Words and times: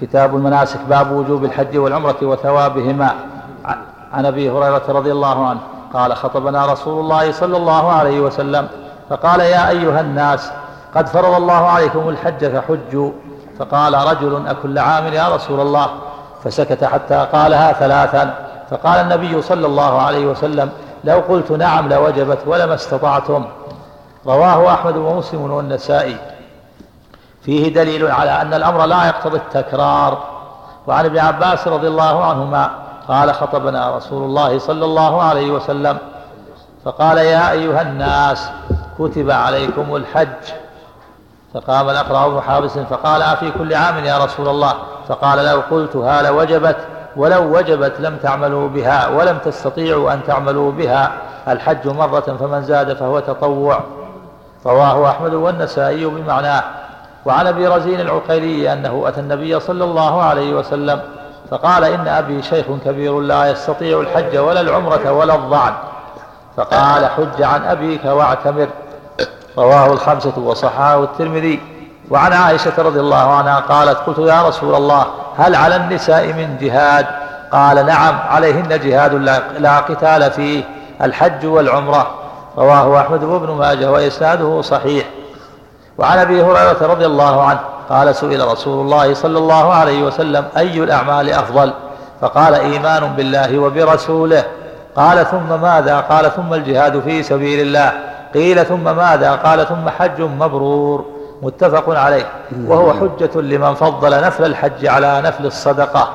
كتاب 0.00 0.36
المناسك 0.36 0.80
باب 0.88 1.12
وجوب 1.12 1.44
الحج 1.44 1.76
والعمرة 1.76 2.16
وثوابهما. 2.22 3.14
عن 4.12 4.26
أبي 4.26 4.50
هريرة 4.50 4.82
رضي 4.88 5.12
الله 5.12 5.46
عنه 5.46 5.60
قال 5.92 6.16
خطبنا 6.16 6.66
رسول 6.72 7.00
الله 7.00 7.32
صلى 7.32 7.56
الله 7.56 7.92
عليه 7.92 8.20
وسلم 8.20 8.68
فقال 9.10 9.40
يا 9.40 9.68
أيها 9.68 10.00
الناس 10.00 10.50
قد 10.94 11.06
فرض 11.06 11.34
الله 11.34 11.66
عليكم 11.68 12.08
الحج 12.08 12.46
فحجوا. 12.46 13.10
فقال 13.58 13.94
رجل 13.94 14.46
أكل 14.46 14.78
عام 14.78 15.12
يا 15.12 15.28
رسول 15.28 15.60
الله؟ 15.60 15.86
فسكت 16.44 16.84
حتى 16.84 17.26
قالها 17.32 17.72
ثلاثا. 17.72 18.34
فقال 18.70 19.00
النبي 19.00 19.42
صلى 19.42 19.66
الله 19.66 20.02
عليه 20.02 20.26
وسلم 20.26 20.70
لو 21.04 21.22
قلت 21.28 21.52
نعم 21.52 21.88
لوجبت 21.88 22.38
ولما 22.46 22.74
استطعتم. 22.74 23.44
رواه 24.26 24.74
أحمد 24.74 24.96
ومسلم 24.96 25.50
والنسائي. 25.50 26.16
فيه 27.44 27.74
دليل 27.74 28.10
على 28.10 28.30
أن 28.30 28.54
الأمر 28.54 28.86
لا 28.86 29.06
يقتضي 29.06 29.36
التكرار. 29.36 30.18
وعن 30.86 31.04
ابن 31.04 31.18
عباس 31.18 31.68
رضي 31.68 31.88
الله 31.88 32.24
عنهما 32.24 32.70
قال 33.08 33.34
خطبنا 33.34 33.96
رسول 33.96 34.22
الله 34.22 34.58
صلى 34.58 34.84
الله 34.84 35.22
عليه 35.22 35.50
وسلم 35.50 35.98
فقال 36.84 37.18
يا 37.18 37.50
أيها 37.50 37.82
الناس 37.82 38.50
كتب 38.98 39.30
عليكم 39.30 39.96
الحج. 39.96 40.44
فقام 41.54 41.90
الأقرع 41.90 42.28
بن 42.28 42.40
حابس 42.40 42.78
فقال 42.78 43.22
أفي 43.22 43.50
كل 43.50 43.74
عام 43.74 44.04
يا 44.04 44.24
رسول 44.24 44.48
الله. 44.48 44.74
فقال 45.08 45.44
لو 45.44 45.60
قلتها 45.70 46.22
لوجبت 46.22 46.76
ولو 47.16 47.56
وجبت 47.56 48.00
لم 48.00 48.16
تعملوا 48.16 48.68
بها 48.68 49.08
ولم 49.08 49.38
تستطيعوا 49.38 50.12
أن 50.12 50.20
تعملوا 50.26 50.72
بها 50.72 51.12
الحج 51.48 51.88
مرة 51.88 52.36
فمن 52.40 52.62
زاد 52.62 52.92
فهو 52.92 53.20
تطوع. 53.20 53.80
رواه 54.66 55.10
أحمد 55.10 55.34
والنسائي 55.34 56.06
بمعناه. 56.06 56.64
وعن 57.26 57.46
أبي 57.46 57.66
رزين 57.66 58.00
العقيلي 58.00 58.72
أنه 58.72 59.04
أتى 59.06 59.20
النبي 59.20 59.60
صلى 59.60 59.84
الله 59.84 60.22
عليه 60.22 60.54
وسلم 60.54 61.00
فقال 61.50 61.84
إن 61.84 62.08
أبي 62.08 62.42
شيخ 62.42 62.66
كبير 62.84 63.20
لا 63.20 63.50
يستطيع 63.50 64.00
الحج 64.00 64.36
ولا 64.36 64.60
العمرة 64.60 65.12
ولا 65.12 65.34
الضعن. 65.34 65.72
فقال 66.56 67.06
حج 67.06 67.42
عن 67.42 67.64
أبيك 67.64 68.04
واعتمر. 68.04 68.68
رواه 69.58 69.92
الخمسة 69.92 70.38
وصححه 70.38 71.02
الترمذي. 71.02 71.60
وعن 72.10 72.32
عائشة 72.32 72.72
رضي 72.78 73.00
الله 73.00 73.34
عنها 73.34 73.60
قالت 73.60 73.98
قلت 73.98 74.18
يا 74.18 74.48
رسول 74.48 74.74
الله 74.74 75.06
هل 75.38 75.54
على 75.54 75.76
النساء 75.76 76.26
من 76.26 76.56
جهاد؟ 76.60 77.06
قال 77.52 77.86
نعم 77.86 78.18
عليهن 78.28 78.68
جهاد 78.68 79.14
لا 79.58 79.78
قتال 79.78 80.30
فيه 80.30 80.64
الحج 81.02 81.46
والعمرة. 81.46 82.06
رواه 82.58 83.00
أحمد 83.00 83.24
وابن 83.24 83.50
ماجه 83.50 83.90
وإسناده 83.90 84.62
صحيح. 84.62 85.06
وعن 85.98 86.18
أبي 86.18 86.42
هريرة 86.42 86.76
رضي 86.82 87.06
الله 87.06 87.42
عنه 87.42 87.60
قال 87.88 88.14
سئل 88.14 88.48
رسول 88.48 88.80
الله 88.80 89.14
صلى 89.14 89.38
الله 89.38 89.74
عليه 89.74 90.02
وسلم 90.02 90.44
أي 90.56 90.84
الأعمال 90.84 91.30
أفضل؟ 91.30 91.72
فقال 92.20 92.54
إيمان 92.54 93.12
بالله 93.16 93.58
وبرسوله. 93.58 94.44
قال 94.96 95.26
ثم 95.26 95.60
ماذا؟ 95.62 96.00
قال 96.00 96.32
ثم 96.32 96.54
الجهاد 96.54 97.00
في 97.00 97.22
سبيل 97.22 97.60
الله. 97.60 97.92
قيل 98.34 98.66
ثم 98.66 98.96
ماذا؟ 98.96 99.32
قال 99.32 99.68
ثم 99.68 99.88
حج 99.88 100.20
مبرور. 100.20 101.04
متفق 101.42 101.98
عليه. 101.98 102.26
وهو 102.66 102.92
حجة 102.92 103.40
لمن 103.40 103.74
فضل 103.74 104.20
نفل 104.20 104.44
الحج 104.44 104.86
على 104.86 105.22
نفل 105.24 105.46
الصدقة. 105.46 106.08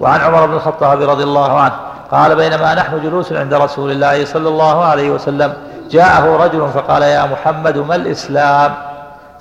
وعن 0.00 0.20
عمر 0.20 0.46
بن 0.46 0.54
الخطاب 0.54 1.02
رضي 1.02 1.22
الله 1.22 1.60
عنه 1.60 1.72
قال 2.10 2.36
بينما 2.36 2.74
نحن 2.74 3.02
جلوس 3.02 3.32
عند 3.32 3.54
رسول 3.54 3.90
الله 3.90 4.24
صلى 4.24 4.48
الله 4.48 4.84
عليه 4.84 5.10
وسلم 5.10 5.52
جاءه 5.90 6.36
رجل 6.44 6.68
فقال 6.68 7.02
يا 7.02 7.26
محمد 7.26 7.78
ما 7.78 7.94
الإسلام؟ 7.94 8.74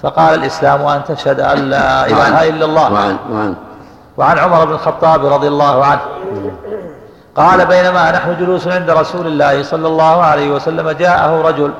فقال 0.03 0.35
الإسلام 0.35 0.85
أن 0.85 1.03
تشهد 1.03 1.39
أن 1.39 1.57
لا 1.57 2.07
إله 2.07 2.49
إلا 2.49 2.65
الله. 2.65 2.93
وعن, 2.93 3.17
وعن, 3.31 3.55
وعن 4.17 4.37
عمر 4.39 4.65
بن 4.65 4.71
الخطاب 4.73 5.25
رضي 5.25 5.47
الله 5.47 5.85
عنه. 5.85 6.01
قال 7.35 7.65
بينما 7.65 8.11
نحن 8.11 8.37
جلوس 8.39 8.67
عند 8.67 8.89
رسول 8.89 9.27
الله 9.27 9.63
صلى 9.63 9.87
الله 9.87 10.23
عليه 10.23 10.49
وسلم 10.49 10.89
جاءه 10.89 11.41
رجل 11.41 11.73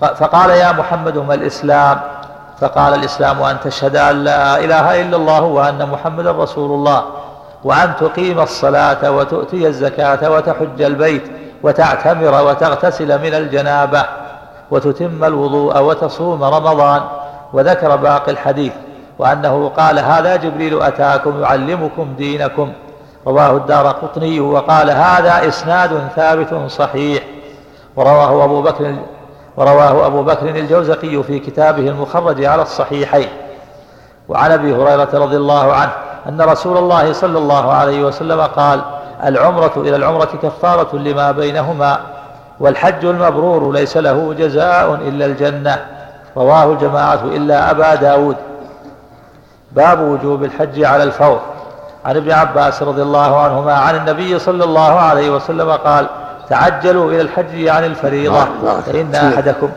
فقال 0.00 0.50
يا 0.50 0.72
محمد 0.72 1.18
ما 1.18 1.34
الإسلام؟ 1.34 2.00
فقال 2.60 2.94
الإسلام 2.94 3.42
أن 3.42 3.60
تشهد 3.64 3.96
أن 3.96 4.24
لا 4.24 4.58
إله 4.58 5.02
إلا 5.02 5.16
الله 5.16 5.42
وأن 5.42 5.88
محمدا 5.88 6.30
رسول 6.32 6.70
الله 6.70 7.04
وأن 7.64 7.92
تقيم 8.00 8.40
الصلاة 8.40 9.10
وتؤتي 9.10 9.66
الزكاة 9.66 10.30
وتحج 10.30 10.82
البيت. 10.82 11.43
وتعتمر 11.64 12.44
وتغتسل 12.44 13.22
من 13.22 13.34
الجنابة 13.34 14.04
وتتم 14.70 15.24
الوضوء 15.24 15.80
وتصوم 15.80 16.44
رمضان. 16.44 17.02
وذكر 17.52 17.96
باقي 17.96 18.32
الحديث 18.32 18.72
وأنه 19.18 19.68
قال 19.68 19.98
هذا 19.98 20.36
جبريل 20.36 20.82
أتاكم 20.82 21.42
يعلمكم 21.42 22.14
دينكم. 22.18 22.72
رواه 23.26 23.50
الدار 23.50 23.86
قطني 23.86 24.40
وقال 24.40 24.90
هذا 24.90 25.48
إسناد 25.48 26.08
ثابت 26.16 26.70
صحيح. 26.70 27.22
ورواه 27.96 28.44
أبو 28.44 28.62
بكر 28.62 28.96
ورواه 29.56 30.06
أبو 30.06 30.22
بكر 30.22 30.48
الجوزقي 30.48 31.22
في 31.22 31.38
كتابه 31.38 31.88
المخرج 31.88 32.44
على 32.44 32.62
الصحيحين. 32.62 33.28
وعن 34.28 34.50
أبي 34.50 34.74
هريرة 34.74 35.08
رضي 35.14 35.36
الله 35.36 35.72
عنه 35.72 35.92
أن 36.28 36.40
رسول 36.40 36.78
الله 36.78 37.12
صلى 37.12 37.38
الله 37.38 37.72
عليه 37.72 38.04
وسلم 38.04 38.40
قال 38.40 38.80
العمرة 39.24 39.72
إلى 39.76 39.96
العمرة 39.96 40.38
كفارة 40.42 40.96
لما 40.96 41.32
بينهما 41.32 42.00
والحج 42.60 43.04
المبرور 43.04 43.72
ليس 43.72 43.96
له 43.96 44.34
جزاء 44.38 44.94
إلا 44.94 45.26
الجنة 45.26 45.86
رواه 46.36 46.72
الجماعة 46.72 47.24
إلا 47.24 47.70
أبا 47.70 47.94
داود. 47.94 48.36
باب 49.72 50.00
وجوب 50.00 50.44
الحج 50.44 50.84
على 50.84 51.02
الفور. 51.02 51.40
عن 52.04 52.16
ابن 52.16 52.30
عباس 52.30 52.82
رضي 52.82 53.02
الله 53.02 53.40
عنهما 53.40 53.72
عن 53.72 53.96
النبي 53.96 54.38
صلى 54.38 54.64
الله 54.64 54.92
عليه 55.00 55.30
وسلم 55.30 55.70
قال 55.70 56.06
تعجلوا 56.48 57.10
إلى 57.10 57.20
الحج 57.20 57.68
عن 57.68 57.84
الفريضة 57.84 58.44
فإن 58.86 59.14
أحدكم 59.14 59.68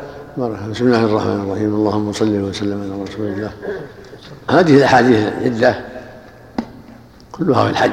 بسم 0.71 0.85
الله 0.85 1.05
الرحمن 1.05 1.43
الرحيم. 1.47 1.75
اللهم 1.75 2.13
صل 2.13 2.41
وسلم 2.41 2.81
على 2.81 3.03
رسول 3.03 3.25
الله. 3.27 3.51
هذه 4.49 4.77
الأحاديث 4.77 5.33
العدة 5.33 5.75
كلها 7.31 7.63
في 7.63 7.69
الحج. 7.69 7.91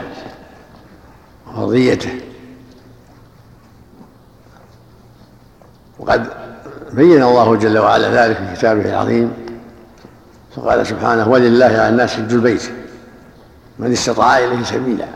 وفرضيته 1.54 2.20
وقد 5.98 6.26
بين 6.92 7.22
الله 7.22 7.56
جل 7.56 7.78
وعلا 7.78 8.26
ذلك 8.26 8.36
في 8.36 8.56
كتابه 8.56 8.90
العظيم 8.90 9.32
فقال 10.56 10.86
سبحانه 10.86 11.28
ولله 11.28 11.64
على 11.64 11.88
الناس 11.88 12.14
حج 12.14 12.32
البيت 12.32 12.70
من 13.78 13.92
استطاع 13.92 14.38
إليه 14.38 14.64
سبيلا 14.64 15.06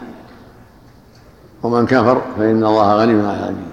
ومن 1.62 1.86
كفر 1.86 2.22
فإن 2.38 2.64
الله 2.64 2.94
غني 2.94 3.12
عن 3.12 3.20
العالمين 3.20 3.70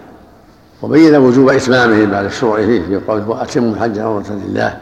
وبين 0.81 1.15
وجوب 1.15 1.49
إتمامه 1.49 2.05
بعد 2.05 2.25
الشروع 2.25 2.57
فيه 2.65 2.81
في 2.81 2.95
قوله 3.07 3.29
وأتموا 3.29 3.73
الحج 3.73 3.99
عمره 3.99 4.31
لله. 4.31 4.81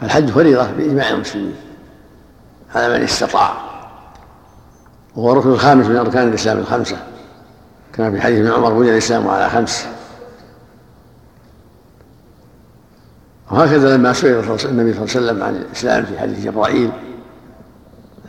فالحج 0.00 0.30
فريضة 0.30 0.70
بإجماع 0.70 1.10
المسلمين 1.10 1.54
على 2.74 2.98
من 2.98 3.04
استطاع. 3.04 3.71
وهو 5.16 5.32
الركن 5.32 5.48
الخامس 5.48 5.86
من 5.86 5.96
أركان 5.96 6.28
الإسلام 6.28 6.58
الخمسة 6.58 6.96
كما 7.92 8.10
في 8.10 8.20
حديث 8.20 8.38
ابن 8.38 8.52
عمر 8.52 8.72
بني 8.72 8.90
الإسلام 8.90 9.28
على 9.28 9.50
خمس. 9.50 9.86
وهكذا 13.50 13.96
لما 13.96 14.12
سئل 14.12 14.30
النبي 14.30 14.58
صلى 14.64 14.70
الله 14.74 14.90
عليه 14.92 15.02
وسلم 15.02 15.42
عن 15.42 15.56
الإسلام 15.56 16.04
في 16.04 16.18
حديث 16.18 16.44
جبرائيل 16.44 16.90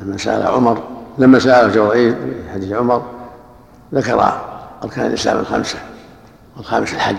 لما 0.01 0.17
سأل 0.17 0.47
عمر 0.47 0.83
لما 1.17 1.39
سأل 1.39 1.71
جبرائيل 1.71 2.15
في 2.15 2.51
حديث 2.53 2.71
عمر 2.71 3.05
ذكر 3.93 4.41
أركان 4.83 5.05
الإسلام 5.05 5.39
الخمسة 5.39 5.79
والخامس 6.57 6.93
الحج. 6.93 7.17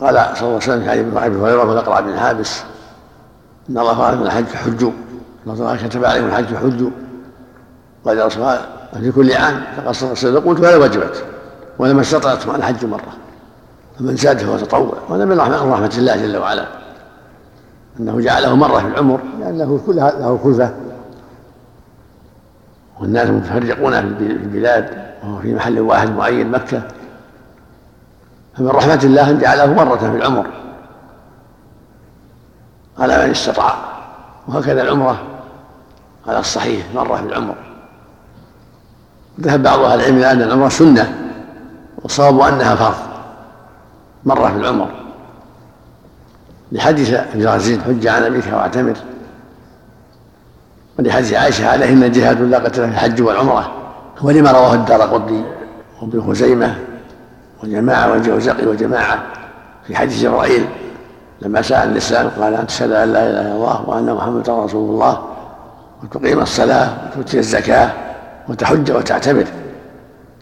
قال 0.00 0.14
صلى 0.14 0.32
الله 0.32 0.46
عليه 0.46 0.56
وسلم 0.56 0.82
في 0.82 0.90
حديث 0.90 1.16
أبي 1.16 1.36
هريرة 1.36 1.64
والاقرع 1.64 2.00
بن 2.00 2.18
حابس 2.18 2.62
إن 3.70 3.78
الله 3.78 3.92
قال 3.92 4.18
من 4.18 4.26
الحج 4.26 4.46
حجوا. 4.46 4.90
الله 5.46 5.58
تعالى 5.58 5.88
كتب 5.88 6.04
عليهم 6.04 6.26
الحج 6.26 6.54
حجوا. 6.54 6.90
قال 8.04 8.20
الله 8.20 8.60
في 9.00 9.12
كل 9.12 9.32
عام 9.32 9.62
فقصر 9.76 10.12
السنة 10.12 10.40
قلت 10.40 10.60
ولا 10.60 10.76
وجبت 10.76 11.24
ولما 11.78 12.00
استطعت 12.00 12.46
مع 12.46 12.56
الحج 12.56 12.84
مرة. 12.84 13.12
فمن 13.98 14.16
زاد 14.16 14.38
فهو 14.38 14.56
تطوع. 14.56 14.94
وهذا 15.08 15.24
من 15.24 15.40
رحمه 15.40 15.62
الله 15.98 16.16
جل 16.16 16.36
وعلا. 16.36 16.66
أنه 18.00 18.20
جعله 18.20 18.56
مرة 18.56 18.78
في 18.78 18.86
العمر 18.86 19.20
لأنه 19.40 19.80
كلها 19.86 20.10
له 20.10 20.40
كلفه 20.42 20.74
والناس 23.00 23.28
متفرقون 23.28 23.92
في 23.92 24.26
البلاد 24.26 24.90
وهو 25.22 25.38
في 25.38 25.54
محل 25.54 25.80
واحد 25.80 26.10
معين 26.10 26.50
مكة. 26.50 26.82
فمن 28.56 28.68
رحمة 28.68 29.00
الله 29.04 29.30
ان 29.30 29.38
جعله 29.38 29.74
مرة 29.74 29.96
في 29.96 30.16
العمر. 30.16 30.46
على 33.02 33.24
من 33.24 33.30
استطاع. 33.30 33.74
وهكذا 34.48 34.82
العمرة. 34.82 35.22
على 36.26 36.38
الصحيح 36.38 36.86
مرة 36.94 37.16
في 37.16 37.22
العمر. 37.22 37.54
ذهب 39.40 39.62
بعض 39.62 39.80
أهل 39.80 40.00
العلم 40.00 40.16
إلى 40.16 40.32
أن 40.32 40.42
العمرة 40.42 40.68
سنة 40.68 41.32
والصواب 42.02 42.40
أنها 42.40 42.74
فرض. 42.74 42.96
مرة 44.24 44.48
في 44.48 44.56
العمر. 44.56 44.90
لحديث 46.72 47.14
أبي 47.14 47.46
رزين 47.46 47.82
حج 47.82 48.06
عن 48.06 48.22
ابيك 48.22 48.44
واعتمر. 48.52 48.96
ولحديث 50.98 51.32
عائشة 51.32 51.68
عليهن 51.68 52.12
جهاد 52.12 52.40
لا 52.40 52.58
قتل 52.58 52.82
في 52.82 52.84
الحج 52.84 53.22
والعمرة. 53.22 53.72
ولما 54.22 54.50
رواه 54.50 54.74
الدار 54.74 55.02
قطني 55.02 55.44
وابن 56.02 56.22
خزيمة 56.28 56.78
وجماعه 57.64 58.10
والجوزقي 58.10 58.66
وجماعه 58.66 59.22
في 59.86 59.96
حديث 59.96 60.22
جبرائيل 60.22 60.66
لما 61.44 61.62
سأل 61.62 61.90
الإسلام 61.90 62.28
قال 62.28 62.54
أن 62.54 62.66
تشهد 62.66 62.92
أن 62.92 63.12
لا 63.12 63.30
إله 63.30 63.40
إلا 63.40 63.52
الله 63.52 63.88
وأن 63.88 64.14
محمدا 64.14 64.64
رسول 64.64 64.90
الله 64.90 65.22
وتقيم 66.02 66.40
الصلاة 66.40 66.88
وتؤتي 67.06 67.38
الزكاة 67.38 67.90
وتحج 68.48 68.92
وتعتمر 68.92 69.46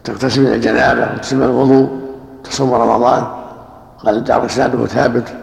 تغتسل 0.05 0.41
من 0.41 0.52
الجنابة 0.52 1.14
وتسلم 1.14 1.43
الوضوء 1.43 2.00
تصوم 2.44 2.75
رمضان. 2.75 3.26
قال 4.05 4.17
الدار 4.17 4.47
إسناده 4.47 4.87
ثابت 4.87 5.35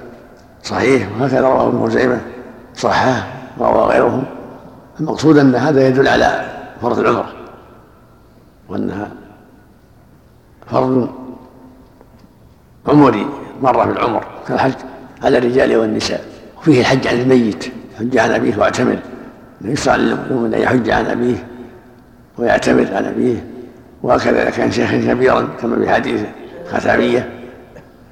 صحيح 0.64 1.08
وهكذا 1.20 1.42
رواه 1.42 1.68
ابن 1.68 1.86
خزيمة 1.86 2.22
صحاه 2.76 3.24
وروى 3.58 3.84
غيرهم. 3.84 4.24
المقصود 5.00 5.38
أن 5.38 5.56
هذا 5.56 5.88
يدل 5.88 6.08
على 6.08 6.46
فرض 6.82 7.00
العمرة 7.00 7.30
وأنها 8.70 9.08
فرض 10.68 11.10
عمري 12.88 13.28
مرة 13.62 13.86
في 13.86 13.92
العمر 13.92 14.24
كالحج. 14.48 14.74
على 15.24 15.38
الرجال 15.38 15.78
والنساء. 15.78 16.26
وفيه 16.58 16.82
الحج 16.82 17.08
عن 17.08 17.22
الميت 17.22 17.72
حج 18.00 18.18
عن 18.18 18.32
أبيه 18.32 18.58
واعتمر. 18.58 18.98
يشرع 19.62 19.96
للمؤمن 19.96 20.54
أن 20.54 20.62
يحج 20.62 20.90
عن 20.90 21.06
أبيه 21.06 21.48
ويعتمر 22.38 22.88
عن 22.94 23.06
أبيه. 23.06 23.46
وهكذا 24.04 24.42
إذا 24.42 24.50
كان 24.50 24.72
شيخا 24.72 24.98
كبيرا 24.98 25.48
كما 25.62 25.76
في 25.76 25.90
حديث 25.90 26.22
ختامية 26.72 27.30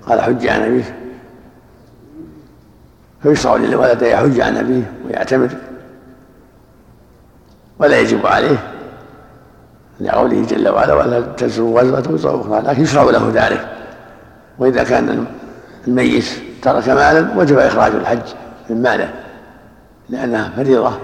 قال 0.08 0.22
حج 0.22 0.48
عن 0.48 0.62
أبيه. 0.62 0.96
فيشرع 3.24 3.56
للولد 3.56 4.04
أن 4.04 4.12
يحج 4.12 4.40
عن 4.40 4.58
أبيه 4.58 4.92
ويعتمر. 5.08 5.50
ولا 7.80 8.00
يجب 8.00 8.26
عليه 8.26 8.58
لقوله 10.00 10.46
جل 10.46 10.70
وعلا 10.70 10.94
ولا 10.94 11.22
تزروا 11.22 11.82
وزرة 11.82 12.12
وزر 12.12 12.42
أخرى. 12.42 12.62
لكن 12.62 12.82
يشرع 12.82 13.04
له 13.04 13.32
ذلك. 13.34 13.68
وإذا 14.60 14.84
كان 14.84 15.26
الميت 15.88 16.45
ترك 16.66 16.90
مالا 16.90 17.38
وجب 17.38 17.58
إخراج 17.58 17.92
الحج 17.92 18.34
من 18.70 18.82
ماله 18.82 19.14
لأنها 20.10 20.50
فريضة 20.56 20.98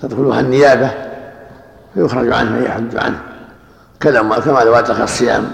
تدخلها 0.00 0.40
النيابة 0.40 0.90
فيخرج 1.94 2.32
عنه 2.32 2.58
ويحج 2.58 2.96
عنه 2.96 3.20
كذا 4.00 4.22
كما 4.22 4.60
لو 4.60 4.74
أدرك 4.74 5.00
الصيام. 5.00 5.52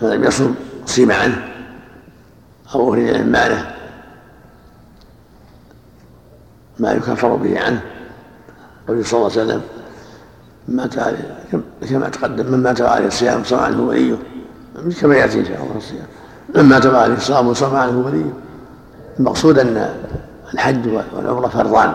فلم 0.00 0.24
يصم 0.24 0.54
صيم 0.86 1.12
عنه 1.12 1.48
أو 2.74 2.90
أخرج 2.90 3.02
من 3.02 3.32
ماله. 3.32 3.74
ما 6.78 6.92
يكفر 6.92 7.34
به 7.34 7.60
عنه. 7.60 7.82
قوله 8.88 9.02
صلى 9.02 9.18
الله 9.18 9.30
عليه 9.30 9.42
وسلم 9.42 9.62
مات 10.68 10.98
عليه 10.98 11.40
كما 11.90 12.08
تقدم 12.08 12.46
من 12.52 12.62
مات 12.62 12.80
عليه 12.80 13.06
الصيام 13.06 13.44
صام 13.44 13.60
عنه 13.60 13.82
وليه 13.82 14.16
كما 15.00 15.16
يأتي 15.16 15.40
إن 15.40 15.44
شاء 15.44 15.62
الله 15.62 15.76
الصيام؟ 15.76 16.06
من 16.54 16.62
مات 16.62 16.86
عليه 16.86 17.14
الصيام 17.14 17.54
صام 17.54 17.76
عنه 17.76 17.98
وليه 18.06 18.32
المقصود 19.18 19.58
أن 19.58 19.94
الحج 20.54 20.88
والعمرة 20.88 21.48
فرضان 21.48 21.94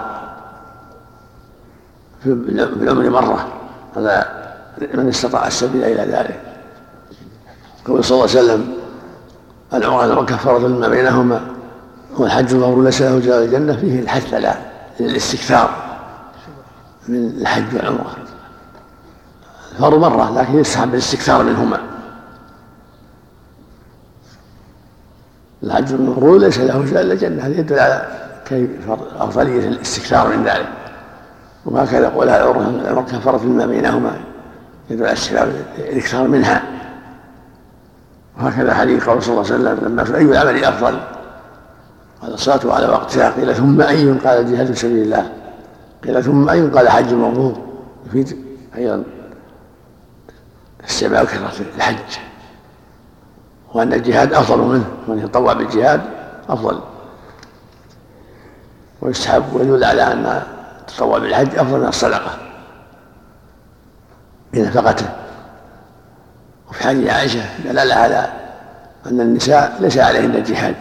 في 2.23 2.29
العمر 2.81 3.09
مرة. 3.09 3.47
هذا 3.95 4.45
من 4.93 5.07
استطاع 5.07 5.47
السبيل 5.47 5.83
إلى 5.83 6.11
ذلك. 6.11 6.39
قول 7.87 8.03
صلى 8.03 8.15
الله 8.15 8.29
عليه 8.29 8.39
وسلم 8.39 8.73
العمرة 9.73 10.25
كفاره 10.25 10.67
لما 10.67 10.87
بينهما 10.87 11.41
والحج 12.17 12.53
المبرور 12.53 12.83
ليس 12.83 13.01
له 13.01 13.19
جزاء 13.19 13.45
الجنة 13.45 13.75
فيه 13.75 13.99
الحث 13.99 14.33
على 14.33 14.55
الاستكثار 14.99 15.69
من 17.07 17.27
الحج 17.27 17.75
والعمرة. 17.75 18.15
فرض 19.79 19.93
مرة 19.93 20.41
لكن 20.41 20.59
يستحب 20.59 20.93
الاستكثار 20.93 21.43
منهما. 21.43 21.94
الحج 25.65 25.93
المبرور 25.93 26.39
ليس 26.39 26.59
له 26.59 26.81
جزاء 26.81 27.01
إلا 27.01 27.13
الجنة. 27.13 27.45
هذا 27.45 27.59
يدل 27.59 27.79
على 27.79 28.07
كيف 28.45 28.69
افضليه 29.19 29.67
الاستكثار 29.67 30.37
من 30.37 30.43
ذلك. 30.43 30.69
وهكذا 31.65 32.09
قولها 32.09 32.43
العمر 32.43 33.01
كفرت 33.01 33.43
مما 33.43 33.65
بينهما 33.65 34.17
يدل 34.89 35.05
على 35.05 35.51
الاكثار 35.77 36.27
منها. 36.27 36.63
وهكذا 38.37 38.73
حديث 38.73 39.09
قول 39.09 39.23
صلى 39.23 39.33
الله 39.33 39.45
عليه 39.45 39.55
وسلم 39.55 39.87
لما 39.87 40.17
أي 40.17 40.23
العمل 40.23 40.63
أفضل؟ 40.63 40.99
قال 42.21 42.33
الصلاة 42.33 42.73
على 42.73 42.87
وقتها. 42.87 43.29
قيل 43.29 43.55
ثم 43.55 43.81
أي 43.81 44.11
قال 44.11 44.39
الجهاد 44.39 44.67
في 44.67 44.79
سبيل 44.79 45.03
الله. 45.03 45.31
قيل 46.03 46.23
ثم 46.23 46.49
أي 46.49 46.61
قال 46.61 46.89
حج 46.89 47.13
مبرور 47.13 47.57
يفيد 48.07 48.37
أيضا 48.77 49.03
استمع 50.87 51.23
كثرة 51.23 51.65
الحج. 51.75 51.95
وأن 53.75 53.93
الجهاد 53.93 54.33
أفضل 54.33 54.57
منه 54.57 54.85
من 55.07 55.19
يتطوع 55.19 55.53
بالجهاد 55.53 56.01
أفضل. 56.49 56.79
ويستحب 59.01 59.43
ويدل 59.53 59.83
على 59.83 60.03
أن 60.03 60.41
التطوع 60.79 61.17
بالحج 61.17 61.59
أفضل 61.59 61.79
من 61.79 61.87
الصدقة 61.87 62.37
بنفقته. 64.53 65.05
وفي 66.69 66.83
حديث 66.83 67.09
عائشة 67.09 67.59
دلالة 67.65 67.95
على 67.95 68.29
أن 69.05 69.21
النساء 69.21 69.77
ليس 69.79 69.97
عليهن 69.97 70.35
الجهاد. 70.35 70.75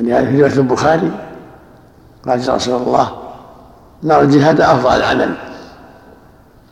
ولهذا 0.00 0.30
في 0.30 0.40
رواية 0.40 0.52
البخاري 0.52 1.10
قال 2.26 2.54
رسول 2.54 2.82
الله 2.82 3.18
نرى 4.02 4.20
الجهاد 4.20 4.60
أفضل 4.60 4.96
العمل 4.96 5.34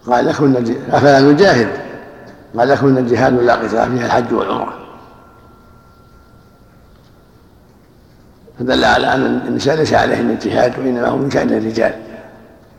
قال 0.07 0.27
لكن 0.27 0.77
أفلا 0.91 1.21
نجاهد. 1.21 1.88
قال 2.59 2.69
لكن 2.69 2.99
الجهاد 2.99 3.33
لا 3.35 3.55
قتال 3.55 3.69
فيها 3.69 4.07
الحج 4.07 4.33
والعمرة. 4.33 4.79
فدل 8.59 8.85
على 8.85 9.15
أن 9.15 9.25
النساء 9.47 9.77
ليس 9.77 9.95
عليهن 9.95 10.31
الجهاد 10.31 10.79
وإنما 10.79 11.09
هو 11.09 11.17
من 11.17 11.31
شأن 11.31 11.49
الرجال. 11.49 11.95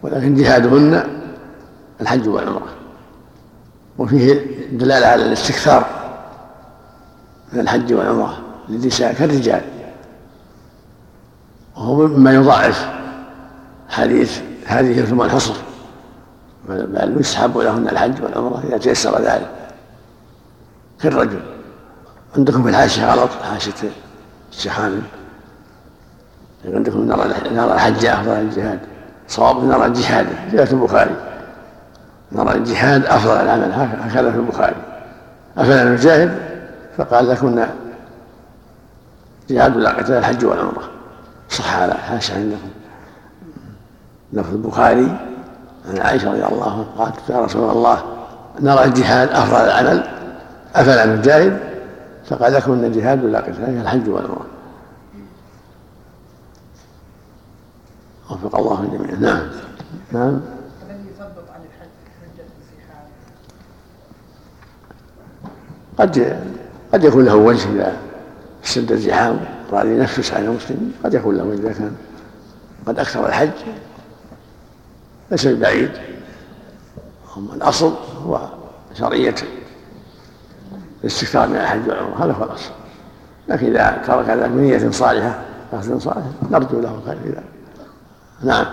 ولكن 0.04 0.36
جهادهن 0.36 1.04
الحج 2.02 2.28
والعمرة. 2.28 2.70
وفيه 3.98 4.46
دلالة 4.72 5.08
على 5.08 5.26
الاستكثار 5.26 5.88
من 7.54 7.60
الحج 7.60 7.94
والعمرة 7.94 8.38
للنساء 8.70 9.14
كالرجال. 9.14 9.62
وهو 11.76 12.08
مما 12.08 12.34
يضاعف 12.34 12.90
حديث 13.90 14.42
هذه 14.66 15.02
ثم 15.02 15.22
الحصر. 15.22 15.54
بل 16.70 17.16
يسحب 17.20 17.58
لهن 17.58 17.90
الحج 17.90 18.24
والعمرة 18.24 18.64
إذا 18.68 18.78
تيسر 18.78 19.22
ذلك. 19.22 19.59
كالرجل 21.02 21.40
عندكم 22.38 22.64
في 22.64 22.70
الحاشية 22.70 23.12
غلط؟ 23.12 23.30
حاشية 23.52 23.90
الشيخان 24.52 25.02
عندكم 26.66 27.00
نرى 27.00 27.34
نرى 27.52 27.74
الحج 27.74 28.06
أفضل 28.06 28.32
الجهاد. 28.32 28.80
صواب 29.28 29.64
نرى 29.64 29.86
الجهاد. 29.86 30.28
جاءت 30.52 30.74
البخاري. 30.74 31.16
نرى 32.32 32.56
الجهاد 32.56 33.06
أفضل 33.06 33.32
العمل. 33.32 33.72
هكذا 33.74 34.32
في 34.32 34.38
البخاري. 34.38 34.76
أفلا 35.58 35.84
نجاهد؟ 35.84 36.40
فقال 36.98 37.30
لكن 37.30 37.66
جهاد 39.50 39.78
لا 39.78 39.90
قتال 39.90 40.16
الحج 40.16 40.46
والعمرة 40.46 40.90
صح 41.50 41.76
على 41.76 41.94
حاشا 41.94 42.36
عندكم. 42.36 42.70
لفظ 44.34 44.54
البخاري 44.54 45.18
عن 45.90 45.98
عائشة 45.98 46.32
رضي 46.32 46.46
الله 46.46 46.72
عنها 46.72 46.86
قالت 46.98 47.30
يا 47.30 47.40
رسول 47.40 47.70
الله 47.70 48.04
نرى 48.60 48.84
الجهاد 48.84 49.30
أفضل 49.30 49.58
العمل. 49.58 50.19
أفلا 50.76 51.06
نجاهد 51.06 51.60
فقال 52.26 52.54
لكم 52.54 52.72
إن 52.72 52.86
الجهاد 52.86 53.26
لا 53.26 53.40
قتال 53.40 53.82
الحج 53.82 54.10
والعمرة. 54.10 54.46
وفق 58.30 58.56
الله 58.56 58.84
الجميع 58.84 59.14
نعم. 59.20 59.50
نعم. 60.12 60.42
قد 66.00 66.40
قد 66.94 67.04
يكون 67.04 67.26
له 67.26 67.36
وجه 67.36 67.70
إذا 67.70 67.98
اشتد 68.64 68.92
الزحام 68.92 69.40
واراد 69.72 69.88
ينفس 69.88 70.34
على 70.34 70.46
المسلمين 70.46 70.94
قد 71.04 71.14
يكون 71.14 71.38
له 71.38 71.44
وجه 71.44 71.60
إذا 71.60 71.74
كان 71.74 71.96
قد 72.88 73.00
أكثر 73.00 73.28
الحج. 73.28 73.50
ليس 75.32 75.48
ببعيد 75.48 75.92
الأصل 77.38 77.94
هو 78.26 78.50
شرعية 78.94 79.36
الاستكثار 81.02 81.48
من 81.48 81.56
الحج 81.56 81.90
والعمرة 81.90 82.26
هذا 82.26 82.34
هو 82.34 82.44
الأصل 82.44 82.70
لكن 83.48 83.68
إذا 83.68 84.02
ترك 84.08 84.30
ذلك 84.30 84.50
بنية 84.50 84.92
صالحة 84.92 85.40
قصد 85.74 85.98
صالح 85.98 86.26
نرجو 86.52 86.80
له 86.80 86.96
الخير 86.96 87.18
في 87.24 87.30
ذلك. 87.30 87.44
نعم. 88.44 88.66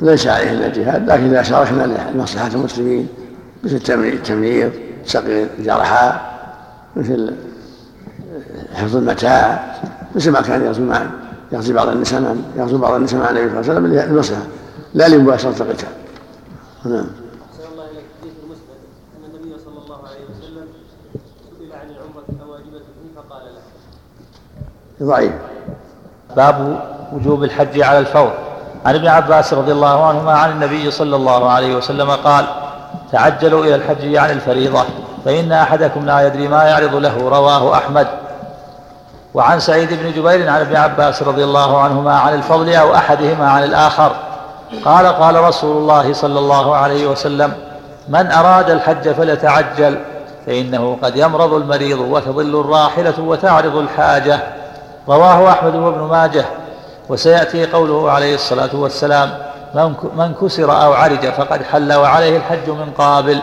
ليس 0.00 0.26
عليه 0.26 0.52
الا 0.52 0.66
الجهاد 0.66 1.10
لكن 1.10 1.24
إذا 1.24 1.42
شاركنا 1.42 2.10
لمصلحه 2.14 2.46
المسلمين 2.46 3.08
مثل 3.64 3.76
التمريض 3.76 4.72
سقي 5.04 5.42
الجرحى 5.58 6.20
مثل 6.96 7.34
حفظ 8.74 8.96
المتاع 8.96 9.74
مثل 10.14 10.30
ما 10.30 10.40
كان 10.40 10.66
يغزو 10.66 10.82
مع 10.82 11.06
يغزو 11.52 11.74
بعض 11.74 11.88
النساء 11.88 12.36
يغزو 12.56 12.78
بعض 12.78 12.94
النساء 12.94 13.20
مع 13.20 13.30
النبي 13.30 13.48
صلى 13.48 13.60
الله 13.60 13.70
عليه 13.70 14.00
وسلم 14.00 14.12
للمصلحه 14.12 14.42
لا 14.94 15.08
لمباشرة 15.08 15.62
القتال. 15.62 15.88
نعم 16.84 17.06
النبي 19.24 19.58
صلى 19.64 19.78
الله 19.84 19.98
عليه 20.08 20.24
وسلم 20.30 20.66
سئل 21.58 21.72
عن 21.72 21.90
العمرة 21.90 22.44
أواجبة 22.44 22.80
فقال 23.16 23.44
لا 23.44 23.60
ضعيف. 25.02 25.32
باب 26.36 26.80
وجوب 27.12 27.44
الحج 27.44 27.82
على 27.82 27.98
الفور. 27.98 28.30
عن 28.86 28.94
ابن 28.94 29.08
عباس 29.08 29.54
رضي 29.54 29.72
الله 29.72 30.06
عنهما 30.06 30.32
عن 30.32 30.50
النبي 30.50 30.90
صلى 30.90 31.16
الله 31.16 31.50
عليه 31.50 31.76
وسلم 31.76 32.10
قال 32.10 32.46
تعجلوا 33.12 33.64
إلى 33.64 33.74
الحج 33.74 34.16
عن 34.16 34.30
الفريضة 34.30 34.84
فإن 35.24 35.52
أحدكم 35.52 36.06
لا 36.06 36.26
يدري 36.26 36.48
ما 36.48 36.64
يعرض 36.64 36.94
له 36.94 37.28
رواه 37.28 37.74
أحمد. 37.74 38.06
وعن 39.34 39.60
سعيد 39.60 39.88
بن 39.92 40.12
جبير 40.12 40.50
عن 40.50 40.60
ابن 40.60 40.76
عباس 40.76 41.22
رضي 41.22 41.44
الله 41.44 41.80
عنهما 41.80 42.18
عن 42.18 42.34
الفضل 42.34 42.74
أو 42.74 42.94
أحدهما 42.94 43.50
عن 43.50 43.64
الآخر 43.64 44.12
قال 44.84 45.06
قال 45.06 45.44
رسول 45.44 45.76
الله 45.76 46.12
صلى 46.12 46.38
الله 46.38 46.76
عليه 46.76 47.06
وسلم 47.06 47.52
من 48.08 48.32
أراد 48.32 48.70
الحج 48.70 49.12
فليتعجل 49.12 49.98
فإنه 50.46 50.98
قد 51.02 51.16
يمرض 51.16 51.54
المريض 51.54 51.98
وتضل 51.98 52.60
الراحلة 52.60 53.20
وتعرض 53.20 53.76
الحاجة. 53.76 54.40
رواه 55.08 55.50
أحمد 55.50 55.74
وابن 55.74 56.00
ماجه 56.00 56.44
وسيأتي 57.08 57.66
قوله 57.66 58.10
عليه 58.10 58.34
الصلاة 58.34 58.76
والسلام 58.76 59.38
من 60.16 60.34
كسر 60.34 60.82
أو 60.84 60.92
عرج 60.92 61.30
فقد 61.30 61.62
حل 61.62 61.92
وعليه 61.92 62.36
الحج 62.36 62.70
من 62.70 62.92
قابل. 62.98 63.42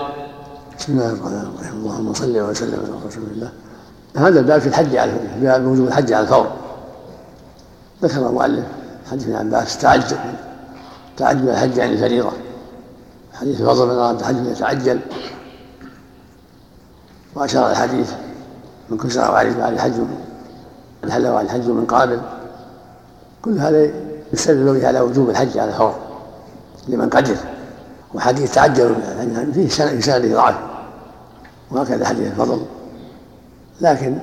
بسم 0.79 0.93
الله 0.93 1.05
الرحمن 1.05 1.53
الرحيم. 1.55 1.73
اللهم 1.73 2.13
صل 2.13 2.39
وسلم 2.39 2.79
على 2.85 3.07
رسول 3.07 3.23
الله. 3.23 3.51
هذا 4.17 4.39
الباب 4.39 4.61
في 4.61 4.67
الحج 4.67 4.95
على 4.95 5.11
باب 5.41 5.65
وجوب 5.65 5.87
الحج 5.87 6.13
على 6.13 6.23
الفور. 6.23 6.47
ذكر 8.03 8.17
المؤلف 8.17 8.65
حديث 9.11 9.27
ابن 9.27 9.35
عباس 9.35 9.77
تعجل 9.77 10.17
تعجل 11.17 11.49
الحج 11.49 11.79
عن 11.79 11.89
الفريضه 11.89 12.31
حديث 13.33 13.61
فضل 13.61 13.85
بن 13.85 13.91
اراد 13.91 14.19
الحج 14.19 14.47
يتعجل 14.47 14.99
وأشار 17.35 17.71
الحديث 17.71 18.11
من 18.89 18.97
كسر 18.97 19.31
وعرف 19.31 19.59
على 19.59 19.75
الحج 19.75 19.93
من 21.03 21.11
حل 21.11 21.27
وعلى 21.27 21.45
الحج 21.45 21.67
من 21.67 21.85
قابل. 21.85 22.21
كل 23.41 23.59
هذا 23.59 23.91
يستدل 24.33 24.79
به 24.79 24.87
على 24.87 24.99
وجوب 24.99 25.29
الحج 25.29 25.57
على 25.57 25.71
الفور 25.71 25.95
لمن 26.87 27.09
قدر. 27.09 27.35
وحديث 28.13 28.55
تعجل 28.55 28.95
فيه 29.53 29.69
سنده 29.99 30.35
ضعف 30.35 30.55
وهكذا 31.71 32.05
حديث 32.05 32.31
الفضل. 32.31 32.65
لكن 33.81 34.17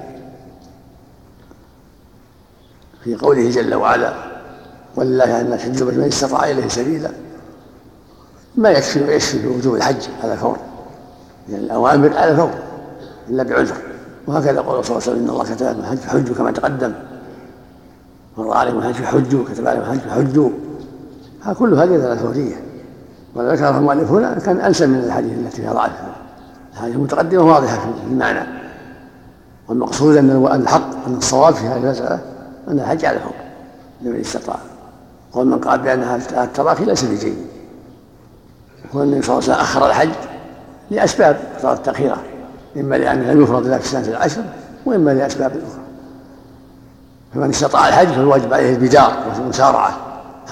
في 3.04 3.14
قوله 3.14 3.50
جل 3.50 3.74
وعلا 3.74 4.14
ولله 4.96 5.40
الناس 5.40 5.60
حج 5.60 5.82
من 5.82 6.04
استطاع 6.04 6.50
إليه 6.50 6.68
سبيلا. 6.68 7.10
ما 8.56 8.70
يكفي 8.70 9.02
ويكفي 9.02 9.46
وجوب 9.46 9.74
الحج 9.74 10.08
على 10.22 10.32
الفور. 10.32 10.56
لأن 11.48 11.60
الأوامر 11.60 12.16
على 12.16 12.30
الفور 12.30 12.50
إلا 13.28 13.42
بعذر. 13.42 13.89
وهكذا 14.26 14.60
قول 14.60 14.84
صلى 14.84 14.96
الله 14.96 15.08
عليه 15.08 15.12
وسلم 15.12 15.24
إن 15.24 15.30
الله 15.30 15.44
كتب 15.44 15.66
لكم 15.66 15.80
الحج 15.80 15.98
حجوا 15.98 16.34
كما 16.34 16.50
تقدم. 16.50 16.92
مر 18.38 18.52
عليكم 18.52 18.78
الحج 18.78 19.04
حجوا 19.04 19.44
كتب 19.44 19.66
عليكم 19.66 19.84
الحج 19.84 20.10
حجوا 20.10 20.50
كل 21.58 21.74
هذه 21.74 21.94
على 21.94 22.12
الفوريه 22.12 22.54
وذكرها 23.34 23.78
المؤلف 23.78 24.10
هنا 24.10 24.38
كان 24.38 24.60
أنسب 24.60 24.88
من 24.88 24.98
الحديث 24.98 25.32
التي 25.32 25.62
فيها 25.62 25.72
ضعف 25.72 25.90
الحديث 26.72 26.94
المتقدمة 26.94 27.42
واضحة 27.42 27.76
في 27.76 28.06
المعنى. 28.10 28.46
والمقصود 29.68 30.16
أن 30.16 30.46
الحق 30.46 31.06
أن 31.06 31.14
الصواب 31.14 31.54
في 31.54 31.66
هذه 31.66 31.76
المسألة 31.76 32.20
أن 32.68 32.80
الحج 32.80 33.04
على 33.04 33.16
الفور 33.16 33.32
لمن 34.02 34.20
استطاع. 34.20 34.56
قول 35.32 35.46
من 35.46 35.58
قال 35.58 35.80
بانها 35.80 36.16
التراخي 36.44 36.84
ليس 36.84 37.04
بجيد. 37.04 37.36
هو 38.94 39.02
النبي 39.02 39.22
صلى 39.22 39.38
الله 39.38 39.44
عليه 39.44 39.52
وسلم 39.52 39.64
أخر 39.64 39.86
الحج 39.86 40.10
لأسباب 40.90 41.40
اختار 41.56 41.72
التاخيره 41.72 42.16
إما 42.76 42.96
لأنه 42.96 43.32
لم 43.32 43.42
يفرض 43.42 43.66
الا 43.66 43.78
في 43.78 43.84
السنة 43.84 44.08
العشر 44.16 44.42
وإما 44.86 45.10
لأسباب 45.10 45.50
أخرى. 45.50 45.82
فمن 47.34 47.50
استطاع 47.50 47.88
الحج 47.88 48.06
فالواجب 48.06 48.54
عليه 48.54 48.74
البدار 48.74 49.12
والمسارعة 49.38 49.96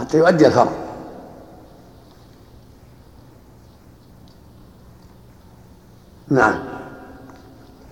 حتى 0.00 0.18
يؤدي 0.18 0.46
الفرض. 0.46 0.72
نعم. 6.30 6.58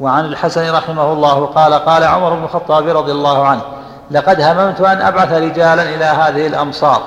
وعن 0.01 0.25
الحسن 0.25 0.75
رحمه 0.75 1.13
الله 1.13 1.47
قال 1.47 1.75
قال 1.75 2.05
عمر 2.05 2.35
بن 2.35 2.45
الخطاب 2.45 2.89
رضي 2.89 3.13
الله 3.13 3.47
عنه 3.47 3.63
لقد 4.11 4.41
هممت 4.41 4.81
أن 4.81 5.01
أبعث 5.01 5.33
رجالا 5.33 5.83
إلى 5.83 6.05
هذه 6.05 6.47
الأمصار 6.47 7.03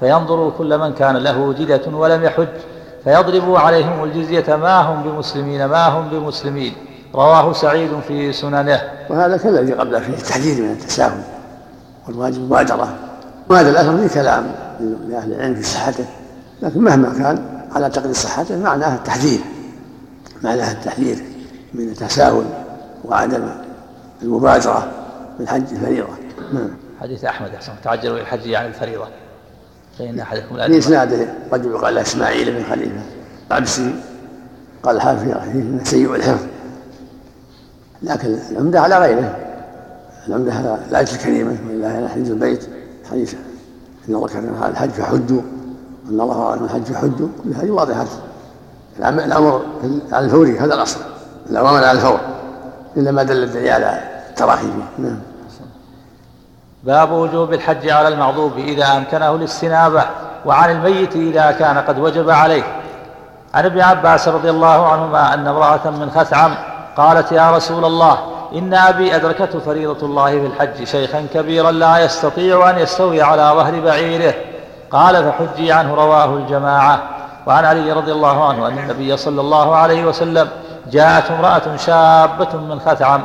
فينظروا 0.00 0.50
كل 0.58 0.78
من 0.78 0.92
كان 0.92 1.16
له 1.16 1.52
جدة 1.52 1.80
ولم 1.92 2.24
يحج 2.24 2.48
فيضربوا 3.04 3.58
عليهم 3.58 4.04
الجزية 4.04 4.56
ما 4.56 4.80
هم 4.80 5.02
بمسلمين 5.02 5.64
ما 5.64 5.86
هم 5.88 6.08
بمسلمين. 6.08 6.74
رواه 7.14 7.52
سعيد 7.52 7.90
في 8.08 8.32
سننه. 8.32 8.80
وهذا 9.10 9.36
كالذي 9.36 9.72
قبله 9.72 10.00
فيه 10.00 10.12
التحذير 10.12 10.62
من 10.62 10.70
التساهل 10.70 11.22
والواجب 12.08 12.40
مبادرة. 12.40 12.94
وهذا 13.48 13.70
الأثر 13.70 14.08
فيه 14.08 14.20
كلام 14.20 14.52
لأهل 15.08 15.32
العلم 15.32 15.54
في 15.54 15.62
صحته. 15.62 16.04
لكن 16.62 16.80
مهما 16.80 17.08
كان 17.18 17.64
على 17.72 17.90
تقدير 17.90 18.12
صحته 18.12 18.58
معناه 18.58 18.94
التحذير. 18.94 19.40
معناها 20.42 20.72
التحذير 20.72 21.18
من 21.74 21.88
التساهل 21.88 22.44
وعدم 23.04 23.48
المبادرة 24.22 24.88
بالحج 25.38 25.64
الفريضة. 25.72 26.08
نعم. 26.52 26.70
حديث 27.00 27.24
أحمد 27.24 27.54
أحسن. 27.54 27.72
تعجلوا 27.84 28.18
الحج 28.18 28.46
يعني 28.46 28.68
الفريضة. 28.68 29.06
فإن 30.00 30.20
أحدكم 30.20 30.56
لا 30.56 30.66
في 30.66 30.78
إسناده 30.78 31.26
رجل 31.52 31.78
قال 31.78 31.98
إسماعيل 31.98 32.52
بن 32.54 32.64
خليفة 32.70 33.00
العبسي 33.50 33.94
قال 34.82 34.96
الحافظ 34.96 35.34
سيء 35.84 36.14
الحفظ. 36.14 36.46
لكن 38.02 38.38
العمدة 38.50 38.80
على 38.80 38.98
غيره. 38.98 39.36
العمدة 40.28 40.52
على 40.52 40.78
الآية 40.88 41.12
الكريمة 41.12 41.56
ولله 41.68 41.88
على 41.88 42.08
حج 42.08 42.30
البيت 42.30 42.68
حديث 43.10 43.34
إن 44.08 44.14
الله 44.14 44.28
كان 44.28 44.54
على 44.62 44.72
الحج 44.72 44.90
فحجوا 44.90 45.40
إن 46.10 46.20
الله 46.20 46.50
على 46.50 46.60
الحج 46.60 46.82
فحجوا 46.82 47.28
كل 47.44 47.52
هذه 47.54 47.70
واضحة. 47.70 48.06
الأمر 48.98 49.62
على 50.12 50.24
الفوري 50.24 50.58
هذا 50.58 50.74
الأصل. 50.74 51.00
الأوامر 51.50 51.84
على 51.84 51.92
الفور. 51.92 52.20
إلا 52.96 53.10
ما 53.10 53.22
دل 53.22 53.42
الدليل 53.42 53.68
على 53.68 54.00
التراخي 54.30 54.66
نعم. 54.98 55.18
باب 56.82 57.12
وجوب 57.12 57.52
الحج 57.52 57.90
على 57.90 58.08
المغضوب 58.08 58.58
إذا 58.58 58.96
أمكنه 58.96 59.34
الاستنابة 59.34 60.02
وعن 60.44 60.70
الميت 60.70 61.16
إذا 61.16 61.50
كان 61.50 61.78
قد 61.78 61.98
وجب 61.98 62.30
عليه. 62.30 62.62
عن 63.54 63.64
ابن 63.64 63.80
عباس 63.80 64.28
رضي 64.28 64.50
الله 64.50 64.86
عنهما 64.86 65.34
أن 65.34 65.46
امرأة 65.46 65.90
من 65.90 66.10
خثعم 66.10 66.54
قالت 66.96 67.32
يا 67.32 67.50
رسول 67.50 67.84
الله 67.84 68.18
إن 68.54 68.74
أبي 68.74 69.16
أدركته 69.16 69.58
فريضة 69.58 70.06
الله 70.06 70.30
في 70.30 70.46
الحج 70.46 70.84
شيخا 70.84 71.26
كبيرا 71.34 71.70
لا 71.70 71.98
يستطيع 71.98 72.70
أن 72.70 72.78
يستوي 72.78 73.22
على 73.22 73.42
ظهر 73.42 73.80
بعيره. 73.80 74.34
قال 74.90 75.32
فحجي 75.32 75.72
عنه 75.72 75.94
رواه 75.94 76.36
الجماعة. 76.36 77.02
وعن 77.46 77.64
علي 77.64 77.92
رضي 77.92 78.12
الله 78.12 78.48
عنه 78.48 78.68
أن 78.68 78.78
النبي 78.78 79.16
صلى 79.16 79.40
الله 79.40 79.76
عليه 79.76 80.04
وسلم 80.04 80.48
جاءت 80.90 81.30
امرأة 81.30 81.76
شابة 81.76 82.56
من 82.56 82.80
خثعم 82.80 83.22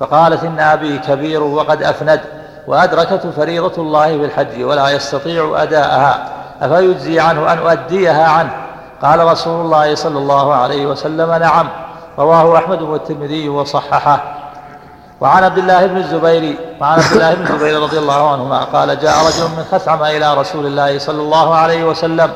فقالت 0.00 0.44
إن 0.44 0.60
أبي 0.60 0.98
كبير 0.98 1.42
وقد 1.42 1.82
أفند. 1.82 2.39
وأدركته 2.66 3.30
فريضة 3.30 3.82
الله 3.82 4.16
بالحج 4.16 4.62
ولا 4.62 4.90
يستطيع 4.90 5.62
أداءها 5.62 6.28
أفيجزي 6.62 7.20
عنه 7.20 7.52
أن 7.52 7.58
أؤديها 7.58 8.28
عنه؟ 8.28 8.50
قال 9.02 9.26
رسول 9.26 9.64
الله 9.64 9.94
صلى 9.94 10.18
الله 10.18 10.54
عليه 10.54 10.86
وسلم 10.86 11.32
نعم 11.32 11.68
رواه 12.18 12.58
أحمد 12.58 12.82
والترمذي 12.82 13.48
وصححه. 13.48 14.40
وعن 15.20 15.44
عبد 15.44 15.58
الله 15.58 15.86
بن 15.86 15.96
الزبير 15.96 16.56
وعن 16.80 16.98
عبد 17.00 17.12
الله 17.12 17.34
بن 17.34 17.42
الزبير 17.42 17.82
رضي 17.82 17.98
الله 17.98 18.32
عنهما 18.32 18.64
قال 18.64 19.00
جاء 19.00 19.14
رجل 19.26 19.44
من 19.56 19.64
خثعم 19.72 20.02
إلى 20.02 20.34
رسول 20.34 20.66
الله 20.66 20.98
صلى 20.98 21.22
الله 21.22 21.54
عليه 21.54 21.84
وسلم 21.84 22.30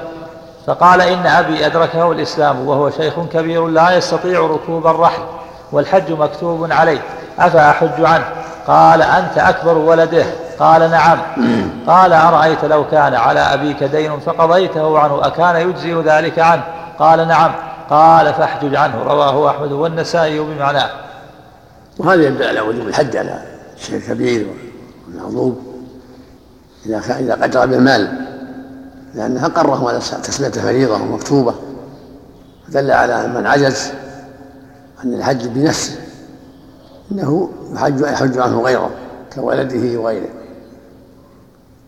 فقال 0.66 1.00
إن 1.00 1.26
أبي 1.26 1.66
أدركه 1.66 2.12
الإسلام 2.12 2.68
وهو 2.68 2.90
شيخ 2.90 3.14
كبير 3.32 3.66
لا 3.66 3.96
يستطيع 3.96 4.40
ركوب 4.40 4.86
الرحل 4.86 5.22
والحج 5.72 6.12
مكتوب 6.12 6.72
عليه 6.72 7.00
أفأحج 7.38 8.04
عنه؟ 8.04 8.24
قال 8.66 9.02
أنت 9.02 9.38
أكبر 9.38 9.78
ولده. 9.78 10.24
قال 10.58 10.90
نعم. 10.90 11.18
قال 11.90 12.12
أرأيت 12.12 12.64
لو 12.64 12.88
كان 12.88 13.14
على 13.14 13.40
أبيك 13.40 13.84
دين 13.84 14.20
فقضيته 14.20 14.98
عنه 14.98 15.26
أكان 15.26 15.68
يجزي 15.68 15.94
ذلك 15.94 16.38
عنه. 16.38 16.64
قال 16.98 17.28
نعم. 17.28 17.52
قال 17.90 18.34
فاحجج 18.34 18.74
عنه. 18.74 19.02
رواه 19.02 19.50
أحمد 19.50 19.72
والنسائي 19.72 20.38
بمعناه 20.38 20.90
وهذا 21.98 22.22
يدل 22.22 22.42
على 22.42 22.60
وجوب 22.60 22.88
الحج 22.88 23.16
على 23.16 23.42
الشيخ 23.76 23.94
الكبير 23.94 24.46
والمغضوب 25.06 25.62
إذا 26.86 26.98
إذا 27.18 27.34
قدر 27.34 27.66
بالمال 27.66 28.26
لأنها 29.14 29.48
قرهم 29.48 29.86
على 29.86 29.98
تسمية 29.98 30.50
فريضة 30.50 30.94
ومكتوبة. 30.94 31.54
دل 32.68 32.90
على 32.90 33.28
من 33.28 33.46
عجز 33.46 33.92
أن 35.04 35.14
الحج 35.14 35.46
بنفسه. 35.46 36.03
إنه 37.12 37.50
يحج 37.72 38.00
يحج 38.00 38.38
عنه 38.38 38.62
غيره 38.62 38.90
كولده 39.34 40.00
وغيره. 40.00 40.28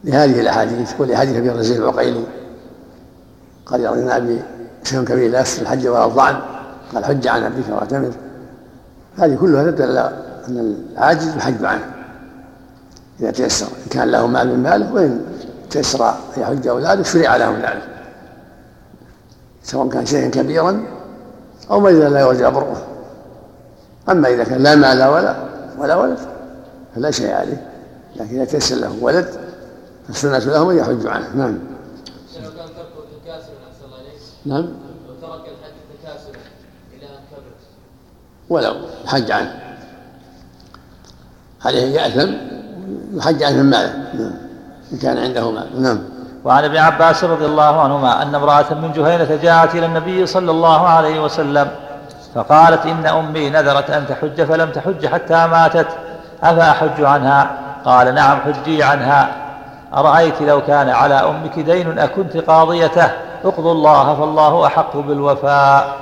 لهذه 0.05 0.41
الأحاديث 0.41 1.01
ولحديث 1.01 1.37
أبي 1.37 1.51
رزيق 1.51 1.77
العقيلي. 1.77 2.25
قال 3.67 3.81
يا 3.81 4.17
أبي 4.17 4.43
شيء 4.85 5.05
كبير 5.05 5.31
لا 5.31 5.41
يسر 5.41 5.63
الحج 5.63 5.89
ولا 5.89 6.07
الضعن 6.07 6.37
قال 6.95 7.05
حج 7.05 7.27
عن 7.27 7.43
أبيك 7.43 7.65
واعتمر 7.69 8.13
هذه 9.17 9.37
كلها 9.37 9.71
تدل 9.71 9.97
أن 10.49 10.77
العاجز 10.93 11.37
يحج 11.37 11.65
عنه. 11.65 11.95
إذا 13.21 13.31
تيسر. 13.31 13.67
إن 13.67 13.91
كان 13.91 14.11
له 14.11 14.27
مال 14.27 14.49
من 14.49 14.63
ماله 14.63 14.95
وإن 14.95 15.21
تيسر 15.71 16.15
يحج 16.37 16.69
أولاده 16.69 17.03
شرع 17.03 17.37
لهم 17.37 17.57
ذلك. 17.57 17.89
سواء 19.63 19.89
كان 19.89 20.07
شيئا 20.07 20.29
كبيرا 20.29 20.83
ما 21.71 21.89
إذا 21.89 22.09
لا 22.09 22.21
يرجع 22.21 22.49
بره 22.49 22.96
أما 24.11 24.29
إذا 24.29 24.45
كان 24.45 24.63
لا 24.63 24.75
مال 24.75 25.03
ولا 25.03 25.37
ولا 25.79 25.97
ولد 25.97 26.19
فلا 26.95 27.11
شيء 27.11 27.33
عليه. 27.33 27.71
لكن 28.17 28.35
إذا 28.35 28.45
تيسر 28.45 28.77
له 28.77 28.97
ولد 29.01 29.29
فالسنة 30.07 30.39
لهم 30.39 30.71
أن 30.71 30.77
يحج 30.77 31.07
عنه. 31.07 31.29
نعم. 31.35 31.59
لو 32.43 32.51
كان 32.51 32.67
تركه 32.67 33.03
تكاسلا 33.25 33.55
أحسن 33.69 33.85
الله 33.85 34.01
إليك. 34.01 34.21
نعم. 34.47 34.69
لو 35.09 35.15
ترك 35.23 35.41
الحج 35.41 36.03
تكاسلا 36.03 36.41
إلى 36.93 37.07
أن 37.07 37.21
كبر 37.31 37.53
ولو 38.49 38.75
حج 39.07 39.31
عنه. 39.31 39.55
عليه 41.65 42.01
يأثم 42.01 42.33
يحج 43.15 43.43
عنه 43.43 43.57
من 43.57 43.71
ماله. 43.71 43.93
نعم. 44.15 44.33
إن 44.93 44.99
كان 44.99 45.19
عنده 45.19 45.51
مال. 45.51 45.83
نعم. 45.83 45.99
وعن 46.45 46.65
ابن 46.65 46.77
عباس 46.77 47.25
رضي 47.25 47.45
الله 47.45 47.81
عنهما 47.81 48.23
أن 48.23 48.35
امرأة 48.35 48.75
من 48.75 48.93
جهينة 48.93 49.37
جاءت 49.43 49.75
إلى 49.75 49.87
النبي 49.87 50.27
صلى 50.27 50.51
الله 50.51 50.89
عليه 50.89 51.25
وسلم 51.25 51.71
فقالت 52.37 52.87
إن 52.87 53.07
أمي 53.07 53.51
نذرت 53.51 53.91
أن 53.91 54.07
تحج 54.09 54.43
فلم 54.43 54.71
تحج 54.71 55.07
حتى 55.07 55.47
ماتت. 55.47 55.87
أفأحج 56.43 57.05
عنها؟ 57.05 57.51
قال 57.85 58.15
نعم 58.15 58.39
حجي 58.41 58.83
عنها. 58.83 59.29
أرأيت 59.95 60.43
لو 60.43 60.61
كان 60.61 60.89
على 60.89 61.15
أمك 61.15 61.59
دين 61.59 61.99
أكنت 61.99 62.37
قاضيته. 62.37 63.11
اقضوا 63.45 63.73
الله 63.73 64.15
فالله 64.15 64.67
أحق 64.67 64.97
بالوفاء. 64.97 65.97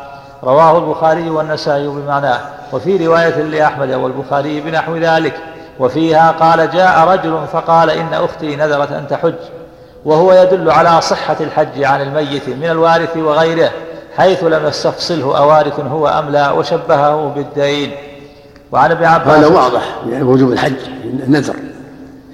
رواه 0.45 0.79
البخاري 0.79 1.31
والنسائي 1.31 1.87
بمعناه 1.87 2.41
وفي 2.73 3.07
رواية 3.07 3.43
لأحمد 3.43 3.93
والبخاري 3.93 4.61
بنحو 4.61 4.97
ذلك. 4.97 5.35
وفيها 5.79 6.31
قال 6.31 6.71
جاء 6.71 7.09
رجل 7.09 7.47
فقال 7.53 7.91
إن 7.91 8.15
أختي 8.15 8.57
نذرت 8.57 8.93
أن 8.93 9.09
تحج. 9.09 9.35
وهو 10.05 10.33
يدل 10.33 10.71
على 10.71 11.01
صحة 11.01 11.37
الحج 11.41 11.85
عن 11.85 12.01
الميت 12.01 12.49
من 12.49 12.71
الوارث 12.71 13.17
وغيره. 13.17 13.71
حيث 14.17 14.45
لم 14.45 14.67
يستفصله 14.67 15.39
أوارث 15.39 15.81
هو 15.81 16.07
أم 16.09 16.29
لا 16.29 16.51
وشبهه 16.51 17.35
بالدين. 17.35 17.91
وعن 18.73 18.91
ابن 18.91 19.05
عباس 19.05 19.39
هذا 19.39 19.47
واضح 19.47 19.99
يعني 20.09 20.23
وجوب 20.23 20.53
الحج 20.53 20.77
النذر. 21.05 21.57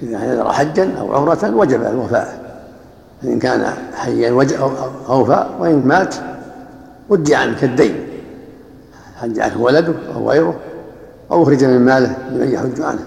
إذا 0.03 0.17
نذر 0.17 0.53
حجا 0.53 0.91
أو 0.99 1.15
عمرة 1.15 1.51
وجب 1.55 1.81
الوفاء. 1.81 2.41
إن 3.23 3.39
كان 3.39 3.73
حيا 3.95 4.47
أوفى 5.09 5.45
وإن 5.59 5.81
مات 5.85 6.15
ودي 7.09 7.35
عنه 7.35 7.59
كالدين 7.61 8.07
حج 9.21 9.39
عنه 9.39 9.61
ولده 9.61 9.93
أو 10.15 10.29
غيره 10.29 10.55
أو 11.31 11.43
أخرج 11.43 11.63
من 11.63 11.85
ماله 11.85 12.15
لمن 12.31 12.51
يحج 12.51 12.81
عنه. 12.81 12.99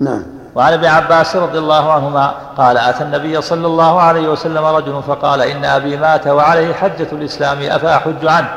نعم. 0.00 0.22
وعن 0.54 0.72
ابن 0.72 0.84
عباس 0.84 1.36
رضي 1.36 1.58
الله 1.58 1.92
عنهما 1.92 2.34
قال 2.56 2.78
أتى 2.78 3.04
النبي 3.04 3.40
صلى 3.40 3.66
الله 3.66 4.00
عليه 4.00 4.28
وسلم 4.28 4.64
رجل 4.64 5.02
فقال 5.08 5.40
إن 5.42 5.64
أبي 5.64 5.96
مات 5.96 6.26
وعليه 6.26 6.74
حجة 6.74 7.08
الإسلام 7.12 7.62
أفأحج 7.62 8.26
عنه. 8.26 8.48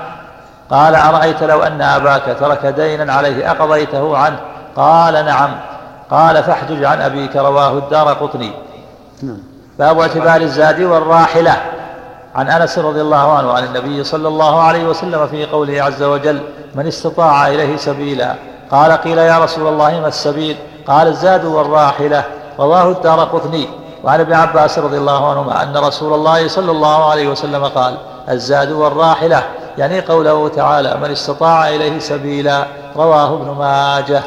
قال 0.70 0.96
أرأيت 0.96 1.44
لو 1.44 1.64
أن 1.64 1.82
أباك 1.82 2.38
ترك 2.40 2.66
دينا 2.66 3.14
عليه 3.14 3.52
أقضيته 3.52 4.18
عنه؟ 4.18 4.40
قال 4.76 5.26
نعم. 5.26 5.50
قال 6.12 6.44
فاحجج 6.44 6.84
عن 6.84 7.02
أبيك 7.02 7.36
رواه 7.36 7.72
الدار 7.72 8.14
قطني. 8.14 8.52
نعم. 9.24 9.38
باب 9.80 10.00
اعتبار 10.00 10.42
الزاد 10.42 10.82
والراحلة. 10.82 11.62
عن 12.36 12.50
أنس 12.50 12.80
رضي 12.80 13.02
الله 13.02 13.38
عنه 13.38 13.54
عن 13.54 13.64
النبي 13.64 14.04
صلى 14.04 14.28
الله 14.28 14.62
عليه 14.62 14.86
وسلم 14.86 15.28
في 15.28 15.46
قوله 15.46 15.84
عز 15.84 16.04
وجل 16.04 16.42
من 16.76 16.88
استطاع 16.88 17.48
إليه 17.48 17.78
سبيلا. 17.78 18.36
قال 18.72 18.92
قيل 18.92 19.18
يا 19.18 19.40
رسول 19.40 19.68
الله 19.68 20.00
ما 20.00 20.08
السبيل؟ 20.08 20.58
قال 20.88 21.08
الزاد 21.08 21.46
والراحلة. 21.46 22.24
رواه 22.60 22.92
الدار 22.92 23.20
قطني. 23.20 23.70
وعن 24.04 24.20
ابن 24.20 24.34
عباس 24.34 24.80
رضي 24.80 24.98
الله 24.98 25.30
عنهما 25.30 25.64
أن 25.64 25.78
رسول 25.78 26.14
الله 26.14 26.48
صلى 26.48 26.72
الله 26.72 27.10
عليه 27.10 27.30
وسلم 27.30 27.66
قال 27.66 27.98
الزاد 28.30 28.72
والراحلة. 28.72 29.44
يعني 29.78 30.02
قوله 30.02 30.48
تعالى 30.48 30.98
من 31.02 31.12
استطاع 31.12 31.70
إليه 31.70 32.00
سبيلا 32.00 32.66
رواه 32.96 33.34
ابن 33.34 33.52
ماجه. 33.60 34.22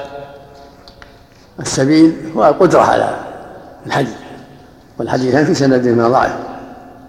السبيل 1.61 2.33
هو 2.37 2.49
القدرة 2.49 2.81
على 2.81 3.17
الحج. 3.87 4.07
والحديثان 4.99 5.45
في 5.45 5.55
سندهما 5.55 6.09
ضعف 6.09 6.37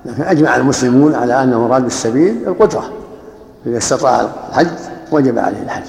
لكن 0.06 0.24
أجمع 0.24 0.56
المسلمون 0.56 1.16
على 1.16 1.44
أن 1.44 1.54
مراد 1.54 1.82
بالسبيل 1.82 2.44
القدرة. 2.48 2.84
إذا 3.66 3.78
استطاع 3.78 4.22
الحج 4.50 4.68
وجب 5.12 5.40
عليه 5.40 5.64
الحج. 5.64 5.84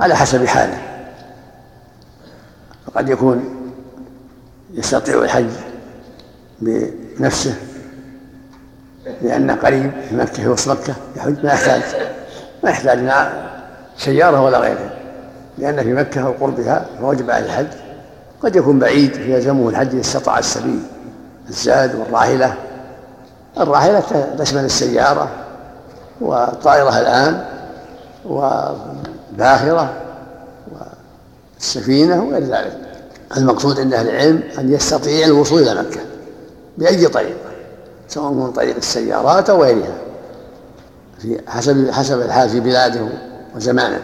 على 0.00 0.16
حسب 0.16 0.46
حاله. 0.46 0.87
فقد 2.94 3.08
يكون 3.08 3.44
يستطيع 4.74 5.22
الحج 5.22 5.50
بنفسه 6.60 7.54
لأنه 9.22 9.54
قريب 9.54 9.90
في 10.08 10.16
مكة 10.16 10.50
وسط 10.50 10.70
مكة 10.70 10.94
يحج 11.16 11.44
ما 11.44 11.52
يحتاج 11.52 11.82
ما 12.64 12.70
يحتاج 12.70 12.98
مع 12.98 13.32
سيارة 13.98 14.42
ولا 14.42 14.58
غيرها 14.58 14.90
لأن 15.58 15.82
في 15.82 15.92
مكة 15.94 16.26
أو 16.26 16.32
قربها 16.32 16.86
فوجب 17.00 17.30
عليه 17.30 17.46
الحج. 17.46 17.66
قد 18.42 18.56
يكون 18.56 18.78
بعيد 18.78 19.12
فيلزمه 19.12 19.68
الحج 19.68 19.88
إذا 19.88 20.00
استطاع 20.00 20.38
السبيل 20.38 20.82
الزاد 21.48 21.94
والراحلة. 21.94 22.54
الراحلة 23.58 24.00
تشمل 24.38 24.64
السيارة 24.64 25.28
والطائرة 26.20 26.98
الآن 27.00 27.44
والباخرة. 28.24 29.90
والسفينة 31.58 32.24
وغير 32.24 32.42
ذلك. 32.42 32.88
المقصود 33.36 33.80
عند 33.80 33.94
أهل 33.94 34.08
العلم 34.08 34.42
أن 34.58 34.72
يستطيع 34.72 35.26
الوصول 35.26 35.62
إلى 35.62 35.82
مكة 35.82 36.00
بأي 36.78 37.08
طريق 37.08 37.36
سواء 38.08 38.32
من 38.32 38.52
طريق 38.52 38.76
السيارات 38.76 39.50
أو 39.50 39.62
غيرها 39.62 39.98
في 41.18 41.40
حسب 41.46 41.90
حسب 41.90 42.20
الحال 42.20 42.48
في 42.48 42.60
بلاده 42.60 43.08
وزمانه. 43.56 44.00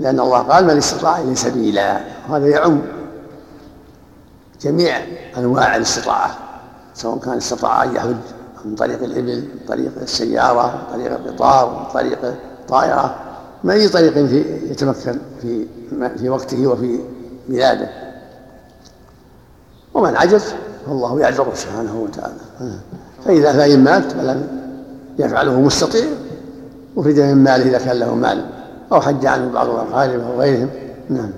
لأن 0.00 0.20
الله 0.20 0.38
قال 0.38 0.64
من 0.64 0.76
استطاع 0.76 1.18
إليه 1.18 1.34
سبيلا. 1.34 2.00
وهذا 2.28 2.46
يعم 2.46 2.82
جميع 4.60 4.96
أنواع 5.36 5.76
الاستطاعة 5.76 6.38
سواء 6.94 7.18
كان 7.18 7.36
استطاع 7.36 7.82
أن 7.82 7.96
يحج 7.96 8.16
من 8.64 8.74
طريق 8.74 9.02
الإبل 9.02 9.36
من 9.36 9.66
طريق 9.68 9.92
السيارة 10.02 10.66
من 10.66 10.96
طريق 10.96 11.12
القطار 11.12 11.70
من 11.70 11.92
طريق 12.00 12.18
الطائرة. 12.24 13.14
من 13.64 13.70
أي 13.70 13.88
طريق 13.88 14.12
في 14.12 14.44
يتمكن 14.70 15.18
في 15.42 15.66
في 16.18 16.28
وقته 16.28 16.66
وفي 16.66 17.00
بلاده 17.48 17.88
ومن 19.94 20.16
عجز 20.16 20.44
فالله 20.86 21.20
يعذره 21.20 21.52
سبحانه 21.54 22.00
وتعالى. 22.00 22.34
فإذا 23.24 23.52
فإن 23.52 23.84
مات 23.84 24.16
ولم 24.16 24.48
يفعله 25.18 25.60
مستطيع. 25.60 26.04
أخرج 26.96 27.20
من 27.20 27.44
ماله 27.44 27.68
إذا 27.68 27.78
كان 27.78 27.96
له 27.96 28.14
مال. 28.14 28.46
أو 28.92 29.00
حج 29.00 29.26
عنه 29.26 29.52
بعض 29.52 29.68
الأقارب 29.68 30.20
أو 30.20 30.40
غيرهم. 30.40 30.68
نعم. 31.10 31.30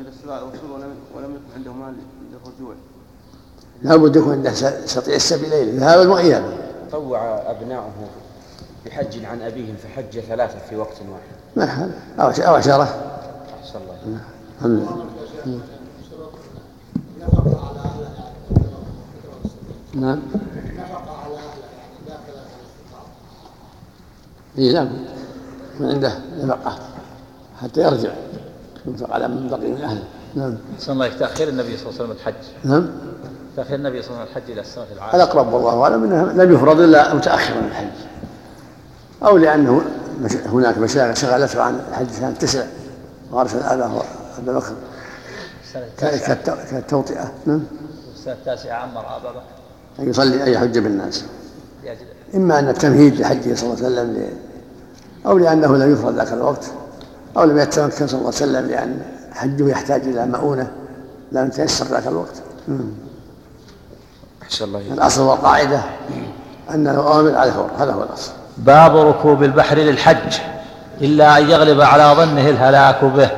إذا 0.00 0.10
استطاع 0.18 0.38
الوصول 0.38 0.70
ولم 1.16 1.30
يكن 1.30 1.56
عنده 1.56 1.72
مال 1.72 1.94
للرجوع. 2.32 2.74
لا 3.82 3.96
بد 3.96 4.16
يكون 4.16 4.32
عنده 4.32 4.50
يستطيع 4.84 5.14
السبيلين 5.14 5.68
الذهاب 5.68 6.08
والإياب 6.08 6.42
طوع 6.92 7.50
أبناؤه. 7.50 7.92
بحج 8.86 9.24
عن 9.24 9.42
أبيهم 9.42 9.76
فحج 9.76 10.20
ثلاثة 10.20 10.58
في 10.58 10.76
وقت 10.76 10.96
واحد. 11.10 11.36
ما 11.56 11.66
حال 11.66 11.90
أو 12.20 12.54
عشرة. 12.54 12.82
أحسن 13.62 13.78
الله 13.78 14.20
الحمد 14.58 14.70
لله 14.70 15.60
نعم. 19.94 20.20
اي 24.58 24.72
نعم. 24.72 24.88
من 25.80 25.88
عنده 25.90 26.18
نفقه 26.42 26.78
حتى 27.62 27.80
يرجع. 27.80 28.10
ينفق 28.86 29.12
على 29.12 29.28
من 29.28 29.48
بقي 29.48 29.70
من 29.70 29.82
أهله. 29.82 30.04
نعم. 30.34 30.56
صلى 30.78 30.92
الله 30.92 31.04
عليه 31.04 31.16
تأخير 31.16 31.48
النبي 31.48 31.76
صلى 31.76 31.90
الله 31.90 32.00
عليه 32.00 32.04
وسلم 32.04 32.10
الحج. 32.10 32.44
نعم. 32.64 32.90
تأخير 33.56 33.76
النبي 33.76 34.02
صلى 34.02 34.10
الله 34.10 34.20
عليه 34.20 34.30
وسلم 34.30 34.42
الحج 34.42 34.52
إلى 34.52 34.60
السنة 34.60 34.84
العاشرة. 34.92 35.16
الأقرب 35.16 35.52
والله 35.52 35.82
أعلم 35.82 36.04
إنه 36.04 36.44
لم 36.44 36.54
يفرض 36.54 36.80
إلا 36.80 37.14
متأخرا 37.14 37.60
الحج. 37.60 37.86
أو 39.24 39.36
لأنه 39.36 39.82
مش- 40.20 40.36
هناك 40.36 40.78
مشاغل 40.78 41.16
شغلته 41.18 41.62
عن 41.62 41.80
الحج 41.90 42.10
سنه 42.10 42.30
تسع 42.30 42.64
وارسل 43.32 43.62
اباه 43.62 44.02
أبا 44.38 44.52
بكر. 44.52 44.72
السنة 45.64 45.82
كانت 45.98 46.14
التاسعة 46.14 46.34
كالتو- 46.34 46.70
كالتوطئه 46.70 47.32
نعم. 47.46 47.62
السنة 48.14 48.32
التاسعة 48.34 48.74
عمر 48.74 49.00
أبا 49.16 49.30
بكر. 49.30 49.42
أن 50.00 50.08
يصلي 50.08 50.42
ان 50.42 50.48
يحج 50.48 50.78
بالناس. 50.78 51.24
لأجل 51.84 51.98
إما 52.34 52.58
أن 52.58 52.68
التمهيد 52.68 53.20
لحجه 53.20 53.54
صلى 53.54 53.72
الله 53.72 53.76
عليه 53.84 53.86
وسلم 53.86 54.12
ل- 54.12 54.32
أو 55.26 55.38
لأنه 55.38 55.76
لم 55.76 55.92
يفرض 55.92 56.14
ذاك 56.16 56.32
الوقت 56.32 56.64
أو 57.36 57.44
لم 57.44 57.58
يتمكن 57.58 58.06
صلى 58.06 58.18
الله 58.18 58.26
عليه 58.26 58.28
وسلم 58.28 58.66
لأن 58.66 59.02
حجه 59.32 59.68
يحتاج 59.68 60.02
إلى 60.02 60.26
مؤونة 60.26 60.70
لم 61.32 61.48
تيسر 61.48 61.86
ذاك 61.86 62.06
الوقت. 62.06 62.42
أحسن 64.42 64.64
الله. 64.64 64.80
الأصل 64.80 65.22
والقاعدة 65.22 65.80
أنه 66.74 67.20
آمن 67.20 67.34
على 67.34 67.48
الفور 67.50 67.70
هذا 67.78 67.92
هو 67.92 68.02
الأصل. 68.02 68.32
باب 68.56 68.96
ركوب 68.96 69.42
البحر 69.42 69.76
للحج 69.76 70.38
إلا 71.00 71.38
أن 71.38 71.50
يغلب 71.50 71.80
على 71.80 72.14
ظنه 72.16 72.48
الهلاك 72.48 73.04
به. 73.04 73.28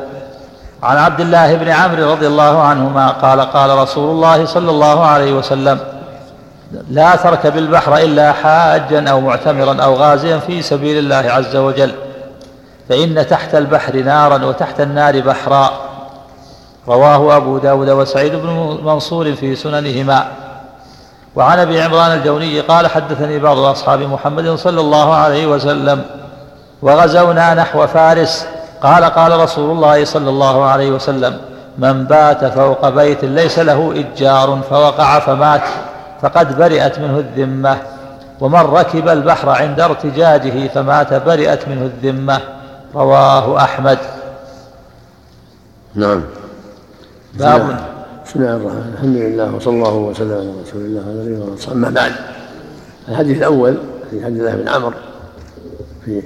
عن 0.82 0.96
عبد 0.96 1.20
الله 1.20 1.54
بن 1.54 1.68
عمرو 1.68 2.10
رضي 2.10 2.26
الله 2.26 2.62
عنهما 2.62 3.08
قال 3.08 3.40
قال 3.40 3.78
رسول 3.78 4.10
الله 4.10 4.46
صلى 4.46 4.70
الله 4.70 5.06
عليه 5.06 5.32
وسلم 5.32 5.78
لا 6.90 7.16
تركب 7.16 7.56
البحر 7.58 7.96
إلا 7.96 8.32
حاجا 8.32 9.10
أو 9.10 9.20
معتمرا 9.20 9.82
أو 9.82 9.94
غازيا 9.94 10.38
في 10.38 10.62
سبيل 10.62 10.98
الله 10.98 11.30
عز 11.30 11.56
وجل 11.56 11.92
فإن 12.88 13.26
تحت 13.26 13.54
البحر 13.54 13.96
نارا 13.96 14.44
وتحت 14.44 14.80
النار 14.80 15.20
بحرا. 15.20 15.70
رواه 16.88 17.36
أبو 17.36 17.58
داود 17.58 17.90
وسعيد 17.90 18.34
بن 18.34 18.78
منصور 18.84 19.34
في 19.34 19.56
سننهما. 19.56 20.26
وعن 21.36 21.58
أبي 21.58 21.82
عمران 21.82 22.12
الجوني 22.18 22.60
قال 22.60 22.86
حدثني 22.86 23.38
بعض 23.38 23.58
أصحاب 23.58 24.00
محمد 24.00 24.48
صلى 24.48 24.80
الله 24.80 25.14
عليه 25.14 25.46
وسلم 25.46 26.02
وغزونا 26.82 27.54
نحو 27.54 27.86
فارس. 27.86 28.46
قال 28.82 29.04
قال 29.04 29.40
رسول 29.40 29.70
الله 29.70 30.04
صلى 30.04 30.30
الله 30.30 30.64
عليه 30.64 30.90
وسلم 30.90 31.38
من 31.78 32.04
بات 32.04 32.44
فوق 32.44 32.88
بيت 32.88 33.24
ليس 33.24 33.58
له 33.58 33.94
إجار 33.96 34.60
فوقع 34.70 35.18
فمات 35.18 35.62
فقد 36.22 36.58
برئت 36.58 36.98
منه 36.98 37.18
الذمة 37.18 37.76
ومن 38.40 38.60
ركب 38.60 39.08
البحر 39.08 39.48
عند 39.48 39.80
ارتجاجه 39.80 40.68
فمات 40.68 41.14
برئت 41.14 41.68
منه 41.68 41.82
الذمة. 41.82 42.40
رواه 42.94 43.64
أحمد. 43.64 43.98
نعم. 45.94 46.22
باب 47.34 47.78
بسم 48.34 48.42
الله 48.42 48.56
الرحمن 48.56 48.78
الرحيم 48.78 48.94
الحمد 48.94 49.16
لله 49.16 49.54
وصلى 49.54 49.74
الله 49.74 49.94
وسلم 49.94 50.32
على 50.32 50.52
رسول 50.62 50.82
الله 50.82 51.00
وعلى 51.00 51.22
اله 51.22 51.52
وصحبه 51.52 51.72
أما 51.72 51.90
بعد 51.90 52.12
الحديث 53.08 53.38
الأول 53.38 53.76
في 54.10 54.24
حديث 54.24 54.40
الله 54.40 54.54
بن 54.54 54.68
عمرو 54.68 54.92
في 56.04 56.22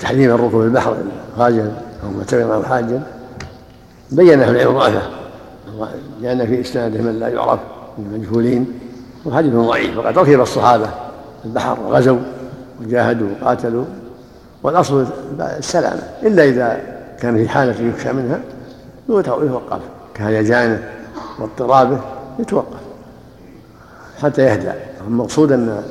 تحريم 0.00 0.30
الركوب 0.30 0.62
البحر 0.62 0.96
غازيا 1.38 1.82
أو 2.04 2.10
معتمرا 2.10 2.54
أو 2.54 2.62
حاجا 2.62 3.02
بين 4.10 4.42
أهل 4.42 4.56
العلم 4.56 4.78
ضعفه 4.78 5.02
لأن 6.20 6.46
في 6.46 6.60
إسناده 6.60 7.02
من 7.02 7.18
لا 7.20 7.28
يعرف 7.28 7.60
من 7.98 8.14
المجهولين 8.14 8.66
وحديث 9.24 9.52
ضعيف. 9.52 9.98
وقد 9.98 10.18
ركب 10.18 10.40
الصحابة 10.40 10.88
البحر 11.44 11.80
وغزوا 11.80 12.18
وجاهدوا 12.80 13.28
وقاتلوا 13.40 13.84
والأصل 14.62 15.06
السلامة. 15.40 16.02
إلا 16.22 16.44
إذا 16.44 16.80
كان 17.20 17.36
في 17.36 17.48
حالة 17.48 17.88
يخشى 17.88 18.12
منها 18.12 18.40
يوقف 19.08 19.80
كهيجانة 20.14 20.95
واضطرابه 21.38 22.00
يتوقف 22.38 22.80
حتى 24.22 24.42
يهدأ. 24.42 24.74
المقصود 25.06 25.52
أن 25.52 25.82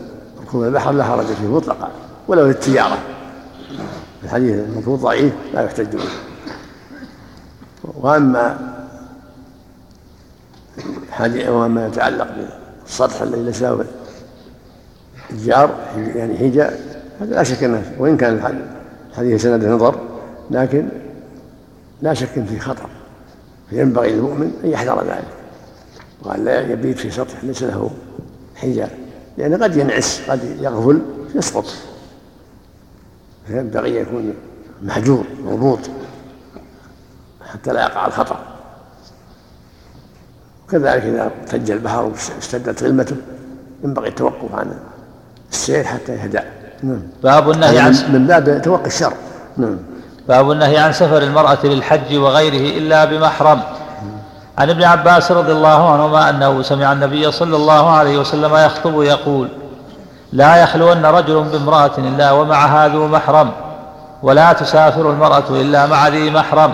ركوب 0.41 0.63
البحر 0.63 0.91
لا 0.91 1.03
حرج 1.03 1.25
فيه 1.25 1.47
مطلقا 1.47 1.91
ولو 2.27 2.45
للتجارة. 2.45 2.97
الحديث 4.23 4.55
المفروض 4.55 4.99
ضعيف 4.99 5.33
لا 5.53 5.61
يحتج 5.61 5.95
به. 5.95 6.03
وأما 7.83 8.75
وما 11.49 11.87
يتعلق 11.87 12.27
بالسطح 12.83 13.21
الذي 13.21 13.41
ليس 13.41 13.65
الجار 15.31 15.69
يعني 16.15 16.37
حجاب 16.37 16.79
هذا 17.21 17.35
لا 17.35 17.43
شك 17.43 17.63
أنه 17.63 17.91
وإن 17.99 18.17
كان 18.17 18.61
الحديث 19.11 19.43
سند 19.43 19.65
نظر 19.65 19.99
لكن 20.51 20.87
لا 22.01 22.13
شك 22.13 22.45
فيه 22.49 22.59
خطر. 22.59 22.89
فينبغي 23.69 24.11
للمؤمن 24.11 24.51
أن 24.63 24.69
يحذر 24.69 25.03
ذلك. 25.03 25.27
وأن 26.23 26.45
لا 26.45 26.71
يبيت 26.71 26.97
في 26.97 27.11
سطح 27.11 27.43
ليس 27.43 27.63
له 27.63 27.91
حجاب. 28.55 28.89
لأن 29.37 29.63
قد 29.63 29.77
ينعس 29.77 30.21
قد 30.29 30.39
يغفل 30.61 31.01
يسقط. 31.35 31.65
فينبغي 33.47 33.89
أن 33.89 34.01
يكون 34.01 34.33
محجور 34.83 35.23
مربوط 35.45 35.79
حتى 37.51 37.73
لا 37.73 37.81
يقع 37.81 38.07
الخطر. 38.07 38.37
وكذلك 40.67 41.03
إذا 41.03 41.31
ارتج 41.41 41.71
البحر 41.71 42.05
واشتدت 42.05 42.83
غلمته 42.83 43.15
ينبغي 43.83 44.07
التوقف 44.09 44.55
عن 44.55 44.79
السير 45.51 45.83
حتى 45.83 46.11
يهدأ. 46.11 46.43
نعم. 46.83 47.01
باب 47.23 47.51
النهي 47.51 47.79
عن 47.79 47.91
من 48.13 48.27
باب 48.27 48.61
توقي 48.61 48.87
الشر. 48.87 49.13
نعم. 49.57 49.77
باب 50.27 50.51
النهي 50.51 50.77
عن 50.77 50.93
سفر 50.93 51.17
المرأة 51.17 51.57
للحج 51.63 52.15
وغيره 52.17 52.77
إلا 52.77 53.05
بمحرم 53.05 53.61
عن 54.57 54.69
ابن 54.69 54.83
عباس 54.83 55.31
رضي 55.31 55.51
الله 55.51 55.93
عنهما 55.93 56.29
أنه 56.29 56.61
سمع 56.61 56.91
النبي 56.91 57.31
صلى 57.31 57.55
الله 57.55 57.89
عليه 57.89 58.17
وسلم 58.17 58.55
يخطب 58.55 59.01
يقول 59.01 59.47
لا 60.33 60.55
يخلون 60.55 61.05
رجل 61.05 61.43
بامرأة 61.43 61.91
إلا 61.97 62.31
ومعها 62.31 62.87
ذو 62.87 63.07
محرم 63.07 63.51
ولا 64.23 64.53
تسافر 64.53 65.09
المرأة 65.09 65.43
إلا 65.49 65.85
مع 65.85 66.07
ذي 66.07 66.29
محرم. 66.29 66.73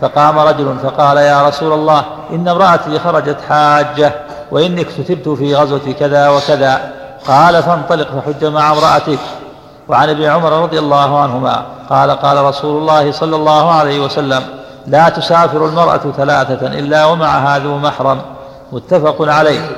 فقام 0.00 0.38
رجل 0.38 0.76
فقال 0.82 1.16
يا 1.16 1.48
رسول 1.48 1.72
الله 1.72 2.04
إن 2.30 2.48
امرأتي 2.48 2.98
خرجت 2.98 3.36
حاجة 3.48 4.12
وإني 4.50 4.80
اكتتبت 4.80 5.28
في 5.28 5.54
غزوة 5.54 5.92
كذا 6.00 6.28
وكذا. 6.28 6.92
قال 7.26 7.62
فانطلق 7.62 8.08
فحج 8.08 8.44
مع 8.44 8.72
امرأتك 8.72 9.18
وعن 9.88 10.10
ابن 10.10 10.22
عمر 10.22 10.62
رضي 10.62 10.78
الله 10.78 11.20
عنهما 11.22 11.62
قال 11.90 12.10
قال 12.10 12.44
رسول 12.44 12.82
الله 12.82 13.12
صلى 13.12 13.36
الله 13.36 13.72
عليه 13.72 14.00
وسلم 14.00 14.42
لا 14.86 15.08
تسافر 15.08 15.66
المرأة 15.66 16.00
ثلاثة 16.16 16.66
إلا 16.66 17.04
ومعها 17.04 17.58
ذو 17.58 17.78
محرم 17.78 18.20
متفق 18.72 19.16
عليه. 19.20 19.70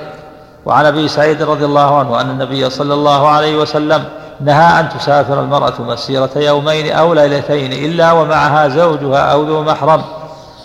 وعن 0.66 0.86
أبي 0.86 1.08
سعيد 1.08 1.42
رضي 1.42 1.64
الله 1.64 1.98
عنه 1.98 2.20
أن 2.20 2.30
النبي 2.30 2.70
صلى 2.70 2.94
الله 2.94 3.28
عليه 3.28 3.56
وسلم 3.56 4.04
نهى 4.40 4.80
أن 4.80 4.88
تسافر 4.88 5.40
المرأة 5.40 5.72
مسيرة 5.78 6.30
يومين 6.36 6.92
أو 6.92 7.14
ليلتين 7.14 7.72
إلا 7.72 8.12
ومعها 8.12 8.68
زوجها 8.68 9.32
أو 9.32 9.42
ذو 9.42 9.62
محرم 9.62 10.02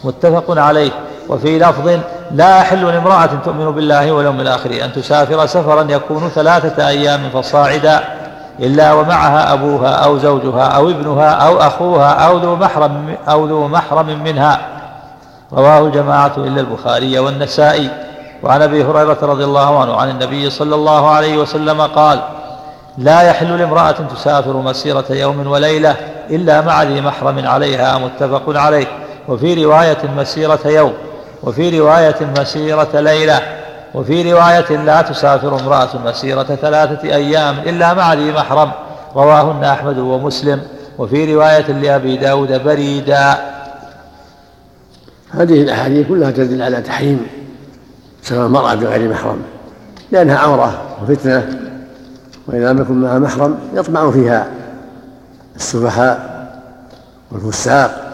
متفق 0.03 0.59
عليه. 0.59 0.91
وفي 1.29 1.59
لفظ 1.59 1.99
لا 2.31 2.59
يحل 2.59 2.85
لامرأة 2.85 3.29
تؤمن 3.45 3.71
بالله 3.71 4.11
واليوم 4.11 4.39
الآخر 4.39 4.85
أن 4.85 4.93
تسافر 4.93 5.45
سفرا 5.45 5.81
يكون 5.89 6.29
ثلاثة 6.29 6.87
أيام 6.87 7.29
فصاعدا. 7.33 8.18
إلا 8.61 8.93
ومعها 8.93 9.53
أبوها 9.53 9.89
أو 9.89 10.17
زوجها 10.17 10.63
أو 10.63 10.89
ابنها 10.89 11.29
أو 11.29 11.57
أخوها 11.57 12.09
أو 12.09 12.37
ذو 12.37 12.55
محرم 12.55 13.15
أو 13.29 13.45
ذو 13.45 13.67
محرم 13.67 14.23
منها. 14.23 14.59
رواه 15.53 15.79
الجماعة 15.79 16.31
إلا 16.37 16.61
البخاري 16.61 17.19
والنسائي. 17.19 17.89
وعن 18.43 18.61
أبي 18.61 18.83
هريرة 18.83 19.17
رضي 19.21 19.43
الله 19.43 19.79
عنه 19.79 19.95
عن 19.95 20.09
النبي 20.09 20.49
صلى 20.49 20.75
الله 20.75 21.09
عليه 21.09 21.37
وسلم 21.37 21.81
قال 21.81 22.21
لا 22.97 23.21
يحل 23.21 23.57
لامرأة 23.59 23.91
تسافر 23.91 24.53
مسيرة 24.53 25.05
يوم 25.09 25.47
وليلة 25.47 25.95
إلا 26.29 26.61
مع 26.61 26.83
ذي 26.83 27.01
محرم 27.01 27.47
عليها 27.47 27.97
متفق 27.97 28.43
عليه. 28.47 28.87
وفي 29.27 29.65
رواية 29.65 29.97
مسيرة 30.17 30.59
يوم 30.65 30.93
وفي 31.43 31.79
رواية 31.79 32.15
مسيرة 32.39 32.89
ليلة. 32.93 33.58
وفي 33.93 34.33
رواية 34.33 34.83
لا 34.85 35.01
تسافر 35.01 35.59
امرأة 35.59 35.89
مسيرة 36.05 36.43
ثلاثة 36.43 37.15
أيام 37.15 37.59
إلا 37.59 37.93
مع 37.93 38.13
ذي 38.13 38.31
محرم 38.31 38.71
رواهن 39.15 39.63
أحمد 39.63 39.97
ومسلم. 39.97 40.61
وفي 40.97 41.35
رواية 41.35 41.71
لأبي 41.71 42.17
داود 42.17 42.63
بريدا. 42.63 43.37
هذه 45.31 45.61
الأحاديث 45.61 46.07
كلها 46.07 46.31
تدل 46.31 46.61
على 46.61 46.81
تحريم 46.81 47.27
سفر 48.23 48.45
المرأة 48.45 48.75
بغير 48.75 49.09
محرم 49.09 49.41
لأنها 50.11 50.37
عورة 50.37 50.81
وفتنة 51.01 51.59
وإذا 52.47 52.73
لم 52.73 52.81
يكن 52.81 53.01
معها 53.01 53.19
محرم 53.19 53.59
يطمع 53.73 54.11
فيها 54.11 54.47
السفهاء 55.55 56.29
والفساق. 57.31 58.05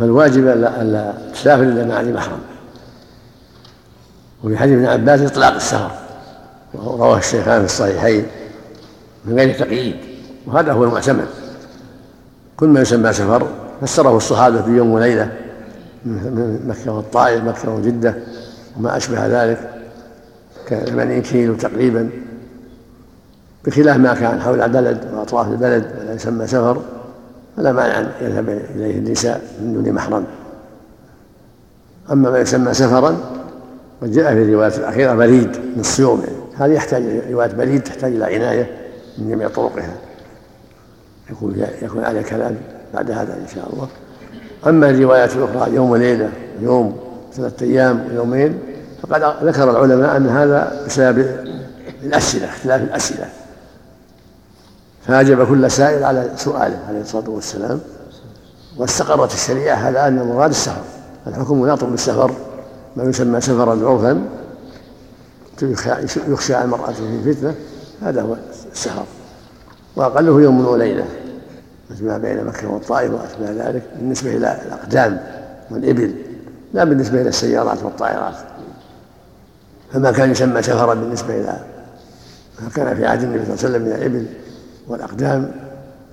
فالواجب 0.00 0.46
ألا 0.48 1.12
تسافر 1.34 1.62
إلا 1.62 1.86
مع 1.86 2.00
ذي 2.00 2.12
محرم. 2.12 2.40
وفي 4.44 4.56
حديث 4.56 4.74
ابن 4.74 4.86
عباس 4.86 5.20
إطلاق 5.20 5.54
السفر. 5.54 5.90
رواه 6.74 7.18
الشيخان 7.18 7.58
في 7.58 7.64
الصحيحين 7.64 8.26
من 9.24 9.34
غير 9.34 9.58
تقييد 9.58 9.96
وهذا 10.46 10.72
هو 10.72 10.84
المعتمد. 10.84 11.26
كل 12.56 12.68
ما 12.68 12.80
يسمى 12.80 13.12
سفر 13.12 13.46
فسره 13.82 14.16
الصحابة 14.16 14.62
في 14.62 14.70
يوم 14.70 14.90
وليلة 14.90 15.32
من 16.04 16.60
مكة 16.66 16.92
والطائف 16.92 17.44
مكة 17.44 17.74
وجدة 17.74 18.14
وما 18.76 18.96
أشبه 18.96 19.26
ذلك 19.26 19.70
كثمانين 20.66 21.22
كيلو 21.22 21.54
تقريبا. 21.54 22.10
بخلاف 23.64 23.96
ما 23.96 24.14
كان 24.14 24.40
حول 24.40 24.62
البلد 24.62 25.08
وأطراف 25.14 25.48
البلد 25.48 25.84
لا 26.06 26.14
يسمى 26.14 26.46
سفر 26.46 26.82
فلا 27.56 27.72
مانع 27.72 27.98
أن 27.98 28.08
يذهب 28.20 28.48
إليه 28.48 28.98
النساء 28.98 29.42
من 29.60 29.72
دون 29.72 29.92
محرم. 29.92 30.24
أما 32.12 32.30
ما 32.30 32.38
يسمى 32.38 32.74
سفرا 32.74 33.16
قد 34.02 34.12
جاء 34.12 34.34
في 34.34 34.42
الروايات 34.42 34.78
الأخيرة 34.78 35.14
بريد 35.14 35.56
من 35.56 35.80
الصيوم. 35.80 36.20
يعني 36.20 36.36
هذه 36.56 36.76
يحتاج 36.76 37.02
رواية 37.30 37.52
بريد 37.52 37.82
تحتاج 37.82 38.14
إلى 38.14 38.24
عناية 38.24 38.70
من 39.18 39.30
جميع 39.30 39.48
طرقها. 39.48 39.94
يكون 41.30 41.66
يكون 41.82 42.04
عليه 42.04 42.22
كلام 42.22 42.56
بعد 42.94 43.10
هذا 43.10 43.34
إن 43.34 43.46
شاء 43.54 43.72
الله. 43.72 43.88
أما 44.66 44.90
الروايات 44.90 45.36
الأخرى 45.36 45.74
يوم 45.74 45.90
وليلة 45.90 46.30
يوم 46.60 46.98
ثلاثة 47.32 47.66
أيام 47.66 48.06
ويومين 48.10 48.58
فقد 49.02 49.46
ذكر 49.46 49.70
العلماء 49.70 50.16
أن 50.16 50.28
هذا 50.28 50.82
بسبب 50.86 51.26
الأسئلة 52.02 52.48
اختلاف 52.48 52.82
الأسئلة. 52.82 53.28
فأجاب 55.06 55.46
كل 55.46 55.70
سائل 55.70 56.04
على 56.04 56.30
سؤاله 56.36 56.78
عليه 56.88 57.00
الصلاة 57.00 57.30
والسلام. 57.30 57.80
واستقرت 58.78 59.34
الشريعة 59.34 59.86
على 59.86 60.08
أن 60.08 60.18
المراد 60.18 60.50
السفر. 60.50 60.82
الحكم 61.26 61.64
يناط 61.64 61.84
بالسفر. 61.84 62.30
ما 62.96 63.04
يسمى 63.04 63.40
سفرا 63.40 63.88
عرفا 63.88 64.28
يخشى 66.28 66.54
على 66.54 66.64
المرأة 66.64 66.92
في 66.92 67.34
فتنة 67.34 67.54
هذا 68.02 68.22
هو 68.22 68.36
السفر. 68.72 69.04
وأقله 69.96 70.42
يوم 70.42 70.66
وليلة 70.66 71.06
مثل 71.90 72.04
ما 72.04 72.18
بين 72.18 72.44
مكة 72.44 72.68
والطائف 72.72 73.12
وأشبه 73.12 73.68
ذلك 73.68 73.82
بالنسبة 73.96 74.36
إلى 74.36 74.60
الأقدام 74.66 75.20
والإبل 75.70 76.14
لا 76.74 76.84
بالنسبة 76.84 77.20
إلى 77.20 77.28
السيارات 77.28 77.82
والطائرات. 77.82 78.34
فما 79.92 80.12
كان 80.12 80.30
يسمى 80.30 80.62
سفرا 80.62 80.94
بالنسبة 80.94 81.34
إلى 81.34 81.64
ما 82.62 82.68
كان 82.74 82.96
في 82.96 83.06
عهد 83.06 83.22
النبي 83.22 83.44
صلى 83.44 83.54
الله 83.54 83.64
عليه 83.64 83.74
وسلم 83.74 83.82
من 83.82 83.92
الإبل 83.92 84.26
والأقدام 84.88 85.52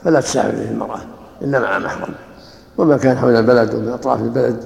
فلا 0.03 0.21
تسافر 0.21 0.51
به 0.51 0.71
المرأة 0.71 0.99
إلا 1.41 1.59
مع 1.59 1.79
محرم. 1.79 2.13
وما 2.77 2.97
كان 2.97 3.17
حول 3.17 3.35
البلد 3.35 3.75
ومن 3.75 3.89
أطراف 3.89 4.21
البلد 4.21 4.63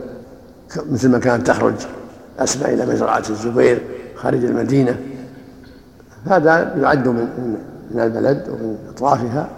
مثل 0.91 1.09
ما 1.09 1.19
كانت 1.19 1.47
تخرج 1.47 1.73
أسماء 2.43 2.73
إلى 2.73 2.85
مزرعة 2.85 3.23
الزبير 3.29 3.81
خارج 4.15 4.45
المدينة. 4.45 4.97
هذا 6.25 6.75
يعد 6.81 7.07
من 7.07 7.57
من 7.91 7.99
البلد 7.99 8.49
ومن 8.49 8.77
أطرافها 8.89 9.49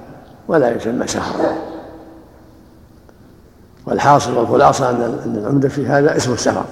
ولا 0.48 0.76
يسمى 0.76 1.08
سفرا 1.08 1.54
والحاصل 3.86 4.38
والخلاصة 4.38 4.90
أن 4.90 5.38
العمدة 5.38 5.70
في 5.70 5.88
هذا 5.88 6.18
اسم 6.18 6.34
السفر 6.34 6.66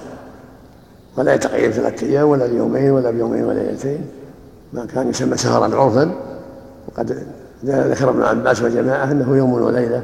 ولا 1.16 1.34
يتقيد 1.34 1.70
ثلاثة 1.70 2.06
أيام 2.06 2.28
ولا 2.28 2.46
بيومين 2.46 2.90
ولا 2.90 3.10
بيومين 3.10 3.44
وليلتين 3.44 4.06
ما 4.72 4.86
كان 4.86 5.08
يسمى 5.08 5.36
سفرا 5.36 5.76
عرفا. 5.76 6.14
وقد 6.88 7.26
ذكر 7.64 8.10
ابن 8.10 8.22
عباس 8.22 8.62
وجماعة 8.62 9.04
أنه 9.04 9.36
يوم 9.36 9.52
وليلة. 9.52 10.02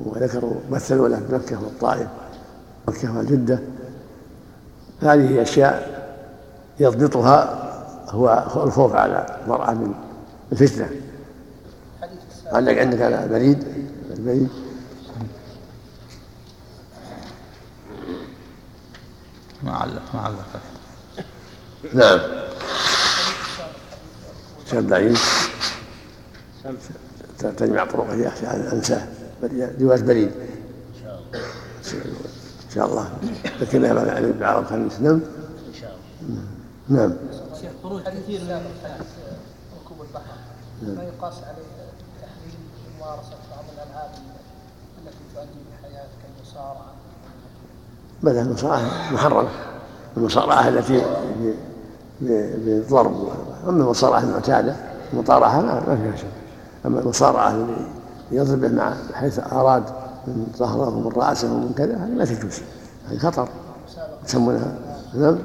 وذكروا 0.00 0.54
مثلوا 0.70 1.08
له 1.08 1.20
مكة 1.32 1.62
والطائف. 1.62 2.06
مكة 2.88 3.18
وجدة. 3.18 3.58
هذه 5.02 5.42
أشياء 5.42 5.96
يضبطها 6.80 7.66
هو 8.10 8.46
الخوف 8.64 8.94
على 8.94 9.40
المرأة 9.44 9.74
من 9.74 9.94
الفتنة. 10.52 10.90
عندك 12.46 12.78
عندك 12.78 13.28
بريد؟ 13.30 13.64
البريد 14.10 14.48
ما 19.62 19.72
علق 19.72 20.02
ما 20.14 20.20
علق. 20.20 20.46
نعم. 21.94 22.20
شاب 24.70 24.86
ضعيف 24.86 25.50
تجمع 27.56 27.84
طرقه 27.84 28.14
يخشى 28.14 28.46
ان 28.46 28.60
انساه 28.72 29.08
جواز 29.78 30.00
بريد. 30.02 30.30
شاء 32.76 32.86
الله. 32.86 33.08
لكنها 33.60 33.92
ما 33.92 34.12
علم 34.12 34.34
بعرض 34.40 34.62
الخميس. 34.62 35.00
نعم. 35.00 35.20
ان 35.68 35.74
شاء 35.80 35.96
الله 36.28 36.40
نعم. 36.88 37.12
شيخ 37.60 37.70
خروج 37.82 38.02
كثير 38.02 38.40
من 38.40 38.60
ركوب 39.84 40.06
البحر. 40.08 40.36
ما 40.82 41.02
يقاس 41.04 41.34
عليه 41.34 41.66
تحريم 42.22 42.60
ممارسة 42.96 43.36
بعض 43.50 43.64
الألعاب 43.72 44.10
التي 45.04 45.18
تؤدي 45.34 45.58
بالحياة 45.70 46.06
كالمصارعة؟ 46.22 46.92
بل 48.22 48.36
المصارعة 48.38 49.12
محرمة. 49.12 49.48
المصارعة 50.16 50.68
التي 50.68 51.02
بالضرب 52.20 53.28
أما 53.68 53.84
المصارعة 53.84 54.20
المعتادة 54.20 54.76
المطارحة 55.12 55.62
ما 55.62 55.96
فيها 55.96 56.16
شيء. 56.16 56.30
أما 56.86 57.00
المصارعة 57.00 57.50
اللي 57.50 57.86
يضرب 58.30 58.64
مع 58.72 58.94
حيث 59.14 59.38
أراد 59.52 59.84
من 60.26 60.46
ظهره 60.56 60.88
ومن 60.88 61.12
راسه 61.16 61.52
ومن 61.52 61.72
كذا 61.76 61.96
هذه 61.96 62.10
ما 62.10 62.24
تجوز 62.24 62.60
هذه 63.10 63.18
خطر. 63.18 63.48
يسمونها 64.24 64.74
نعم 65.14 65.38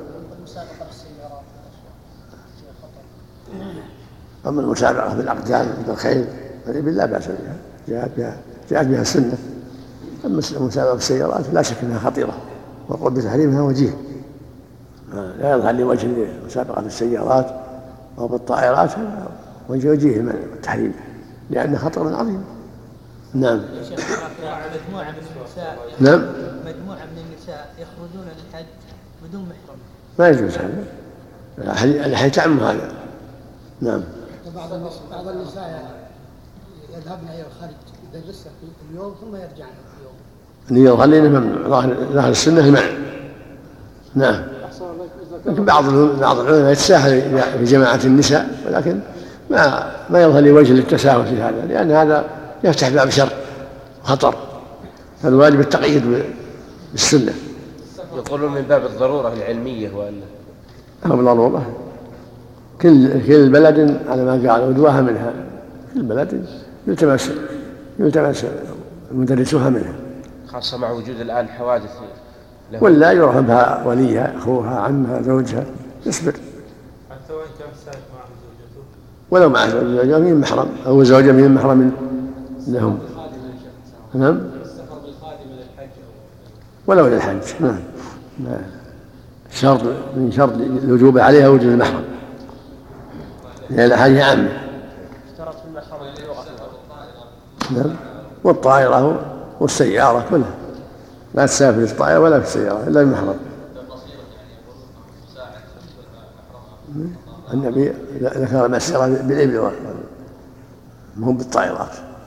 أما 4.47 4.61
المسابقه 4.61 5.13
بالأقدام 5.13 5.67
بالخيل 5.87 6.25
فالابل 6.65 6.95
لا 6.95 7.05
بأس 7.05 7.27
بها 7.27 7.55
جاءت 7.87 8.11
بها 8.17 8.37
جاءت 8.69 8.87
بها 8.87 9.01
السنة. 9.01 9.37
أما 10.25 10.41
المسابقه 10.51 10.93
بالسيارات 10.93 11.45
لا 11.53 11.61
شك 11.61 11.77
أنها 11.83 11.99
خطيرة 11.99 12.33
والقول 12.89 13.13
بتحريمها 13.13 13.61
وجيه. 13.61 13.97
لا 15.13 15.55
يظهر 15.55 15.71
لي 15.71 15.83
وجه 15.83 16.07
مسابقه 16.45 16.81
بالسيارات 16.81 17.47
أو 18.17 18.27
بالطائرات 18.27 18.91
وجه 19.69 19.89
وجيه 19.89 20.17
المنع 20.17 20.39
والتحريم 20.51 20.93
لأنه 21.49 21.77
خطر 21.77 22.15
عظيم. 22.15 22.43
نعم. 23.33 23.61
مجموعة 24.87 25.11
من 25.11 25.17
النساء 25.37 25.77
نعم. 25.99 26.25
مجموعة 26.65 27.05
من 27.05 27.23
النساء 27.25 27.73
يخرجون 27.79 28.25
للحج 28.25 28.65
بدون 29.23 29.41
محرم. 29.41 29.77
ما 30.19 30.29
يجوز 30.29 30.57
هذا. 30.57 32.05
الحج 32.05 32.31
تعم 32.31 32.59
هذا؟ 32.59 32.91
نعم. 33.81 34.03
بعض 34.55 34.69
بعض 35.11 35.27
النساء 35.27 36.01
يذهبن 36.89 37.27
إلى 37.27 37.45
الخارج 37.55 37.73
يدرسن 38.13 38.49
في 38.61 38.91
اليوم 38.91 39.15
ثم 39.21 39.35
يرجعن 39.35 39.69
في 39.69 39.97
اليوم. 39.99 40.15
اللي 40.71 40.83
يظهر 40.83 41.29
ممنوع 41.29 41.67
ظاهر 42.13 42.31
السنة 42.31 42.59
المنع. 42.59 42.91
نعم. 44.15 44.43
لكن 45.45 45.65
بعض 45.65 45.93
بعض 46.19 46.39
العلماء 46.39 46.71
يتساهل 46.71 47.41
في 47.57 47.63
جماعة 47.63 47.99
النساء 48.03 48.49
ولكن 48.67 48.99
ما 49.49 49.91
ما 50.09 50.21
يظهر 50.21 50.39
لي 50.39 50.51
وجه 50.51 50.73
للتساهل 50.73 51.25
في 51.25 51.41
هذا 51.41 51.65
لأن 51.67 51.91
هذا 51.91 52.25
يفتح 52.63 52.89
باب 52.89 53.09
شر 53.09 53.29
وخطر. 54.03 54.35
فالواجب 55.23 55.59
التقييد 55.59 56.23
بالسنة. 56.91 57.33
يقولون 58.15 58.51
من 58.51 58.61
باب 58.61 58.85
الضرورة 58.85 59.33
العلمية 59.33 59.95
ولا 59.95 60.11
أو 61.05 61.17
بالضرورة 61.17 61.65
كل 62.81 63.27
كل 63.27 63.49
بلد 63.49 64.01
على 64.07 64.25
ما 64.25 64.51
قال 64.51 64.69
ودواها 64.69 65.01
منها. 65.01 65.33
كل 65.93 66.01
بلد 66.01 66.45
يلتمس 66.87 67.31
يلتمس 67.99 68.45
مدرسوها 69.11 69.69
منها. 69.69 69.93
خاصة 70.47 70.77
مع 70.77 70.91
وجود 70.91 71.19
الآن 71.19 71.47
حوادث 71.47 71.89
ولا 72.81 73.11
يروح 73.11 73.39
بها 73.39 73.83
وليها 73.87 74.37
أخوها 74.37 74.79
عمها 74.79 75.21
زوجها. 75.21 75.65
يصبر. 76.05 76.31
حتى 77.09 77.33
وإن 77.33 77.45
كان 77.59 77.69
السائق 77.73 77.99
معه 78.13 78.27
زوجته. 78.43 78.81
ولو 79.31 79.49
معه 79.49 79.69
زوجته 79.69 80.19
من 80.19 80.39
محرم. 80.39 80.69
أو 80.85 81.03
زوجه 81.03 81.31
من 81.31 81.55
محرم. 81.55 81.91
لهم. 82.67 82.99
نعم. 84.13 84.39
ولو 86.87 87.07
للحج 87.07 87.37
نعم. 87.59 87.79
شرط 89.51 89.81
من 90.15 90.31
شرط 90.31 90.53
الوجوب 90.53 91.17
عليها 91.17 91.47
وجود 91.47 91.71
المحرم. 91.71 92.03
لأن 93.69 93.85
الأحاديث 93.85 94.21
عامة. 94.21 94.49
اشترط 95.31 95.55
في 95.55 95.65
المحرم 95.67 96.07
نعم. 97.71 97.95
والطائرة 98.43 99.19
والسيارة 99.59 100.25
كلها. 100.29 100.55
لا 101.33 101.45
تسافر 101.45 101.85
في 101.85 101.91
الطائرة 101.91 102.19
ولا 102.19 102.39
في 102.39 102.45
السيارة 102.45 102.87
إلا 102.87 103.03
بمحرم 103.03 103.39
النبي 107.53 107.93
ذكر 108.21 108.65
المسيرة 108.65 109.07
بالإبل 109.07 109.71
ما 111.17 111.27
هو 111.27 111.31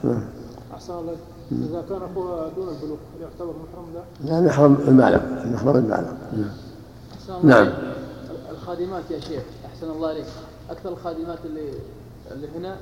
بالطائرات 0.05 0.27
أحسن 0.73 0.93
الله 0.93 1.15
إذا 1.51 1.83
كان 1.89 2.01
أخوها 2.11 2.49
دون 2.55 2.67
البلوغ 2.69 2.97
يعتبر 3.21 3.53
محرم 3.63 3.85
لا؟ 3.93 4.31
لا 4.31 4.41
محرم 4.41 4.77
المالك 4.87 5.21
محرم 5.45 5.75
المالك 5.75 6.17
نعم. 7.43 7.69
الخادمات 8.51 9.03
يا 9.11 9.19
شيخ 9.19 9.43
أحسن 9.65 9.91
الله 9.91 10.09
عليك 10.09 10.25
أكثر 10.69 10.89
الخادمات 10.89 11.37
اللي 11.45 11.69
اللي 12.31 12.47
هنا 12.57 12.75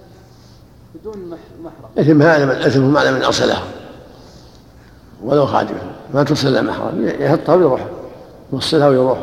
بدون 0.96 1.38
محرم. 1.64 1.92
إثمها 2.00 2.34
على 2.34 2.46
من 2.46 2.52
إثمهم 2.52 2.98
على 2.98 3.12
من 3.12 3.24
أرسلهم 3.24 3.64
ولو 5.24 5.46
خادمة 5.46 5.80
ما 6.14 6.24
توصل 6.24 6.48
إلى 6.48 6.62
محرم. 6.62 7.08
يحطها 7.08 7.56
ويروح. 7.56 7.88
يوصلها 8.54 8.88
ويروح. 8.88 9.20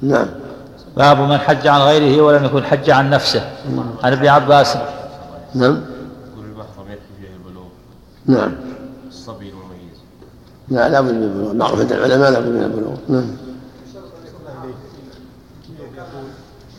نعم. 0.00 0.26
باب 0.96 1.18
من 1.18 1.38
حج 1.38 1.66
عن 1.66 1.80
غيره 1.80 2.22
ولم 2.22 2.44
يكن 2.44 2.64
حج 2.64 2.90
عن 2.90 3.10
نفسه. 3.10 3.50
عن 4.02 4.12
ابن 4.12 4.26
عباس. 4.26 4.76
نعم 5.54 5.80
يقول 6.32 6.44
المحرم 6.44 6.86
يكفي 6.90 7.12
فيه 7.20 7.28
البلوغ 7.36 7.64
نعم. 8.26 8.52
الصبي 9.08 9.48
المميز 9.48 9.98
لا 10.68 10.88
لا 10.88 11.00
بد 11.00 11.12
من 11.12 11.22
البلوغ. 11.22 11.52
معروف 11.52 11.80
عند 11.80 11.92
العلماء 11.92 12.30
لا 12.30 12.40
بد 12.40 12.46
من 12.46 12.62
البلوغ. 12.62 12.96
نعم. 13.08 13.36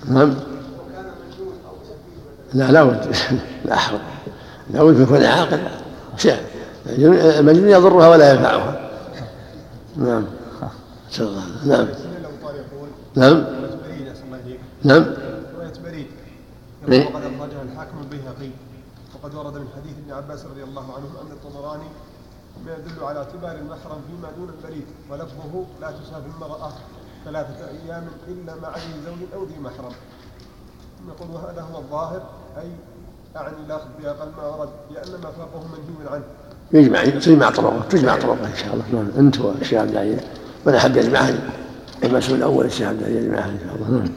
نعم. 0.10 0.36
لا 2.54 2.72
لا 2.72 2.84
بد. 2.84 3.16
لا 3.66 3.76
حول. 3.76 4.00
لا 4.70 4.84
بد 4.84 5.00
يكون 5.00 5.24
عاقل. 5.24 5.60
المجنون 7.40 7.70
يضرها 7.70 8.10
ولا 8.10 8.34
ينفعها. 8.34 8.90
نعم. 9.98 10.26
نعم. 11.66 11.88
نعم. 13.16 13.46
نعم. 14.84 15.06
رواية 15.56 15.74
بريد. 15.84 16.08
وقد 16.88 17.22
أخرجها 17.24 17.62
الحاكم 17.74 17.98
البيهقي 18.04 18.52
وقد 19.24 19.36
ورد 19.36 19.54
من 19.54 19.68
حديث 19.76 19.94
ابن 20.04 20.14
عباس 20.14 20.46
رضي 20.46 20.64
الله 20.64 20.82
عنه 20.82 21.06
أن 21.22 21.32
الطبراني 21.32 21.90
ما 22.66 22.72
يدل 22.72 23.04
على 23.04 23.20
اعتبار 23.20 23.52
المحرم 23.52 24.02
فيما 24.08 24.30
دون 24.38 24.50
البريد 24.50 24.86
ولفظه 25.10 25.66
لا 25.82 25.88
تسافر 25.92 26.30
المرأة 26.36 26.72
ثلاثة 27.26 27.68
أيام 27.68 28.08
إلا 28.28 28.56
مع 28.62 28.70
ذي 28.76 28.94
زوج 29.06 29.18
أو 29.34 29.44
ذي 29.46 29.60
محرم. 29.60 29.92
يقول 31.08 31.30
وهذا 31.36 31.62
هو 31.62 31.78
الظاهر 31.80 32.22
أي 32.58 32.72
أعني 33.36 33.68
لا 33.68 33.76
أخذ 33.76 33.88
بأقل 34.04 34.32
ما 34.38 34.48
ورد 34.48 34.70
لأن 34.92 35.12
ما 35.12 35.32
فوقه 35.32 35.64
منهي 35.68 36.14
عنه. 36.14 36.24
يجمع 36.72 37.04
تجمع 37.04 37.50
طرقه 37.50 37.82
تجمع 37.90 38.16
طرقه 38.16 38.48
إن 38.48 38.56
شاء 38.56 38.74
الله. 38.74 38.86
نعم 38.94 39.08
أنت 39.18 39.40
والشيخ 39.40 39.80
عبد 39.82 39.92
العزيز. 39.92 40.20
من 40.66 40.76
أحب 40.76 40.98
يجمعها 40.98 41.34
المسؤول 42.04 42.38
الأول 42.38 42.66
الشيخ 42.66 42.88
عبد 42.88 43.00
العزيز 43.00 43.24
يجمعها 43.24 43.46
إن 43.46 43.60
شاء 43.66 43.76
الله. 43.76 43.90
نعم 43.90 44.10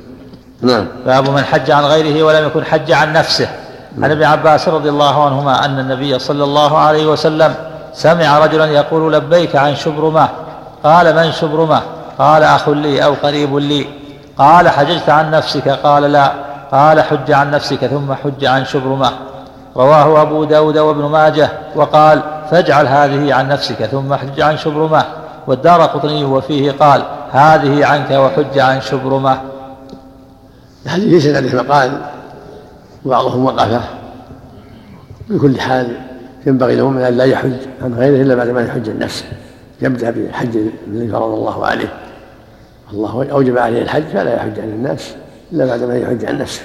نعم. 0.62 0.86
باب 1.04 1.30
من 1.30 1.42
حج 1.42 1.70
عن 1.70 1.84
غيره 1.84 2.22
ولم 2.22 2.46
يكن 2.46 2.64
حج 2.64 2.92
عن 2.92 3.12
نفسه. 3.12 3.65
عن 4.02 4.10
ابن 4.10 4.22
عباس 4.24 4.68
رضي 4.68 4.88
الله 4.88 5.24
عنهما 5.24 5.64
أن 5.64 5.78
النبي 5.78 6.18
صلى 6.18 6.44
الله 6.44 6.78
عليه 6.78 7.06
وسلم 7.06 7.54
سمع 7.94 8.38
رجلا 8.38 8.66
يقول 8.66 9.12
لبيك 9.12 9.56
عن 9.56 9.76
شبرمة. 9.76 10.28
قال 10.84 11.16
من 11.16 11.32
شبرمة؟ 11.32 11.82
قال 12.18 12.42
أخ 12.42 12.68
لي 12.68 13.04
أو 13.04 13.14
قريب 13.22 13.56
لي. 13.56 13.86
قال 14.38 14.68
حججت 14.68 15.08
عن 15.10 15.30
نفسك؟ 15.30 15.68
قال 15.68 16.02
لا. 16.02 16.32
قال 16.72 17.00
حج 17.02 17.32
عن 17.32 17.50
نفسك 17.50 17.86
ثم 17.86 18.14
حج 18.14 18.44
عن 18.44 18.64
شبرمة. 18.64 19.10
رواه 19.76 20.22
أبو 20.22 20.44
داود 20.44 20.78
وابن 20.78 21.04
ماجه 21.04 21.50
وقال 21.74 22.22
فاجعل 22.50 22.86
هذه 22.86 23.34
عن 23.34 23.48
نفسك 23.48 23.84
ثم 23.84 24.14
حج 24.14 24.40
عن 24.40 24.56
شبرمة. 24.56 25.04
والدار 25.46 25.82
قطني 25.82 26.24
وفيه 26.24 26.72
قال 26.72 27.02
هذه 27.32 27.86
عنك 27.86 28.10
وحج 28.10 28.58
عن 28.58 28.80
شبرمة. 28.80 29.40
الحديث 30.86 31.26
ليس 31.26 31.36
عليه 31.36 31.62
مقال 31.62 32.00
وبعضهم 33.06 33.44
وقفه 33.44 33.80
بكل 35.28 35.60
حال 35.60 35.96
ينبغي 36.46 36.76
لهم 36.76 36.98
أن 36.98 37.16
لا 37.16 37.24
يحج 37.24 37.52
عن 37.82 37.94
غيره 37.94 38.22
إلا 38.22 38.34
بعد 38.34 38.48
ما 38.48 38.62
يحج 38.62 38.90
عن 38.90 38.98
نفسه 38.98 39.24
يبدأ 39.82 40.10
بحج 40.10 40.56
الذي 40.88 41.08
فرض 41.08 41.34
الله 41.34 41.66
عليه. 41.66 41.92
الله 42.92 43.30
أوجب 43.30 43.58
عليه 43.58 43.82
الحج 43.82 44.02
فلا 44.02 44.34
يحج 44.34 44.60
عن 44.60 44.68
الناس 44.68 45.14
إلا 45.52 45.66
بعد 45.66 45.82
ما 45.82 45.96
يحج 45.96 46.24
عن 46.24 46.38
نفسه. 46.38 46.62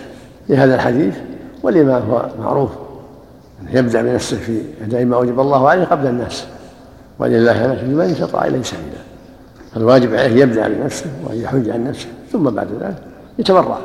في 0.47 0.57
هذا 0.57 0.75
الحديث 0.75 1.15
ولما 1.63 1.97
هو 1.97 2.29
معروف. 2.39 2.69
يبدأ 3.73 4.01
بنفسه 4.01 4.37
في 4.37 4.61
أداء 4.83 5.05
ما 5.05 5.15
أوجب 5.15 5.39
الله 5.39 5.69
عليه 5.69 5.83
قبل 5.83 6.07
الناس. 6.07 6.45
ولله 7.19 7.75
كل 7.81 7.87
من 7.87 8.01
استطاع 8.01 8.45
إليه 8.45 8.63
سبيلا. 8.63 9.01
فالواجب 9.73 10.15
عليه 10.15 10.41
يبدأ 10.41 10.67
بنفسه 10.67 11.05
وأن 11.25 11.37
يحج 11.37 11.69
عن 11.69 11.83
نفسه 11.83 12.07
ثم 12.31 12.49
بعد 12.49 12.67
ذلك 12.81 12.97
يتبرع 13.39 13.77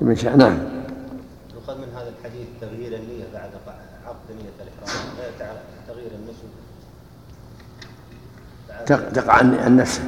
لمن 0.00 0.16
شاء 0.16 0.36
نعم. 0.36 0.73
الحديث 2.24 2.46
تغيير 2.60 2.94
النية 2.94 3.24
بعد 3.34 3.50
عقد 4.06 4.30
نية 4.30 4.64
الإحرام. 4.64 5.56
تغيير 5.88 6.10
النسك 6.14 6.44
تق- 8.86 9.12
تقع 9.12 9.32
عن 9.32 9.76
نفسه. 9.76 10.02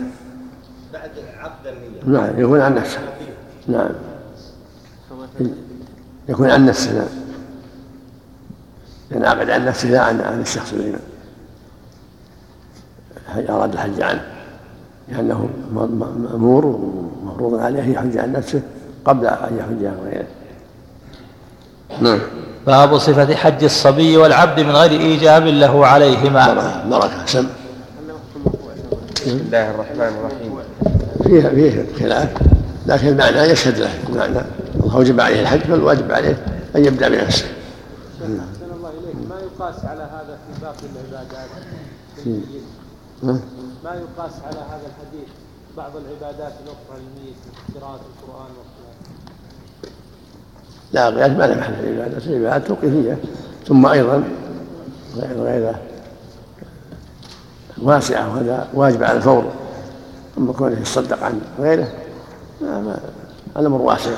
بعد 0.92 1.10
عقد 1.38 1.66
النية. 1.66 2.18
نعم 2.20 2.40
يكون 2.40 2.60
عن 2.60 2.74
نفسه. 2.74 2.98
نعم. 3.68 3.90
يكون 6.28 6.50
عن 6.50 6.66
نفسه 6.66 6.92
نعم. 6.92 7.08
ينعقد 9.10 9.50
عن 9.50 9.64
نفسه 9.64 9.88
لا 9.88 10.00
عن 10.00 10.20
عن 10.20 10.40
الشخص 10.40 10.72
الذي 10.72 10.96
أراد 13.48 13.72
الحج 13.72 14.00
عنه. 14.02 14.24
لأنه 15.08 15.48
مأمور 15.72 16.66
ومفروض 16.66 17.54
عليه 17.60 17.82
أن 17.82 17.90
يحج 17.92 18.18
عن 18.18 18.32
نفسه 18.32 18.62
قبل 19.04 19.26
أن 19.26 19.56
يحج 19.58 19.84
عن 19.84 19.98
غيره. 20.04 20.26
نعم. 22.00 22.18
باب 22.66 22.98
صفة 22.98 23.34
حج 23.34 23.64
الصبي 23.64 24.16
والعبد 24.16 24.60
من 24.60 24.70
غير 24.70 24.90
إيجاب 24.90 25.46
له 25.46 25.86
عليهما. 25.86 26.54
بركة 26.54 26.88
بركة 26.88 27.26
سم 27.26 27.46
بسم 29.16 29.36
الله 29.36 29.70
الرحمن 29.70 30.12
الرحيم. 30.18 30.58
فيه 31.24 31.48
فيه 31.48 31.86
خلاف 31.98 32.28
لكن 32.86 33.08
المعنى 33.08 33.38
يشهد 33.38 33.78
له 33.78 33.90
المعنى. 34.08 34.40
الله 34.76 34.94
أوجب 34.94 35.20
عليه 35.20 35.40
الحج 35.40 35.60
فالواجب 35.60 36.12
عليه 36.12 36.36
أن 36.76 36.84
يبدأ 36.84 37.08
بنفسه 37.08 37.46
أحسن 38.22 38.70
الله 38.76 38.90
إليك. 38.90 39.16
ما 39.28 39.36
يقاس 39.36 39.84
على 39.84 40.02
هذا 40.02 40.38
في 40.46 40.60
باقي 40.62 40.86
العبادات؟ 40.92 41.48
ما 43.84 43.90
يقاس 43.90 44.32
على 44.46 44.58
هذا 44.58 44.86
الحديث؟ 44.90 45.28
بعض 45.76 45.92
العبادات 45.96 46.52
الأخرى 46.62 46.96
الميت 46.96 47.40
قراءة 47.74 48.00
القرآن 48.10 48.50
والصلاة 48.58 48.85
لا 50.92 51.10
قياس 51.10 51.30
ما 51.30 51.46
له 51.46 51.54
محل 51.54 51.72
العبادات 51.72 52.26
العبادات 52.26 52.66
توقيفية. 52.66 53.18
ثم 53.66 53.86
أيضا 53.86 54.24
غير 55.16 55.76
واسعة 57.82 58.34
وهذا 58.34 58.68
واجب 58.74 59.02
على 59.02 59.16
الفور. 59.16 59.44
أما 60.38 60.52
كونه 60.52 60.80
يتصدق 60.80 61.22
عن 61.22 61.40
غيره 61.58 61.88
الأمر 63.56 63.82
واسع. 63.82 64.10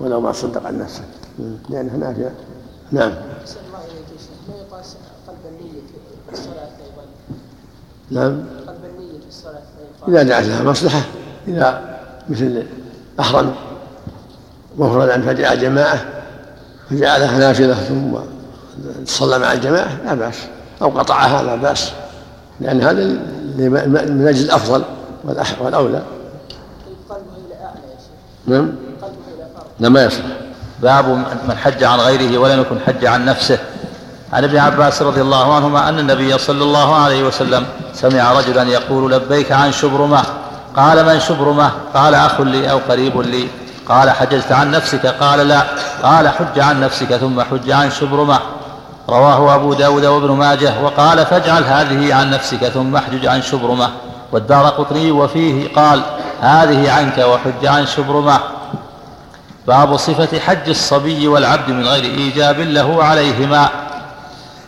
ولو 0.00 0.20
ما 0.20 0.32
تصدق 0.32 0.66
عن 0.66 0.78
نفسه. 0.78 1.04
لأنها 1.68 1.96
نافية 1.96 2.32
نعم. 2.92 3.10
ما 3.10 4.54
يقاس 4.56 4.96
قلب 5.28 5.38
النية 5.48 5.80
في 6.26 6.32
الصلاة 6.32 6.70
أيضا 6.84 7.04
نعم. 8.10 8.44
قلب 8.66 8.84
النية 8.84 9.20
في 9.20 9.28
الصلاة 9.28 9.62
إذا 10.08 10.22
دعت 10.22 10.44
لها 10.44 10.62
مصلحة 10.62 11.00
إذا 11.48 11.98
مثل 12.28 12.66
أحرم. 13.20 13.54
مفردا 14.78 15.22
فجاء 15.22 15.54
جماعة 15.54 16.04
فجعلها 16.90 17.38
نافلة 17.38 17.74
ثم 17.74 18.14
صلى 19.04 19.38
مع 19.38 19.52
الجماعة 19.52 19.88
لا 20.04 20.14
بأس. 20.14 20.36
أو 20.82 20.88
قطعها 20.88 21.42
لا 21.42 21.54
بأس. 21.54 21.92
لأن 22.60 22.82
هذا 22.82 23.04
من 23.56 24.26
أجل 24.28 24.44
الأفضل 24.44 24.82
والأولى. 25.60 26.02
نعم؟ 28.46 28.72
لا 29.80 29.88
ما 29.88 30.04
يصلح 30.04 30.26
باب 30.82 31.08
من 31.48 31.56
حج 31.56 31.84
عن 31.84 31.98
غيره 31.98 32.38
ولم 32.38 32.60
يكن 32.60 32.80
حج 32.80 33.06
عن 33.06 33.24
نفسه. 33.24 33.58
عن 34.32 34.44
ابن 34.44 34.56
عباس 34.56 35.02
رضي 35.02 35.20
الله 35.20 35.54
عنهما 35.54 35.88
أن 35.88 35.98
النبي 35.98 36.38
صلى 36.38 36.62
الله 36.62 36.94
عليه 36.94 37.24
وسلم 37.24 37.66
سمع 37.94 38.32
رجلا 38.32 38.62
يقول 38.62 39.12
لبيك 39.12 39.52
عن 39.52 39.72
شبرمة. 39.72 40.22
قال 40.76 41.06
من 41.06 41.20
شبرمة؟ 41.20 41.70
قال 41.94 42.14
أخ 42.14 42.40
لي 42.40 42.70
أو 42.70 42.78
قريب 42.88 43.20
لي. 43.20 43.48
قال 43.88 44.10
حججت 44.10 44.52
عن 44.52 44.70
نفسك؟ 44.70 45.06
قال 45.06 45.48
لا. 45.48 45.62
قال 46.02 46.28
حج 46.28 46.60
عن 46.60 46.80
نفسك 46.80 47.16
ثم 47.16 47.40
حج 47.40 47.70
عن 47.70 47.90
شبرمة 47.90 48.38
رواه 49.08 49.54
أبو 49.54 49.74
داود 49.74 50.04
وابن 50.04 50.30
ماجه. 50.30 50.72
وقال 50.82 51.26
فاجعل 51.26 51.64
هذه 51.64 52.14
عن 52.14 52.30
نفسك 52.30 52.64
ثم 52.68 52.96
احجج 52.96 53.26
عن 53.26 53.42
شبرمة 53.42 53.90
والدار 54.32 54.66
قطني 54.66 55.10
وفيه 55.10 55.74
قال 55.74 56.02
هذه 56.40 56.92
عنك 56.92 57.18
وحج 57.18 57.66
عن 57.66 57.86
شبرمة 57.86 58.38
باب 59.66 59.96
صفة 59.96 60.40
حج 60.40 60.68
الصبي 60.68 61.28
والعبد 61.28 61.70
من 61.70 61.86
غير 61.86 62.04
إيجاب 62.04 62.60
له 62.60 63.04
عليهما. 63.04 63.68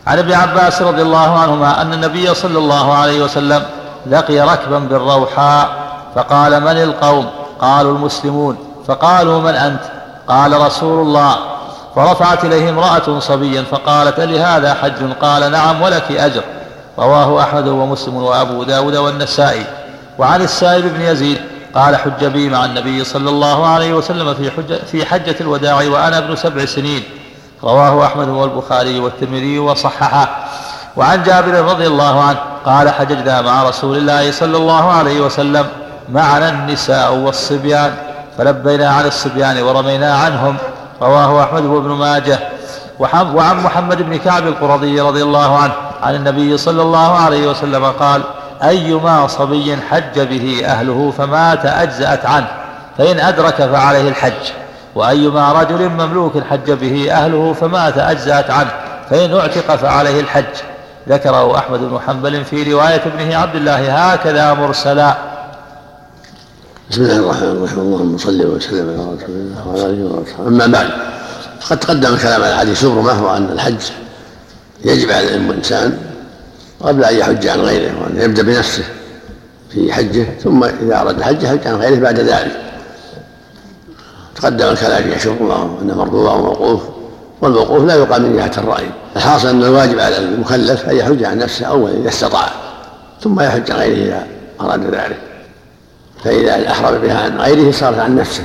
عن 0.07 0.19
ابن 0.19 0.33
عباس 0.33 0.83
رضي 0.83 1.03
الله 1.03 1.39
عنهما 1.39 1.83
أن 1.83 1.93
النبي 1.93 2.35
صلى 2.35 2.59
الله 2.59 2.95
عليه 2.95 3.25
وسلم 3.25 3.63
لقي 4.07 4.41
ركبا 4.41 4.79
بالروحاء 4.79 5.69
فقال 6.15 6.61
من 6.61 6.83
القوم؟ 6.83 7.31
قالوا 7.61 7.97
المسلمون. 7.97 8.74
فقالوا 8.89 9.41
من 9.41 9.55
أنت؟ 9.55 9.81
قال 10.29 10.61
رسول 10.61 11.07
الله. 11.07 11.37
فرفعت 11.97 12.45
إليه 12.45 12.71
امرأة 12.71 13.19
صبيا 13.19 13.65
فقالت 13.71 14.21
لهذا 14.21 14.75
حج؟ 14.75 15.13
قال 15.21 15.53
نعم 15.53 15.83
ولك 15.83 16.13
أجر. 16.13 16.43
رواه 16.99 17.43
أحمد 17.43 17.69
ومسلم 17.69 18.17
وأبو 18.17 18.63
داود 18.63 18.97
والنسائي. 18.97 19.67
وعن 20.19 20.43
السائب 20.43 20.95
بن 20.95 21.01
يزيد 21.01 21.39
قال 21.75 21.97
حج 21.97 22.25
بي 22.25 22.49
مع 22.49 22.65
النبي 22.65 23.05
صلى 23.05 23.31
الله 23.31 23.67
عليه 23.67 23.95
وسلم 23.95 24.35
في, 24.35 24.51
حجة 24.51 24.79
في 24.93 25.07
حجة 25.07 25.37
الوداع 25.41 25.75
وأنا 25.75 26.19
ابن 26.19 26.37
سبع 26.37 26.65
سنين. 26.65 27.03
رواه 27.65 28.07
أحمد 28.07 28.29
والبخاري 28.29 28.99
والترمذي 28.99 29.59
وصححه. 29.59 30.47
وعن 30.97 31.23
جابر 31.23 31.65
رضي 31.65 31.87
الله 31.87 32.23
عنه 32.23 32.39
قال 32.67 32.91
حججنا 32.91 33.43
مع 33.43 33.63
رسول 33.63 33.97
الله 33.97 34.33
صلى 34.33 34.57
الله 34.57 34.93
عليه 34.93 35.21
وسلم 35.21 35.67
معنا 36.09 36.49
النساء 36.49 37.15
والصبيان. 37.15 37.95
فلبينا 38.39 38.89
عن 38.89 39.07
الصبيان 39.07 39.63
ورمينا 39.63 40.15
عنهم 40.15 40.57
رواه 41.03 41.43
أحمد 41.43 41.65
وابن 41.65 41.89
ماجه. 41.89 42.39
وعن 42.99 43.63
محمد 43.65 44.03
بن 44.03 44.17
كعب 44.17 44.47
القرظي 44.47 45.01
رضي 45.01 45.23
الله 45.23 45.59
عنه 45.59 45.73
عن 46.03 46.15
النبي 46.15 46.57
صلى 46.57 46.83
الله 46.83 47.19
عليه 47.19 47.47
وسلم 47.47 47.85
قال 47.85 48.23
أيما 48.63 49.27
صبي 49.27 49.77
حج 49.91 50.21
به 50.21 50.63
أهله 50.67 51.13
فمات 51.19 51.67
أجزأت 51.67 52.27
عنه 52.27 52.47
فإن 52.99 53.21
أدرك 53.21 53.55
فعليه 53.55 54.09
الحج. 54.09 54.53
وأيما 54.95 55.53
رجل 55.53 55.89
مملوك 55.89 56.33
حج 56.51 56.71
به 56.71 57.13
أهله 57.13 57.53
فمات 57.53 57.99
أجزأت 57.99 58.51
عنه 58.51 58.71
فإن 59.11 59.37
اعتق 59.37 59.77
فعليه 59.77 60.21
الحج. 60.21 60.55
ذكره 61.09 61.59
أحمد 61.59 61.81
بن 61.81 62.01
حنبل 62.07 62.45
في 62.45 62.73
رواية 62.73 63.03
ابنه 63.07 63.37
عبد 63.37 63.57
الله 63.57 64.13
هكذا 64.13 64.55
مرسلا. 64.55 65.15
بسم 66.91 67.03
الله 67.03 67.17
الرحمن 67.17 67.49
الرحيم. 67.49 67.79
اللهم 67.79 68.19
صل 68.19 68.47
وسلم 68.47 68.89
على 68.91 69.17
رسول 69.17 69.37
الله 69.37 69.69
وعلى 69.69 69.87
آله 69.87 70.05
وصحبه 70.05 70.49
أما 70.49 70.67
بعد 70.67 70.91
فقد 71.61 71.81
تقدم 71.81 72.15
الكلام 72.15 72.43
على 72.43 72.57
حديث 72.57 72.83
شبرمة 72.83 73.25
وأن 73.25 73.53
الحج 73.53 73.83
يجب 74.85 75.11
على 75.11 75.35
الإنسان 75.35 75.99
قبل 76.81 77.05
أن 77.05 77.17
يحج 77.17 77.47
عن 77.47 77.61
غيره 77.61 77.93
وأن 78.03 78.21
يبدأ 78.21 78.43
بنفسه 78.43 78.85
في 79.71 79.93
حجه 79.93 80.27
ثم 80.43 80.65
إذا 80.65 81.01
أراد 81.01 81.19
الحج 81.19 81.43
يحج 81.43 81.67
عن 81.67 81.75
غيره 81.75 82.01
بعد 82.01 82.21
ذلك. 82.21 82.61
تقدم 84.37 84.69
الكلام 84.69 85.03
في 85.03 85.21
شبرمة 85.21 85.81
انه 85.83 85.95
مرفوع 85.95 86.35
وموقوف 86.35 86.83
والموقوف 87.41 87.85
لا 87.85 87.95
يقام 87.95 88.23
من 88.23 88.37
جهة 88.37 88.53
الرأي. 88.59 88.91
الحاصل 89.17 89.49
أن 89.49 89.63
الواجب 89.63 90.01
على 90.01 90.19
المكلف 90.19 90.89
أن 90.89 90.97
يحج 90.97 91.25
عن 91.25 91.39
نفسه 91.39 91.67
اولا 91.67 91.95
إذا 91.95 92.09
استطاع 92.09 92.51
ثم 93.21 93.41
يحج 93.41 93.71
عن 93.71 93.79
غيره 93.79 94.05
إذا 94.05 94.27
أراد 94.61 94.85
ذلك. 94.95 95.34
فإذا 96.25 96.71
أحرم 96.71 96.99
بها 96.99 97.25
عن 97.25 97.41
غيره 97.41 97.73
صارت 97.73 97.99
عن 97.99 98.17
نفسه 98.17 98.45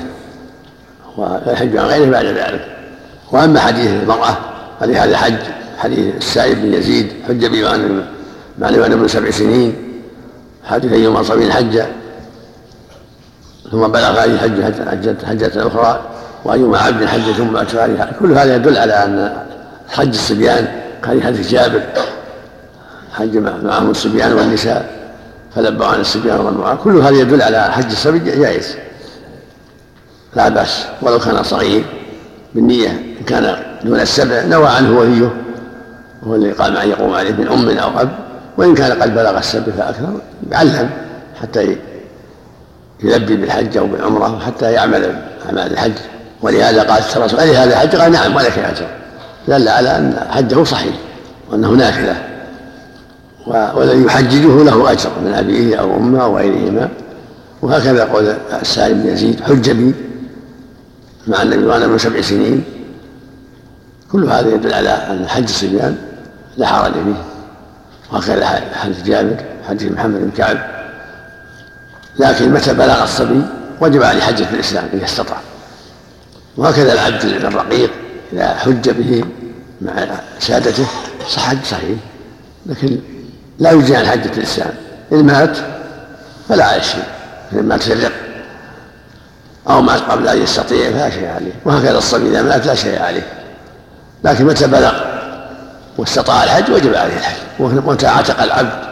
ويحج 1.17 1.77
عن 1.77 1.85
غيره 1.85 2.11
بعد 2.11 2.25
ذلك. 2.25 2.67
وأما 3.31 3.59
حديث 3.59 3.91
المرأة 3.91 4.37
فلهذا 4.79 5.17
حج 5.17 5.33
حديث 5.77 6.15
السائب 6.15 6.61
بن 6.61 6.73
يزيد 6.73 7.13
حج 7.27 7.45
به 7.45 7.61
مع 8.59 8.69
الإمام 8.69 8.91
ابن 8.91 9.07
سبع 9.07 9.31
سنين 9.31 9.75
حديث 10.65 10.93
أيما 10.93 11.23
صبي 11.23 11.51
حج 11.51 11.81
ثم 13.71 13.87
بلغ 13.87 14.21
أي 14.21 14.37
حج 14.37 14.63
حجة 14.89 15.15
حجة 15.25 15.67
أخرى 15.67 16.01
وأيما 16.45 16.77
عبد 16.77 17.05
حج 17.05 17.31
ثم 17.31 17.57
أتبع 17.57 18.11
كل 18.19 18.31
هذا 18.31 18.55
يدل 18.55 18.77
على 18.77 18.93
أن 18.93 19.37
حج 19.89 20.07
الصبيان 20.07 20.67
حديث 21.05 21.51
جابر 21.51 21.81
حج 23.13 23.37
معهم 23.37 23.89
الصبيان 23.89 24.33
والنساء. 24.33 24.98
فلبوا 25.55 25.85
عن 25.85 25.99
الصبيان 25.99 26.39
والرضعان 26.39 26.77
كل 26.77 26.97
هذا 26.97 27.17
يدل 27.17 27.41
على 27.41 27.71
حج 27.71 27.91
الصبي 27.91 28.19
جائز. 28.19 28.75
لا 30.35 30.49
بأس 30.49 30.85
ولو 31.01 31.19
كان 31.19 31.43
صغير 31.43 31.83
بالنية 32.55 32.89
إن 32.89 33.25
كان 33.27 33.55
دون 33.83 33.99
السبع 33.99 34.43
نوى 34.43 34.67
عنه 34.67 34.99
وليه. 34.99 35.33
وهو 36.23 36.35
اللي 36.35 36.51
قام 36.51 36.77
أن 36.77 36.89
يقوم 36.89 37.13
عليه 37.13 37.31
من 37.31 37.47
أم 37.47 37.77
أو 37.77 38.01
أب. 38.01 38.09
وإن 38.57 38.75
كان 38.75 39.01
قد 39.01 39.15
بلغ 39.15 39.37
السبع 39.37 39.73
فأكثر 39.77 40.21
يعلم 40.51 40.89
حتى 41.41 41.77
يلبي 43.03 43.35
بالحج 43.35 43.77
أو 43.77 43.87
بالعمرة 43.87 44.35
وحتى 44.35 44.71
يعمل 44.71 45.15
أعمال 45.45 45.71
الحج. 45.71 45.93
ولهذا 46.41 46.83
قال 46.83 47.03
الرسول 47.15 47.39
هذا 47.39 47.73
الحج؟ 47.73 47.95
قال 47.95 48.11
نعم 48.11 48.35
ولك 48.35 48.59
أجر. 48.59 48.87
دل 49.47 49.67
على 49.67 49.97
أن 49.97 50.19
حجه 50.29 50.63
صحيح 50.63 50.93
وأنه 51.51 51.69
نافلة. 51.69 52.28
والذي 53.49 54.03
يحججه 54.03 54.63
له 54.63 54.91
أجر 54.91 55.09
من 55.25 55.33
أبيه 55.33 55.75
أو 55.75 55.97
أمه 55.97 56.23
أو 56.23 56.37
غيرهما. 56.37 56.89
وهكذا 57.61 58.05
قول 58.05 58.35
السائل 58.61 58.93
بن 58.93 59.07
يزيد 59.07 59.41
حج 59.41 59.71
بي 59.71 59.93
مع 61.27 61.41
النبي 61.41 61.65
وأنا 61.65 61.87
من 61.87 61.97
سبع 61.97 62.21
سنين. 62.21 62.63
كل 64.11 64.25
هذا 64.25 64.49
يدل 64.49 64.73
على 64.73 64.89
أن 64.89 65.27
حج 65.27 65.43
الصبيان 65.43 65.97
لا 66.57 66.67
حرج 66.67 66.93
فيه. 66.93 67.23
وهكذا 68.11 68.45
حديث 68.73 69.03
جابر 69.03 69.37
حديث 69.69 69.91
محمد 69.91 70.21
بن 70.21 70.31
كعب. 70.37 70.57
لكن 72.19 72.53
متى 72.53 72.73
بلغ 72.73 73.03
الصبي 73.03 73.41
وجب 73.81 74.03
عليه 74.03 74.21
حجة 74.21 74.43
في 74.43 74.53
الإسلام 74.53 74.85
إذا 74.93 75.05
استطاع. 75.05 75.37
وهكذا 76.57 76.93
العبد 76.93 77.23
الرقيق 77.23 77.91
إذا 78.33 78.55
حج 78.55 78.89
به 78.89 79.23
مع 79.81 79.93
سادته 80.39 80.85
صح 81.29 81.49
حج 81.49 81.63
صحيح. 81.63 81.97
لكن 82.65 82.99
لا 83.59 83.71
يجزي 83.71 83.95
عن 83.95 84.05
حجة 84.05 84.31
الإسلام 84.37 84.73
إن 85.11 85.25
مات 85.25 85.57
فلا 86.49 86.65
عليه 86.65 86.81
شيء 86.81 87.03
إن 87.53 87.63
مات 87.63 87.83
في 87.83 87.93
الرق 87.93 88.11
أو 89.69 89.81
مات 89.81 90.01
قبل 90.01 90.27
أن 90.27 90.41
يستطيع 90.41 90.91
فلا 90.91 91.09
شيء 91.09 91.27
عليه. 91.27 91.51
وهكذا 91.65 91.97
الصبي 91.97 92.29
إذا 92.29 92.41
مات 92.41 92.65
لا 92.65 92.75
شيء 92.75 93.01
عليه. 93.01 93.27
لكن 94.23 94.45
متى 94.45 94.67
بلغ 94.67 94.93
واستطاع 95.97 96.43
الحج 96.43 96.71
وجب 96.71 96.95
عليه 96.95 97.17
الحج. 97.17 97.41
ومتى 97.59 98.07
عتق 98.07 98.41
العبد 98.41 98.89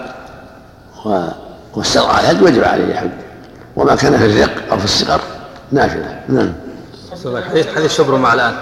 واستطاع 1.76 2.20
الحج 2.20 2.44
وجب 2.44 2.64
عليه 2.64 2.84
الحج. 2.84 3.10
وما 3.76 3.96
كان 3.96 4.18
في 4.18 4.26
الرق 4.26 4.72
أو 4.72 4.78
في 4.78 4.86
الصغر 4.86 5.22
نافلة. 5.72 6.20
نعم. 6.30 6.54
حديث 7.50 7.68
حديث 7.76 7.98
شبر 7.98 8.16
مع 8.16 8.34
الآن. 8.34 8.54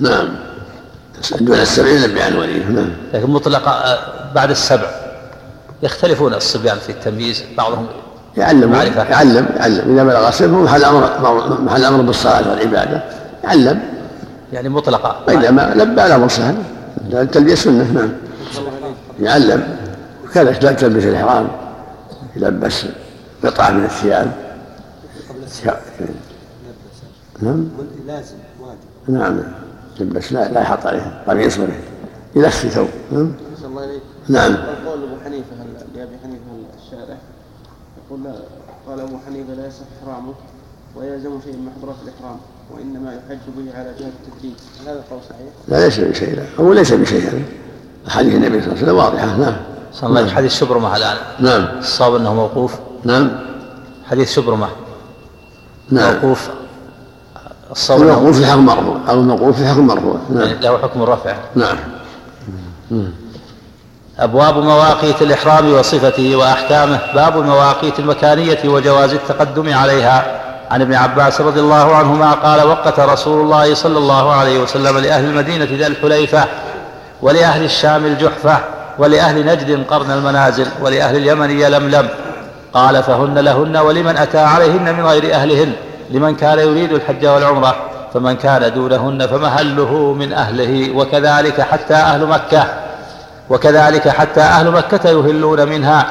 نعم. 0.00 0.28
دون 1.32 1.58
السبع 1.58 1.88
ينبه 1.88 2.24
عن 2.24 2.36
وليه 2.36 2.64
نعم. 2.64 2.90
لكن 3.14 3.30
مطلق 3.30 3.68
آه، 3.68 3.98
بعد 4.34 4.50
السبع. 4.50 4.90
يختلفون 5.82 6.34
الصبيان 6.34 6.78
في 6.78 6.92
التمييز 6.92 7.44
بعضهم 7.56 7.86
يعلم 8.36 8.72
معرفة. 8.72 9.02
يعلم 9.02 9.46
يعلم. 9.56 9.92
إذا 9.92 10.04
بلغ 10.04 10.28
السبع 10.28 10.56
هو 10.56 10.62
محل 10.62 10.84
أمر 10.84 11.60
محل 11.60 11.84
أمر 11.84 12.02
بالصلاة 12.02 12.50
والعبادة؟ 12.50 13.04
يعلم. 13.44 13.80
يعني 14.52 14.68
مطلقة 14.68 15.20
وإذا 15.28 15.50
ما 15.50 15.74
لبى 15.74 16.06
الأمر 16.06 16.28
سهل. 16.28 16.56
التلبية 17.12 17.54
سنة. 17.54 17.92
نعم. 17.92 18.12
يعلم. 19.20 19.76
وكذا 20.24 20.52
تلبس 20.52 21.04
الإحرام 21.04 21.48
يلبس 22.36 22.84
قطعة 23.44 23.70
من 23.70 23.84
الثياب. 23.84 24.32
نعم. 27.42 27.68
لازم 28.06 28.34
واجب. 28.60 29.20
نعم. 29.20 29.63
بس 30.00 30.32
لا 30.32 30.52
لا 30.52 30.60
يحط 30.60 30.86
عليه 30.86 31.22
قميص 31.28 31.58
ولا 31.58 31.74
يلف 32.36 32.54
ثوب 32.54 32.88
نعم. 33.12 33.32
الله 33.64 33.84
إليك. 33.84 34.02
نعم. 34.28 34.56
قول 34.86 35.02
أبو 35.02 35.16
حنيفة 35.24 35.56
لأبي 35.94 36.16
حنيفة 36.24 36.42
الشارع؟ 36.84 37.16
يقول 38.06 38.24
لا. 38.24 38.34
قال 38.88 39.00
أبو 39.00 39.16
حنيفة 39.26 39.54
لا 39.54 39.66
يصح 39.66 39.84
إحرامه 40.02 40.34
ويلزم 40.96 41.40
شيء 41.44 41.52
من 41.52 41.70
محظورات 41.76 41.96
الإحرام 42.04 42.36
وإنما 42.70 43.14
يحج 43.14 43.38
به 43.56 43.78
على 43.78 43.94
جهة 43.98 44.10
التدريج. 44.28 44.54
هل 44.80 44.88
هذا 44.88 44.98
القول 44.98 45.20
صحيح؟ 45.30 45.48
لا 45.68 45.84
ليس 45.84 46.00
بشيء. 46.00 46.36
لا. 46.36 46.44
هو 46.60 46.72
ليس 46.72 46.92
بشيء. 46.92 47.22
هذا 47.28 47.42
حديث 48.08 48.34
النبي 48.34 48.62
صلى 48.62 48.72
الله 48.72 48.76
عليه 48.76 48.82
وسلم 48.82 48.96
واضحه 48.96 49.36
نعم. 49.36 49.56
صلى 49.92 50.08
الله 50.08 50.20
عليه 50.20 50.32
حديث 50.32 50.52
شبرمه 50.52 50.96
الآن. 50.96 51.16
نعم. 51.40 51.78
الصواب 51.78 52.14
أنه 52.14 52.34
موقوف؟ 52.34 52.78
نعم. 53.04 53.30
حديث 54.04 54.32
شبرمه 54.32 54.68
نعم. 55.90 56.14
موقوف. 56.14 56.50
الصوم 57.70 58.02
الموقوف 58.02 58.38
في 58.38 58.46
حكم 58.46 58.66
مرفوع. 58.66 58.96
أو 59.08 59.14
الموقوف 59.14 59.58
في 59.58 59.66
حكم 59.66 59.86
مرفوع. 59.86 60.16
نعم. 60.30 60.48
له 60.60 60.78
حكم 60.78 61.02
الرفع 61.02 61.34
نعم. 61.54 61.76
أبواب 64.18 64.58
مواقيت 64.58 65.22
الإحرام 65.22 65.72
وصفته 65.72 66.36
وأحكامه. 66.36 67.00
باب 67.14 67.40
المواقيت 67.40 67.98
المكانية 67.98 68.58
وجواز 68.64 69.12
التقدم 69.12 69.74
عليها. 69.74 70.40
عن 70.70 70.80
ابن 70.80 70.94
عباس 70.94 71.40
رضي 71.40 71.60
الله 71.60 71.94
عنهما 71.94 72.32
قال 72.32 72.66
وقت 72.66 73.00
رسول 73.00 73.40
الله 73.44 73.74
صلى 73.74 73.98
الله 73.98 74.32
عليه 74.32 74.58
وسلم 74.62 74.98
لأهل 74.98 75.24
المدينة 75.24 75.68
ذا 75.78 75.86
الحليفة 75.86 76.44
ولأهل 77.22 77.64
الشام 77.64 78.06
الجحفة 78.06 78.58
ولأهل 78.98 79.46
نجد 79.46 79.84
قرن 79.86 80.10
المنازل 80.10 80.66
ولأهل 80.80 81.16
اليمن 81.16 81.50
يلملم. 81.50 82.08
قال 82.74 83.02
فهن 83.02 83.38
لهن 83.38 83.76
ولمن 83.76 84.16
أتى 84.16 84.38
عليهن 84.38 84.94
من 84.96 85.06
غير 85.06 85.34
أهلهن. 85.34 85.72
لمن 86.10 86.34
كان 86.34 86.58
يريد 86.58 86.92
الحج 86.92 87.26
والعمرة 87.26 87.76
فمن 88.14 88.36
كان 88.36 88.74
دونهن 88.74 89.26
فمهله 89.26 90.12
من 90.12 90.32
أهله 90.32 90.96
وكذلك 90.96 91.60
حتى 91.60 91.94
أهل 91.94 92.26
مكة 92.26 92.64
وكذلك 93.50 94.08
حتى 94.08 94.40
أهل 94.40 94.70
مكة 94.70 95.10
يهلون 95.10 95.68
منها. 95.68 96.06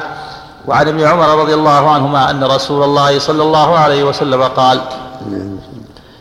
وعن 0.66 0.88
ابن 0.88 1.04
عمر 1.04 1.40
رضي 1.42 1.54
الله 1.54 1.90
عنهما 1.90 2.30
أن 2.30 2.44
رسول 2.44 2.82
الله 2.82 3.18
صلى 3.18 3.42
الله 3.42 3.78
عليه 3.78 4.04
وسلم 4.04 4.42
قال 4.42 4.80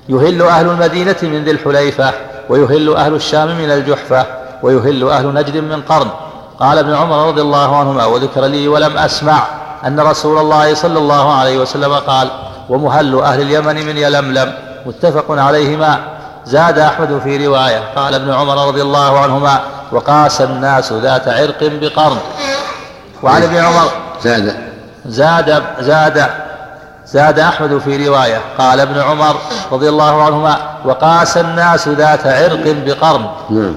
يهل 0.10 0.42
أهل 0.42 0.70
المدينة 0.70 1.16
من 1.24 1.44
ذي 1.44 1.52
الحليفة 1.52 2.14
ويهل 2.50 2.96
أهل 2.96 3.16
الشام 3.16 3.48
من 3.58 3.72
الجحفة 3.72 4.26
ويهل 4.64 5.10
أهل 5.10 5.34
نجد 5.34 5.58
من 5.58 5.82
قرن. 5.82 6.08
قال 6.60 6.78
ابن 6.78 6.94
عمر 6.94 7.28
رضي 7.28 7.42
الله 7.42 7.76
عنهما 7.76 8.06
وذكر 8.06 8.46
لي 8.46 8.68
ولم 8.68 8.98
أسمع 8.98 9.48
أن 9.86 10.00
رسول 10.00 10.38
الله 10.38 10.74
صلى 10.74 11.00
الله 11.00 11.34
عليه 11.34 11.58
وسلم 11.58 11.94
قال 11.94 12.28
ومهل 12.70 13.20
أهل 13.20 13.42
اليمن 13.42 13.86
من 13.86 13.98
يلملم. 13.98 14.54
متفق 14.86 15.26
عليهما. 15.30 16.00
زاد 16.46 16.80
أحمد 16.80 17.22
في 17.24 17.48
رواية. 17.48 17.84
قال 17.96 18.14
ابن 18.14 18.34
عمر 18.34 18.68
رضي 18.68 18.82
الله 18.82 19.20
عنهما 19.20 19.60
وقاس 19.92 20.42
الناس 20.42 20.94
ذات 20.94 21.28
عرق 21.28 21.58
بقرن. 21.62 22.18
وعن 23.24 23.44
ابن 23.44 23.56
عمر 23.56 23.92
زاد. 24.24 24.56
زاد 25.06 25.64
زاد 25.80 26.26
زاد 27.06 27.40
أحمد 27.40 27.78
في 27.78 28.08
رواية. 28.08 28.42
قال 28.58 28.80
ابن 28.80 29.00
عمر 29.00 29.36
رضي 29.72 29.90
الله 29.90 30.24
عنهما 30.24 30.58
وقاس 30.86 31.38
الناس 31.38 31.88
ذات 31.88 32.28
عرق 32.28 32.76
بقرن. 32.86 33.26
نعم. 33.50 33.76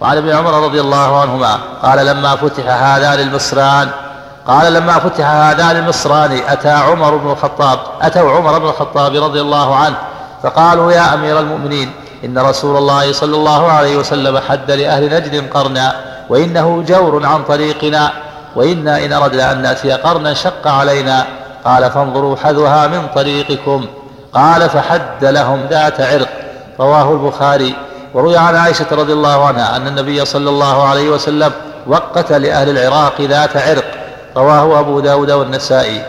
وعن 0.00 0.16
ابن 0.16 0.30
عمر 0.30 0.64
رضي 0.64 0.80
الله 0.80 1.20
عنهما 1.20 1.58
قال 1.82 2.06
لما 2.06 2.36
فتح 2.36 2.82
هذان 2.82 3.20
المصران 3.20 3.88
قال 4.46 4.72
لما 4.72 4.98
فتح 4.98 5.30
هذان 5.30 5.76
المصران 5.76 6.40
أتى 6.48 6.70
عمر 6.70 7.16
بن 7.16 7.30
الخطاب 7.30 7.78
أتوا 8.02 8.30
عمر 8.30 8.58
بن 8.58 8.66
الخطاب 8.66 9.14
رضي 9.14 9.40
الله 9.40 9.76
عنه 9.76 9.96
فقالوا 10.42 10.92
يا 10.92 11.14
أمير 11.14 11.40
المؤمنين 11.40 11.92
إن 12.24 12.38
رسول 12.38 12.76
الله 12.76 13.12
صلى 13.12 13.36
الله 13.36 13.72
عليه 13.72 13.96
وسلم 13.96 14.38
حد 14.38 14.70
لأهل 14.70 15.04
نجد 15.04 15.50
قرنا 15.50 15.94
وإنه 16.28 16.84
جور 16.88 17.26
عن 17.26 17.44
طريقنا 17.44 18.12
وإنا 18.56 19.04
إن 19.04 19.12
أردنا 19.12 19.52
أن 19.52 19.62
نأتي 19.62 19.92
قرنا 19.92 20.34
شق 20.34 20.68
علينا. 20.68 21.26
قال 21.64 21.90
فانظروا 21.90 22.36
حذوها 22.36 22.86
من 22.86 23.06
طريقكم. 23.14 23.86
قال 24.34 24.70
فحد 24.70 25.24
لهم 25.24 25.66
ذات 25.70 26.00
عرق. 26.00 26.28
رواه 26.80 27.12
البخاري. 27.12 27.74
وروي 28.14 28.36
عن 28.36 28.56
عائشة 28.56 28.86
رضي 28.92 29.12
الله 29.12 29.46
عنها 29.46 29.76
أن 29.76 29.86
النبي 29.86 30.24
صلى 30.24 30.50
الله 30.50 30.88
عليه 30.88 31.10
وسلم 31.10 31.52
وقت 31.86 32.32
لأهل 32.32 32.78
العراق 32.78 33.20
ذات 33.20 33.56
عرق. 33.56 33.84
رواه 34.36 34.80
أبو 34.80 35.00
داود 35.00 35.30
والنسائي 35.30 36.02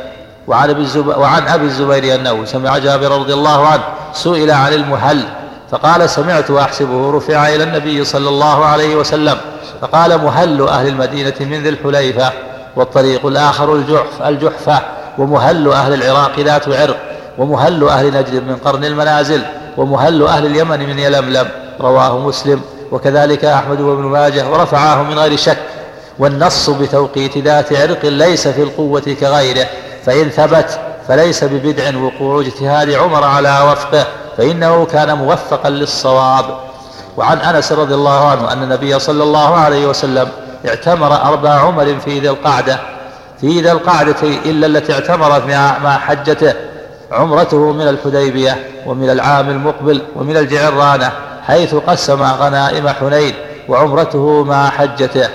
وعن 0.48 0.70
أبي 0.70 0.82
الزبير, 0.82 1.20
وعن 1.20 1.48
أبي 1.48 1.66
الزبير 1.66 2.16
أنه 2.16 2.46
سمع 2.46 2.78
جابر 2.78 3.12
رضي 3.12 3.34
الله 3.34 3.68
عنه 3.68 3.84
سئل 4.14 4.52
عن 4.52 4.74
المهل 4.74 5.24
فقال 5.72 6.10
سمعت 6.10 6.52
وأحسبه 6.52 7.12
رفع 7.12 7.48
إلى 7.48 7.64
النبي 7.64 8.06
صلى 8.06 8.30
الله 8.30 8.66
عليه 8.66 8.96
وسلم 8.96 9.38
فقال 9.82 10.22
مهل 10.22 10.68
أهل 10.68 10.88
المدينة 10.88 11.34
من 11.40 11.64
ذي 11.64 11.70
الحليفة 11.70 12.32
والطريق 12.76 13.26
الآخر 13.26 13.76
الجحف 13.76 14.22
الجحفة 14.26 14.82
ومهل 15.18 15.72
أهل 15.72 15.94
العراق 15.94 16.40
ذات 16.40 16.70
عرق 16.70 16.98
ومهل 17.38 17.84
أهل 17.88 18.08
نجد 18.08 18.34
من 18.48 18.56
قرن 18.56 18.86
المنازل 18.86 19.42
ومهل 19.78 20.24
أهل 20.24 20.46
اليمن 20.46 20.80
من 20.80 21.00
يلملم 21.00 21.48
رواه 21.82 22.20
مسلم 22.20 22.62
وكذلك 22.92 23.46
أحمد 23.46 23.82
وابن 23.82 24.04
ماجه 24.04 24.50
ورفعاه 24.50 25.04
من 25.04 25.20
غير 25.20 25.36
شك. 25.38 25.58
والنص 26.20 26.70
بتوقيت 26.70 27.38
ذات 27.38 27.74
عرق 27.74 28.06
ليس 28.06 28.48
في 28.48 28.62
القوة 28.64 29.16
كغيره 29.20 29.66
فإن 30.06 30.30
ثبت 30.30 30.80
فليس 31.08 31.44
ببدع 31.44 31.98
وقوع 31.98 32.42
اجتهاد 32.42 32.90
عمر 32.90 33.24
على 33.24 33.62
وفقه 33.72 34.06
فإنه 34.38 34.86
كان 34.86 35.18
موفقا 35.18 35.70
للصواب. 35.70 36.46
وعن 37.18 37.38
أنس 37.38 37.72
رضي 37.72 37.94
الله 37.94 38.28
عنه 38.28 38.54
أن 38.54 38.64
النبي 38.64 39.00
صلى 39.00 39.24
الله 39.24 39.56
عليه 39.56 39.88
وسلم 39.88 40.30
اعتمر 40.68 41.14
أربع 41.22 41.50
عمر 41.50 41.96
في 42.06 42.20
ذي 42.20 42.30
القعدة 42.30 42.80
في 43.42 43.62
ذي 43.62 43.72
القعدة 43.72 44.16
إلا 44.24 44.68
التي 44.68 44.94
اعتمرت 44.94 45.46
مع 45.84 45.98
حجته 45.98 46.54
عمرته 47.12 47.72
من 47.72 47.88
الحديبية 47.88 48.68
ومن 48.86 49.10
العام 49.10 49.50
المقبل 49.50 50.02
ومن 50.16 50.38
الجعرانة 50.38 51.12
حيث 51.48 51.76
قسم 51.76 52.24
غنائم 52.24 52.90
حنين 52.90 53.34
وعمرته 53.70 54.44
مع 54.44 54.70
حجته. 54.70 55.30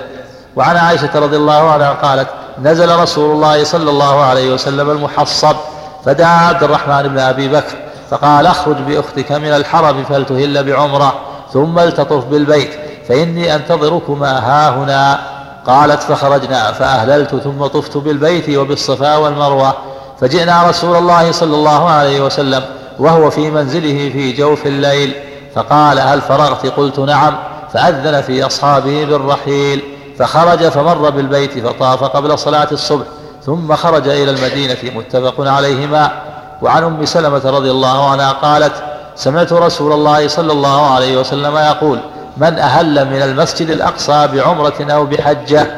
وعن 0.57 0.77
عائشة 0.77 1.11
رضي 1.15 1.37
الله 1.37 1.71
عنها 1.71 1.91
قالت 1.91 2.29
نزل 2.63 2.99
رسول 2.99 3.33
الله 3.33 3.65
صلى 3.65 3.91
الله 3.91 4.21
عليه 4.25 4.55
وسلم 4.55 4.91
المحصب 4.91 5.57
فدعا 6.05 6.49
عبد 6.49 6.63
الرحمن 6.63 7.03
بن 7.09 7.19
أبي 7.19 7.49
بكر 7.49 7.77
فقال 8.11 8.47
اخرج 8.47 8.77
بأختك 8.77 9.33
من 9.33 9.49
الحرم 9.49 10.05
فلتهل 10.05 10.65
بعمرة 10.65 11.15
ثم 11.53 11.79
التطف 11.79 12.25
بالبيت 12.25 12.71
فإني 13.09 13.55
أنتظركما 13.55 14.39
ها 14.39 14.71
هنا 14.71 15.21
قالت 15.67 16.03
فخرجنا 16.03 16.73
فأهللت 16.73 17.35
ثم 17.35 17.67
طفت 17.67 17.97
بالبيت 17.97 18.57
وبالصفا 18.57 19.17
والمروة. 19.17 19.75
فجئنا 20.21 20.69
رسول 20.69 20.97
الله 20.97 21.33
صلى 21.33 21.55
الله 21.55 21.89
عليه 21.91 22.21
وسلم 22.21 22.63
وهو 22.99 23.31
في 23.31 23.51
منزله 23.51 24.11
في 24.13 24.33
جوف 24.33 24.67
الليل 24.67 25.15
فقال 25.55 26.01
هل 26.01 26.21
فرغت؟ 26.21 26.67
قلت 26.67 26.99
نعم. 26.99 27.37
فأذن 27.73 28.21
في 28.21 28.47
أصحابه 28.47 29.05
بالرحيل. 29.05 29.83
فخرج 30.21 30.69
فمر 30.69 31.11
بالبيت 31.11 31.67
فطاف 31.67 32.05
قبل 32.05 32.39
صلاة 32.39 32.69
الصبح 32.73 33.07
ثم 33.47 33.77
خرج 33.77 34.09
إلى 34.09 34.31
المدينة 34.31 34.77
متفق 34.95 35.35
عليهما. 35.39 36.23
وعن 36.63 36.85
أم 36.85 37.05
سلمة 37.05 37.51
رضي 37.51 37.71
الله 37.71 38.11
عنها 38.11 38.33
قالت 38.33 38.73
سمعت 39.17 39.53
رسول 39.53 39.93
الله 39.93 40.29
صلى 40.29 40.53
الله 40.53 40.87
عليه 40.87 41.21
وسلم 41.21 41.57
يقول 41.57 42.01
من 42.37 42.59
أهل 42.59 43.05
من 43.05 43.23
المسجد 43.23 43.71
الأقصى 43.71 44.27
بعمرة 44.27 44.75
أو 44.81 45.07
بحجة؟ 45.07 45.77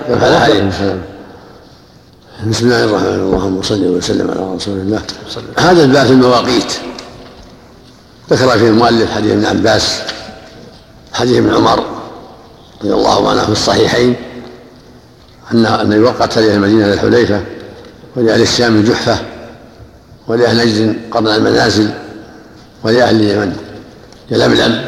بسم 2.46 2.66
الله 2.66 2.84
الرحمن 2.84 3.06
الرحيم 3.06 3.34
اللهم 3.34 3.62
صل 3.62 3.84
وسلم 3.84 4.30
على 4.30 4.54
رسول 4.56 4.78
الله. 4.78 5.02
هذا 5.58 5.84
الباب 5.84 6.06
في 6.06 6.12
المواقيت. 6.12 6.72
ذكر 8.30 8.48
فيه 8.48 8.68
المؤلف 8.68 9.14
حديث 9.14 9.32
ابن 9.32 9.46
عباس 9.46 10.02
حديث 11.14 11.38
ابن 11.38 11.54
عمر 11.54 11.82
رضي 12.80 12.94
الله 12.94 13.30
عنه 13.30 13.44
في 13.44 13.52
الصحيحين. 13.52 14.16
أن 15.54 15.66
أن 15.66 15.92
يوقت 15.92 16.38
لأهل 16.38 16.54
المدينة 16.54 16.92
الحليفة 16.92 17.40
ولأهل 18.16 18.42
الشام 18.42 18.76
الجحفة 18.76 19.18
ولأهل 20.28 20.58
نجد 20.58 20.96
قرن 21.10 21.26
المنازل 21.26 21.90
ولأهل 22.84 23.16
اليمن 23.16 23.56
يلملم 24.30 24.84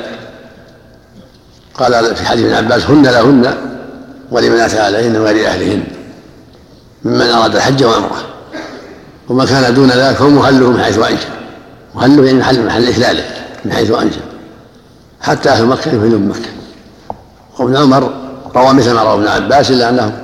قال 1.74 2.16
في 2.16 2.26
حديث 2.26 2.44
ابن 2.44 2.54
عباس 2.54 2.82
هن 2.82 3.02
لهن 3.02 3.54
ولمن 4.30 4.60
أتى 4.60 4.78
عليهن 4.80 5.16
وغير 5.16 5.46
أهلهن 5.46 5.84
ممن 7.04 7.30
أراد 7.30 7.56
الحج 7.56 7.84
وعمرة 7.84 8.24
وما 9.28 9.44
كان 9.44 9.74
دون 9.74 9.90
ذلك 9.90 10.20
هو 10.20 10.28
مهله 10.28 10.70
من 10.70 10.82
حيث 10.82 10.98
أنشأ 10.98 11.28
مهله 11.94 12.26
يعني 12.26 12.38
محل 12.38 12.66
محل 12.66 12.88
إحلاله 12.88 13.24
من 13.64 13.72
حيث 13.72 13.90
أنشأ 13.90 14.20
حتى 15.20 15.48
أهل 15.50 15.66
مكة 15.66 15.88
يهلون 15.88 16.28
مكة. 16.28 16.48
وابن 17.58 17.76
عمر 17.76 18.12
روى 18.56 18.74
مثل 18.74 18.92
ما 18.92 19.02
روى 19.02 19.14
ابن 19.14 19.28
عباس 19.28 19.70
إلا 19.70 19.88
أنه 19.88 20.23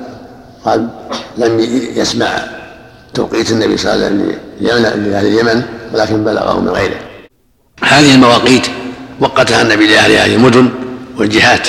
قال 0.65 0.89
لم 1.37 1.59
يسمع 1.95 2.43
توقيت 3.13 3.51
النبي 3.51 3.77
صلى 3.77 3.93
الله 3.93 4.05
عليه 4.05 4.15
وسلم 4.15 4.37
لأهل 5.11 5.27
اليمن 5.27 5.63
ولكن 5.93 6.23
بلغه 6.23 6.59
من 6.59 6.69
غيره. 6.69 6.99
هذه 7.83 8.15
المواقيت 8.15 8.67
وقتها 9.19 9.61
النبي 9.61 9.87
لأهل 9.87 10.11
هذه 10.11 10.35
المدن 10.35 10.69
والجهات. 11.17 11.67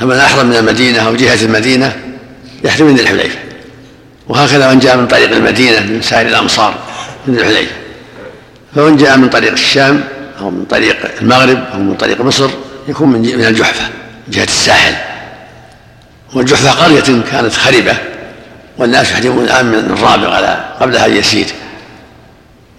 فمن 0.00 0.16
أحرم 0.16 0.46
من 0.46 0.56
المدينة 0.56 0.98
أو 0.98 1.14
جهة 1.14 1.44
المدينة 1.44 1.96
يحرم 2.64 2.86
من 2.86 2.98
الحليفة 2.98 3.38
وهكذا 4.28 4.72
من 4.72 4.78
جاء 4.78 4.96
من 4.96 5.06
طريق 5.06 5.36
المدينة 5.36 5.80
من 5.80 6.02
سائر 6.02 6.28
الأمصار 6.28 6.74
من 7.26 7.38
الحليفة 7.38 7.72
فمن 8.74 8.96
جاء 8.96 9.16
من 9.16 9.28
طريق 9.28 9.52
الشام 9.52 10.04
أو 10.40 10.50
من 10.50 10.64
طريق 10.64 10.96
المغرب 11.22 11.64
أو 11.74 11.78
من 11.78 11.94
طريق 11.94 12.20
مصر 12.20 12.50
يكون 12.88 13.08
من 13.08 13.44
الجحفة 13.44 13.88
جهة 14.28 14.44
الساحل. 14.44 15.09
والجحفة 16.34 16.70
قرية 16.70 17.22
كانت 17.30 17.52
خربة 17.52 17.96
والناس 18.78 19.10
يحرمون 19.10 19.44
الآن 19.44 19.66
من 19.66 19.74
الرابع 19.74 20.34
على 20.34 20.64
قبلها 20.80 21.06
يسير. 21.06 21.46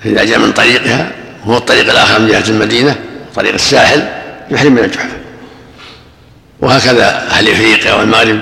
فإذا 0.03 0.23
جاء 0.23 0.39
من 0.39 0.51
طريقها 0.51 1.11
وهو 1.45 1.57
الطريق 1.57 1.89
الآخر 1.89 2.19
من 2.19 2.27
جهة 2.27 2.49
المدينة 2.49 2.95
طريق 3.35 3.53
الساحل 3.53 4.07
يحرم 4.51 4.73
من 4.73 4.83
الجحفة 4.83 5.17
وهكذا 6.61 7.27
أهل 7.31 7.49
إفريقيا 7.49 7.93
والمغرب 7.93 8.39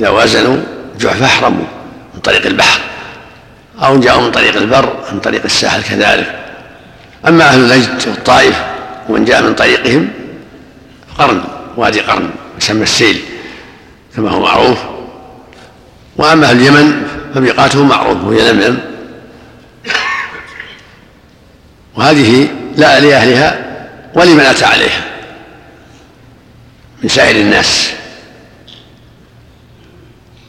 إذا 0.00 0.08
وازنوا 0.08 0.56
الجحفة 0.94 1.26
أحرموا 1.26 1.64
من 2.14 2.20
طريق 2.20 2.46
البحر 2.46 2.80
أو 3.82 4.00
جاءوا 4.00 4.22
من 4.22 4.30
طريق 4.30 4.56
البر 4.56 5.04
من 5.12 5.20
طريق 5.20 5.42
الساحل 5.44 5.82
كذلك. 5.82 6.38
أما 7.28 7.44
أهل 7.44 7.68
نجد 7.68 8.08
والطائف 8.08 8.62
ومن 9.08 9.24
جاء 9.24 9.42
من 9.42 9.54
طريقهم 9.54 10.08
قرن 11.18 11.40
وادي 11.76 12.00
قرن 12.00 12.30
يسمى 12.58 12.82
السيل. 12.82 13.20
كما 14.16 14.30
هو 14.30 14.40
معروف. 14.40 14.78
وأما 16.16 16.46
أهل 16.46 16.56
اليمن 16.56 17.02
فميقاتهم 17.34 17.88
معروف 17.88 18.24
وهي 18.24 18.52
لملم 18.52 18.80
وهذه 21.94 22.48
لا 22.76 23.00
لأهلها 23.00 23.58
ولمن 24.14 24.40
أتى 24.40 24.64
عليها 24.64 25.04
من 27.02 27.08
سائر 27.08 27.36
الناس. 27.36 27.92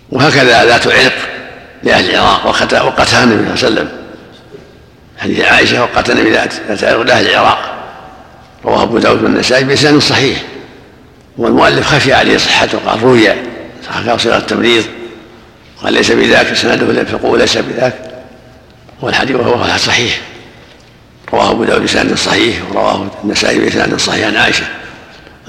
وهكذا 0.09 0.65
ذات 0.65 0.87
عرق 0.87 1.13
لأهل 1.83 2.09
العراق 2.09 2.45
وقتها 2.45 3.23
النبي 3.23 3.57
صلى 3.57 3.67
الله 3.67 3.81
عليه 3.81 3.89
وسلم. 3.89 3.89
حديث 5.17 5.45
عائشة 5.45 5.81
وقت 5.81 6.09
النبي 6.09 6.31
ذات 6.31 6.83
عرق 6.83 7.01
لأهل 7.01 7.29
العراق. 7.29 7.83
رواه 8.65 8.83
أبو 8.83 8.97
داود 8.97 9.23
والنسائي 9.23 9.63
بإسناد 9.63 9.97
صحيح. 9.97 10.41
والمؤلف 11.37 11.87
خفي 11.87 12.13
عليه 12.13 12.37
صحته 12.37 12.77
قال 12.85 13.03
روي 13.03 13.50
صححه 13.91 14.17
صيغة 14.17 14.37
التمريض. 14.37 14.83
قال 15.83 15.93
ليس 15.93 16.11
بذاك 16.11 16.45
اسناده 16.45 17.03
فقول 17.03 17.39
ليس 17.39 17.57
بذاك. 17.57 17.93
والحديث 19.01 19.35
وهو 19.35 19.77
صحيح. 19.77 20.21
رواه 21.33 21.51
أبو 21.51 21.63
داود 21.63 21.81
بإسناد 21.81 22.17
صحيح 22.17 22.55
ورواه 22.69 23.07
النسائي 23.23 23.59
بإسناد 23.59 23.99
صحيح 23.99 24.27
عن 24.27 24.35
عائشة. 24.35 24.63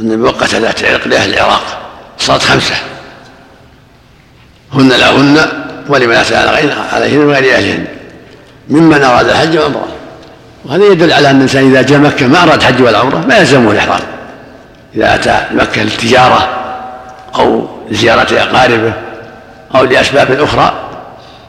أن 0.00 0.22
وقت 0.22 0.54
ذات 0.54 0.84
عرق 0.84 1.08
لأهل 1.08 1.34
العراق 1.34 1.92
صارت 2.18 2.42
خمسة. 2.42 2.74
هن 4.72 4.88
لهن 4.88 5.48
ولمن 5.88 6.14
أتى 6.14 6.36
عليهن 6.92 7.18
من 7.18 7.32
غير 7.32 7.54
أهلهن. 7.54 7.86
ممن 8.68 9.02
أراد 9.02 9.28
الحج 9.28 9.58
والعمرة. 9.58 9.88
وهذا 10.64 10.84
يدل 10.84 11.12
على 11.12 11.30
أن 11.30 11.36
الإنسان 11.36 11.70
إذا 11.70 11.82
جاء 11.82 11.98
مكة 11.98 12.26
ما 12.26 12.42
أراد 12.42 12.58
الحج 12.58 12.82
والعمرة 12.82 13.18
ما 13.18 13.38
يلزمه 13.38 13.70
الإحرام. 13.70 14.00
إذا 14.94 15.14
أتى 15.14 15.46
مكة 15.54 15.82
للتجارة 15.82 16.48
أو 17.34 17.68
لزياره 17.90 18.42
إقاربه 18.42 18.92
أو 19.74 19.84
لأسباب 19.84 20.40
أخرى 20.40 20.72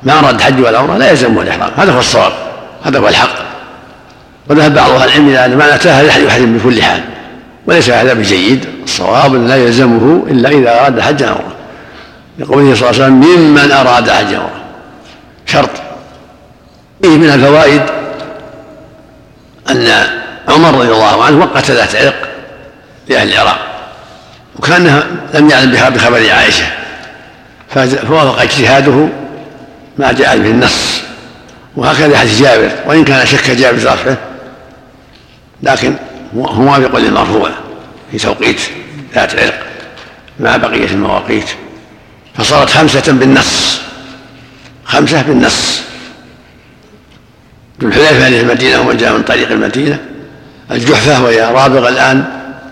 ما 0.04 0.20
أراد 0.20 0.36
الحج 0.36 0.62
والعمرة 0.62 0.98
لا 0.98 1.10
يلزمه 1.10 1.42
الإحرام. 1.42 1.72
هذا 1.78 1.92
هو 1.92 2.00
الصواب 2.00 2.32
هذا 2.84 3.00
هو 3.00 3.08
الحق. 3.08 3.36
وذهب 4.50 4.74
بعض 4.74 4.92
أهل 4.92 5.10
العلم 5.10 5.30
إلى 5.30 5.46
أن 5.46 5.56
من 5.56 5.62
اتاها 5.62 6.02
يحرم 6.02 6.58
بكل 6.58 6.84
حال 6.84 7.02
وليس 7.68 7.90
هذا 7.90 8.14
بجيد. 8.14 8.66
الصواب 8.84 9.36
لا 9.36 9.56
يلزمه 9.56 10.26
إلا 10.28 10.50
إذا 10.50 10.80
أراد 10.80 11.00
حجا 11.00 11.28
عمره 11.28 11.56
لقوله 12.40 12.76
صلى 12.76 12.90
الله 12.90 13.04
عليه 13.04 13.14
وسلم 13.14 13.14
ممن 13.14 13.72
أراد 13.72 14.10
حجا 14.10 14.38
أو 14.38 14.48
شرط. 15.46 15.70
فيه 17.02 17.18
من 17.18 17.30
الفوائد 17.30 17.82
أن 19.70 20.08
عمر 20.50 20.74
رضي 20.80 20.92
الله 20.92 21.24
عنه 21.24 21.40
وقت 21.40 21.72
ذات 21.72 21.96
عرق 21.96 22.16
لأهل 23.08 23.34
العراق. 23.34 23.73
وكانه 24.56 25.04
لم 25.34 25.50
يعلم 25.50 25.72
بها 25.72 25.90
بخبر 25.90 26.30
عائشة. 26.30 26.66
فوافق 28.08 28.42
اجتهاده 28.42 29.08
ما 29.98 30.12
جاء 30.12 30.38
به 30.38 30.50
النص. 30.50 31.02
وهكذا 31.76 32.18
حديث 32.18 32.42
جابر 32.42 32.72
وإن 32.86 33.04
كان 33.04 33.26
شك 33.26 33.52
جابر 33.52 33.78
في 33.78 33.88
رفعه 33.88 34.18
لكن 35.64 35.96
هو 36.36 36.54
موافق 36.54 36.98
للمرفوع 36.98 37.50
في 38.12 38.18
توقيت 38.18 38.62
ذات 39.16 39.36
عرق 39.40 39.60
مع 40.40 40.58
بقيه 40.58 40.88
المواقيت. 40.88 41.50
فصارت 42.38 42.70
خمسة 42.70 43.12
بالنص. 43.12 43.80
خمسة 44.86 45.22
بالنص. 45.22 45.82
ذو 47.82 47.88
الحليفة 47.88 48.30
للمدينه 48.30 48.82
ومن 48.82 48.98
جاء 48.98 49.14
من 49.14 49.24
طريق 49.24 49.52
المدينة. 49.52 50.00
الجحفة 50.72 51.24
وهي 51.24 51.42
رابغة 51.42 51.90
الآن 51.90 52.26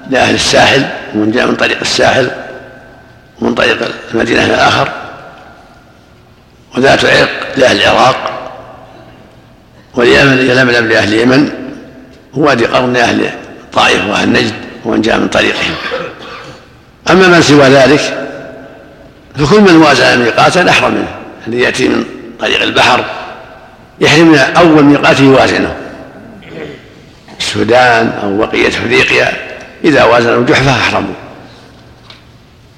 لأهل 0.09 0.35
الساحل. 0.35 0.85
ومن 1.15 1.31
جاء 1.31 1.47
من 1.47 1.55
طريق 1.55 1.79
الساحل 1.81 2.31
ومن 3.41 3.55
طريق 3.55 3.91
المدينة 4.13 4.45
الآخر 4.45 4.89
وذات 6.77 7.05
عرق 7.05 7.29
لأهل 7.57 7.81
العراق 7.81 8.31
واليمن 9.93 10.37
يلملم 10.37 10.87
لأهل 10.87 11.13
اليمن 11.13 11.49
ووادي 12.33 12.65
قرن 12.65 12.93
لأهل 12.93 13.29
الطائف 13.63 14.05
وأهل 14.09 14.29
نجد 14.29 14.53
ومن 14.85 15.01
جاء 15.01 15.17
من 15.17 15.27
طريقهم. 15.27 15.75
أما 17.09 17.27
من 17.27 17.41
سوى 17.41 17.63
ذلك 17.63 18.27
فكل 19.35 19.61
من 19.61 19.75
وازن 19.75 20.19
ميقاتا 20.19 20.69
أحرم 20.69 20.93
منه 20.93 21.07
الذي 21.47 21.61
يأتي 21.61 21.87
من 21.87 22.05
طريق 22.39 22.61
البحر 22.61 23.05
يحرم 23.99 24.27
من 24.27 24.37
أول 24.37 24.83
ميقات 24.83 25.19
يوازنه. 25.19 25.75
السودان 27.39 28.13
أو 28.23 28.37
بقية 28.37 28.67
أفريقيا 28.67 29.50
إذا 29.83 30.03
وازنوا 30.03 30.45
جحفة 30.45 30.71
أحرموا 30.71 31.13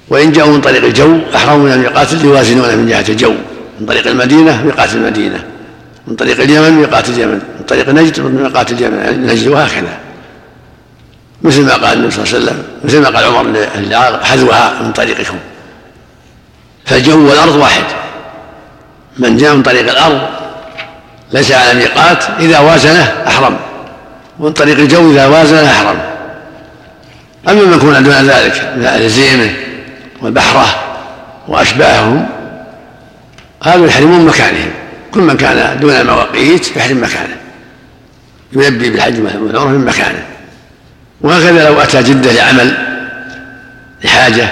وإن 0.08 0.32
جاءوا 0.32 0.52
من 0.52 0.60
طريق 0.60 0.84
الجو 0.84 1.18
أحرموا 1.34 1.64
من 1.66 1.72
الميقات 1.72 2.12
اللي 2.12 2.28
يوازنونه 2.28 2.76
من 2.76 2.88
جهة 2.88 3.04
الجو. 3.08 3.34
من 3.80 3.86
طريق 3.86 4.06
المدينة 4.06 4.64
ميقات 4.64 4.94
المدينة. 4.94 5.44
من 6.06 6.16
طريق 6.16 6.40
اليمن 6.40 6.70
ميقات 6.70 7.08
اليمن. 7.08 7.40
من 7.58 7.64
طريق 7.68 7.88
نجد 7.88 8.20
ميقات 8.20 8.72
اليمن. 8.72 9.26
نجد 9.26 9.48
وهكذا 9.48 9.98
مثل 11.42 11.62
ما 11.62 11.74
قال 11.74 11.98
النبي 11.98 12.10
صلى 12.10 12.24
الله 12.24 12.34
عليه 12.34 12.44
وسلم. 12.44 12.62
مثل 12.84 13.00
ما 13.00 13.08
قال 13.08 13.24
عمر 13.24 13.66
حذوها 14.24 14.82
من 14.82 14.92
طريقكم. 14.92 15.36
فالجو 16.86 17.28
والأرض 17.28 17.56
واحد. 17.56 17.84
من 19.18 19.36
جاء 19.36 19.54
من 19.54 19.62
طريق 19.62 19.90
الأرض 19.90 20.20
ليس 21.32 21.52
على 21.52 21.74
ميقات 21.74 22.24
إذا 22.40 22.58
وازنه 22.58 23.14
أحرم. 23.26 23.56
ومن 24.38 24.52
طريق 24.52 24.78
الجو 24.78 25.12
إذا 25.12 25.26
وازنه 25.26 25.70
أحرم. 25.70 26.13
أما 27.48 27.64
من 27.64 27.78
كان 27.78 28.04
دون 28.04 28.30
ذلك 28.30 28.72
من 28.76 28.84
أهل 28.84 29.02
الزينة 29.02 29.56
والبحرة 30.22 30.66
وأشباههم. 31.48 32.26
هذا 33.62 33.86
يحرمون 33.86 34.26
مكانهم 34.26 34.70
كل 35.14 35.20
من 35.20 35.36
كان 35.36 35.80
دون 35.80 35.90
المواقيت 35.90 36.76
يحرم 36.76 37.02
مكانه. 37.02 37.36
يلبي 38.52 38.90
بالحج 38.90 39.20
والعمرة 39.20 39.68
من 39.68 39.84
مكانه. 39.84 40.24
وهكذا 41.20 41.68
لو 41.68 41.80
أتى 41.80 42.02
جدة 42.02 42.32
لعمل 42.32 42.76
لحاجة 44.04 44.48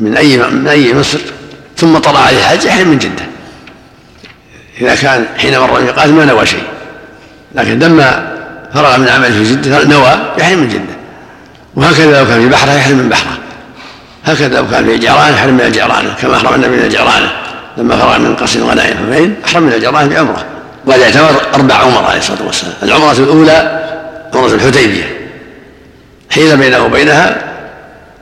من 0.00 0.16
أي 0.16 0.36
من 0.36 0.68
أي 0.68 0.94
مصر 0.94 1.18
ثم 1.76 1.98
طلع 1.98 2.20
عليه 2.20 2.38
الحج 2.38 2.64
يحرم 2.64 2.88
من 2.88 2.98
جدة. 2.98 3.24
إذا 4.80 4.94
كان 4.94 5.26
حين 5.38 5.58
مر 5.58 5.78
الميقات 5.78 6.08
ما 6.08 6.24
نوى 6.24 6.46
شيء. 6.46 6.64
لكن 7.54 7.78
لما 7.78 8.32
فرغ 8.74 8.98
من 8.98 9.08
عمله 9.08 9.44
في 9.44 9.52
جدة 9.52 9.84
نوى 9.84 10.32
يحرم 10.38 10.58
من 10.58 10.68
جدة. 10.68 11.01
وهكذا 11.76 12.20
لو 12.20 12.26
كان 12.26 12.40
في 12.40 12.48
بحره 12.48 12.72
يحرم 12.72 12.96
من 12.96 13.08
بحره. 13.08 13.38
هكذا 14.24 14.56
لو 14.56 14.68
كان 14.70 14.84
في 14.84 14.98
جعرانه 14.98 15.36
يحرم 15.36 15.54
من 15.54 15.60
الجعرانه 15.60 16.14
كما 16.22 16.36
احرم 16.36 16.54
النبي 16.54 16.76
من 16.76 16.84
الجعرانه 16.84 17.32
لما 17.76 17.96
فرغ 17.96 18.18
من 18.18 18.36
قصر 18.36 18.58
الغنائم 18.58 18.96
حنين 18.96 19.34
احرم 19.46 19.62
من 19.62 19.72
الجراح 19.72 20.04
بعمره 20.04 20.44
وقد 20.86 21.00
اعتمر 21.00 21.40
أربع 21.54 21.74
عمر 21.74 22.04
عليه 22.04 22.18
الصلاة 22.18 22.42
والسلام. 22.46 22.74
العمرة 22.82 23.12
الأولى 23.12 23.82
عمرة 24.34 24.54
الحديبية. 24.54 25.28
حيل 26.30 26.56
بينه 26.56 26.84
وبينها 26.84 27.42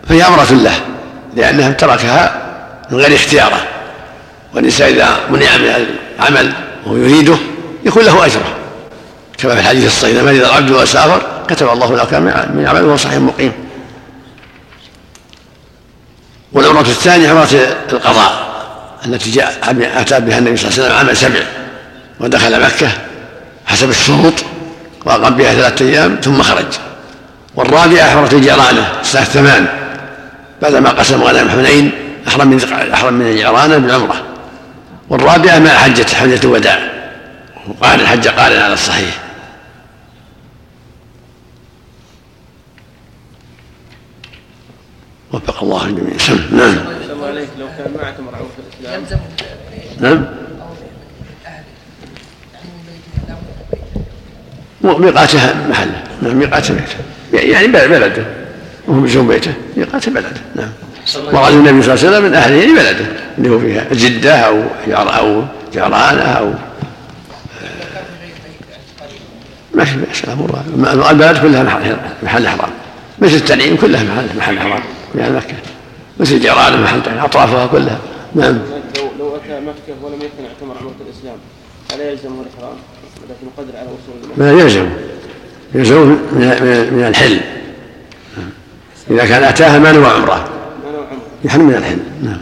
فهي 0.09 0.23
امره 0.27 0.53
له 0.53 0.75
لأنه 1.37 1.71
تركها 1.71 2.43
من 2.91 2.99
غير 2.99 3.15
اختياره. 3.15 3.61
والانسان 4.55 4.89
إذا 4.89 5.17
منع 5.31 5.57
من 5.57 5.87
العمل 6.19 6.53
وهو 6.87 6.97
يريده 6.97 7.37
يكون 7.85 8.05
له 8.05 8.27
أجره. 8.27 8.55
كما 9.39 9.55
في 9.55 9.61
الحديث 9.61 9.87
الصحيح 9.87 10.23
إذا 10.23 10.47
العبد 10.47 10.71
وسافر 10.71 11.23
كتب 11.51 11.69
الله 11.69 11.97
له 11.97 12.19
من 12.19 12.67
عمله 12.69 12.85
وهو 12.85 12.97
صحيح 12.97 13.19
مقيم. 13.19 13.53
والعمرة 16.53 16.81
الثانية 16.81 17.31
عمرة 17.31 17.49
القضاء 17.93 18.51
التي 19.07 19.31
جاء 19.31 19.77
أتى 19.97 20.21
بها 20.21 20.39
النبي 20.39 20.57
صلى 20.57 20.71
الله 20.71 20.85
عليه 20.85 20.95
وسلم 20.95 20.97
عام 20.97 21.15
سبع 21.15 21.47
ودخل 22.21 22.63
مكة 22.63 22.89
حسب 23.67 23.91
الشروط 23.91 24.35
وأقام 25.05 25.35
بها 25.35 25.55
ثلاثة 25.55 25.85
أيام 25.85 26.19
ثم 26.23 26.43
خرج. 26.43 26.67
والرابعة 27.55 28.11
حرة 28.11 28.35
الجيرانة 28.35 28.93
سنة 29.03 29.25
ثمان 29.25 29.67
بعدما 30.63 30.91
قسم 30.91 31.23
غنم 31.23 31.51
حنين 31.51 31.93
أحرم 32.29 32.49
من 32.49 32.91
أحرم 32.95 33.15
من 33.15 33.27
الجيرانة 33.27 33.79
بالعمرة. 33.79 34.23
والرابعة 35.09 35.59
مع 35.59 35.71
حجة 35.71 36.15
حجة 36.15 36.41
الوداع. 36.45 36.91
وقال 37.69 38.01
الحج 38.01 38.29
قال 38.29 38.63
على 38.63 38.75
الصحيح. 38.75 39.19
وفق 45.33 45.63
الله 45.63 45.87
الجميع. 45.87 46.15
نعم. 46.53 46.77
عليك 47.23 47.49
لو 47.59 47.67
كان 47.79 47.93
ما 47.97 48.05
اعتمر 48.05 48.35
عمره 48.35 48.51
الاسلام 48.81 49.05
نعم 50.01 50.25
ميقاتها 54.83 55.55
محله 55.69 56.03
نعم 56.23 56.37
ميقات 56.37 56.73
بيته. 56.73 56.97
يعني 57.33 57.67
بلده 57.67 58.25
وهو 58.89 59.01
بلزوم 59.01 59.29
بيته. 59.29 59.53
ميقات 59.77 60.09
بلده 60.09 60.41
نعم. 60.57 60.71
مراد 61.33 61.53
النبي 61.53 61.83
صلى 61.83 61.95
الله 61.95 62.07
عليه 62.07 62.17
وسلم 62.17 62.25
من 62.25 62.35
اهله 62.35 62.57
يعني 62.57 62.73
بلده. 62.73 63.07
اللي 63.39 63.49
هو 63.49 63.59
فيها 63.59 63.85
جدة 63.93 64.35
أو 64.35 64.63
أو 64.89 65.45
جعرانه 65.75 66.23
أو 66.23 66.53
ما 69.75 69.85
في 69.85 69.97
بأس 69.97 70.25
البلد 71.11 71.39
كلها 71.39 71.63
محل 72.23 72.49
حرام 72.49 72.71
مثل 73.19 73.35
التنعيم 73.35 73.77
كلها 73.77 74.03
محل 74.03 74.27
محل 74.39 74.59
حرام 74.59 74.83
في 75.13 75.31
مكة. 75.31 75.57
مثل 76.21 76.41
جيرانه 76.41 76.83
محل 76.83 77.19
أطرافها 77.19 77.67
كلها. 77.67 77.99
نعم. 78.35 78.59
لو 78.97 79.09
لو 79.19 79.37
أتى 79.37 79.61
مكة 79.61 79.99
ولم 80.03 80.15
يكن 80.15 80.45
اعتمر 80.45 80.77
عمرة 80.81 80.95
الإسلام 81.07 81.37
الا 81.95 82.11
يلزمه 82.11 82.43
الإحرام؟ 82.43 82.77
لكن 83.31 83.47
قدر 83.59 83.79
على 83.79 83.89
وصول 83.89 84.39
لا 84.39 84.53
يلزم. 84.63 84.89
يلزم 85.75 86.07
من, 86.33 86.89
من 86.93 87.05
الحل. 87.09 87.41
إذا 89.11 89.27
كان 89.27 89.43
أتاها 89.43 89.79
ما 89.79 89.93
نوى 89.93 90.07
عمرة. 90.07 90.49
يحرم 91.45 91.67
من 91.67 91.75
الحل. 91.75 91.99
نعم. 92.23 92.41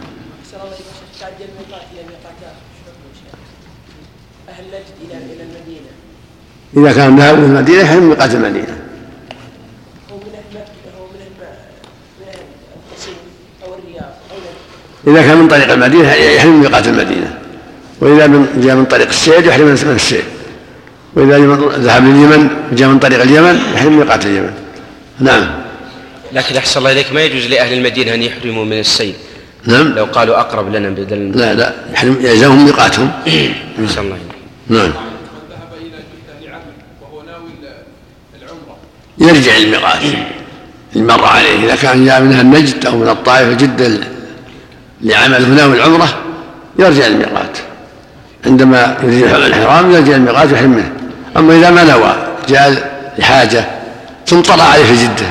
إذا 6.76 6.92
كان 6.92 7.16
ذهب 7.16 7.38
إلى 7.38 7.44
المدينة 7.44 7.80
يحرم 7.80 8.02
من 8.02 8.08
ميقات 8.08 8.34
المدينة. 8.34 8.87
إذا 15.08 15.22
كان 15.22 15.36
من 15.38 15.48
طريق 15.48 15.72
المدينة 15.72 16.12
يحرم 16.12 16.52
من 16.52 16.60
ميقات 16.60 16.86
المدينة. 16.86 17.38
وإذا 18.00 18.26
من 18.26 18.46
جاء 18.64 18.74
من 18.76 18.84
طريق 18.84 19.08
السير 19.08 19.46
يحرم 19.46 19.66
من 19.66 19.92
السير 19.94 20.22
وإذا 21.14 21.38
ذهب 21.78 22.04
لليمن 22.04 22.48
جاء 22.72 22.88
من 22.88 22.98
طريق 22.98 23.22
اليمن 23.22 23.60
يحرم 23.74 23.92
من 23.92 23.98
ميقات 23.98 24.26
اليمن. 24.26 24.52
نعم. 25.20 25.50
لكن 26.32 26.56
أحسن 26.56 26.78
الله 26.78 26.92
إليك 26.92 27.12
ما 27.12 27.22
يجوز 27.22 27.46
لأهل 27.46 27.72
المدينة 27.72 28.14
أن 28.14 28.22
يحرموا 28.22 28.64
من 28.64 28.78
السيل؟ 28.78 29.14
نعم. 29.64 29.88
لو 29.88 30.04
قالوا 30.04 30.40
أقرب 30.40 30.74
لنا 30.74 30.88
بدل 30.88 31.32
لا 31.38 31.54
لا. 31.54 31.74
يحرم 31.92 32.16
يلزمهم 32.20 32.64
ميقاتهم. 32.64 33.10
أحسن 33.84 34.00
الله 34.00 34.16
إليك. 34.16 34.38
نعم. 34.68 34.92
يرجع 39.18 39.56
الميقات. 39.56 40.02
إن 40.96 41.06
مر 41.06 41.24
عليه. 41.24 41.64
إذا 41.64 41.76
كان 41.76 42.06
جاء 42.06 42.20
منها 42.20 42.40
النجد 42.40 42.86
أو 42.86 42.96
من 42.98 43.08
الطائف 43.08 43.56
جدة 43.56 44.17
لعمل 45.02 45.44
هنا 45.44 45.66
والعمرة 45.66 46.08
يرجع 46.78 47.06
الميقات. 47.06 47.58
عندما 48.46 48.96
يريد 49.02 49.24
الإحرام 49.24 49.90
يرجع 49.90 50.16
الميقات 50.16 50.52
ويحرم 50.52 50.70
منه. 50.70 50.92
أما 51.36 51.54
إذا 51.54 51.70
ما 51.70 51.84
نوى 51.84 52.12
جاء 52.48 52.70
لحاجة 53.18 53.64
ثم 54.26 54.42
طلع 54.42 54.64
عليه 54.64 54.84
في 54.84 55.04
جدة. 55.04 55.26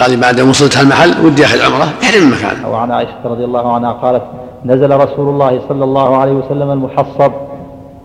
قال 0.00 0.16
بعد 0.16 0.40
ما 0.40 0.50
وصلت 0.50 0.80
المحل 0.80 1.26
ودي 1.26 1.44
أخذ 1.44 1.62
عمرة 1.62 1.92
يحرم 2.02 2.32
مكانه. 2.32 2.68
وعن 2.68 2.90
عائشة 2.92 3.18
رضي 3.24 3.44
الله 3.44 3.74
عنها 3.74 3.92
قالت 3.92 4.22
نزل 4.64 4.96
رسول 4.96 5.28
الله 5.28 5.60
صلى 5.68 5.84
الله 5.84 6.16
عليه 6.16 6.32
وسلم 6.32 6.70
المحصب 6.70 7.32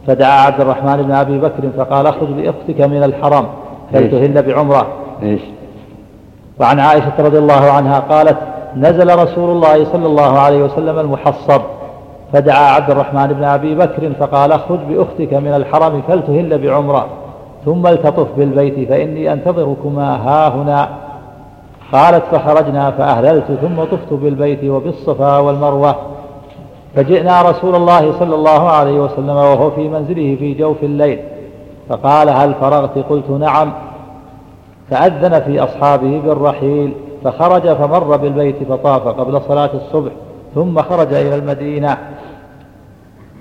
فدعا 0.08 0.42
عبد 0.42 0.62
الرحمن 0.62 0.98
بن 1.02 1.12
أبي 1.12 1.38
بكر 1.38 1.70
فقال 1.78 2.08
اخرج 2.08 2.28
بأختك 2.28 2.82
من 2.82 3.04
الحرم 3.04 3.48
تهل 3.94 4.42
بعمرة. 4.42 4.88
إيش؟ 5.24 5.42
وعن 6.60 6.80
عائشة 6.80 7.14
رضي 7.20 7.38
الله 7.38 7.72
عنها 7.72 8.00
قالت 8.00 8.38
نزل 8.76 9.20
رسول 9.20 9.50
الله 9.50 9.86
صلى 9.86 10.06
الله 10.06 10.40
عليه 10.40 10.64
وسلم 10.64 11.00
المحصب 11.00 11.62
فدعا 12.34 12.72
عبد 12.72 12.92
الرحمن 12.92 13.28
بن 13.28 13.44
أبي 13.44 13.76
بكر 13.76 14.14
فقال 14.20 14.52
اخرج 14.52 14.80
بأختك 14.80 15.34
من 15.34 15.54
الحرم 15.54 16.02
فلتهل 16.08 16.58
بعمرة 16.58 17.08
ثم 17.66 17.88
التطف 17.88 18.28
بالبيت 18.38 18.90
فإني 18.90 19.34
أنتظركما 19.34 20.16
ها 20.16 20.50
هنا. 20.50 20.90
قالت 21.92 22.24
فخرجنا 22.32 22.92
فأهللت 22.92 23.46
ثم 23.62 23.84
طفت 23.84 24.14
بالبيت 24.14 24.64
وبالصفا 24.64 25.38
والمروة. 25.38 25.96
فجئنا 26.96 27.42
رسول 27.42 27.76
الله 27.76 28.20
صلى 28.20 28.36
الله 28.36 28.70
عليه 28.70 29.00
وسلم 29.00 29.36
وهو 29.36 29.72
في 29.72 29.90
منزله 29.90 30.36
في 30.40 30.54
جوف 30.54 30.84
الليل 30.84 31.20
فقال 31.90 32.30
هل 32.30 32.54
فرغت؟ 32.54 32.98
قلت 33.10 33.30
نعم. 33.30 33.74
فأذن 34.90 35.40
في 35.40 35.64
أصحابه 35.64 36.22
بالرحيل. 36.26 36.94
فخرج 37.26 37.74
فمر 37.74 38.18
بالبيت 38.18 38.64
فطاف 38.70 39.08
قبل 39.08 39.42
صلاة 39.48 39.70
الصبح 39.74 40.12
ثم 40.56 40.82
خرج 40.82 41.14
إلى 41.14 41.36
المدينة. 41.36 41.98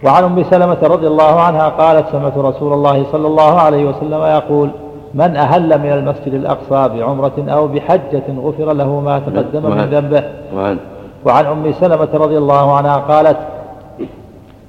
وعن 0.05 0.25
أم 0.25 0.43
سلمة 0.43 0.79
رضي 0.83 1.07
الله 1.07 1.41
عنها 1.41 1.69
قالت 1.69 2.07
سمعت 2.13 2.39
رسول 2.39 2.73
الله 2.73 3.07
صلى 3.13 3.27
الله 3.27 3.61
عليه 3.61 3.85
وسلم 3.85 4.23
يقول 4.23 4.71
من 5.15 5.37
أهل 5.37 5.79
من 5.79 5.93
المسجد 5.93 6.35
الأقصى 6.35 6.99
بعمرة 6.99 7.45
أو 7.49 7.69
بحجة 7.69 8.23
غفر 8.39 8.73
له 8.73 9.01
ما 9.01 9.19
تقدم 9.19 9.71
من 9.71 9.85
ذنبه. 9.85 10.23
وعن 10.57 10.79
وعن 11.27 11.47
أم 11.47 11.73
سلمة 11.73 12.09
رضي 12.15 12.39
الله 12.39 12.77
عنها 12.77 12.97
قالت 12.97 13.37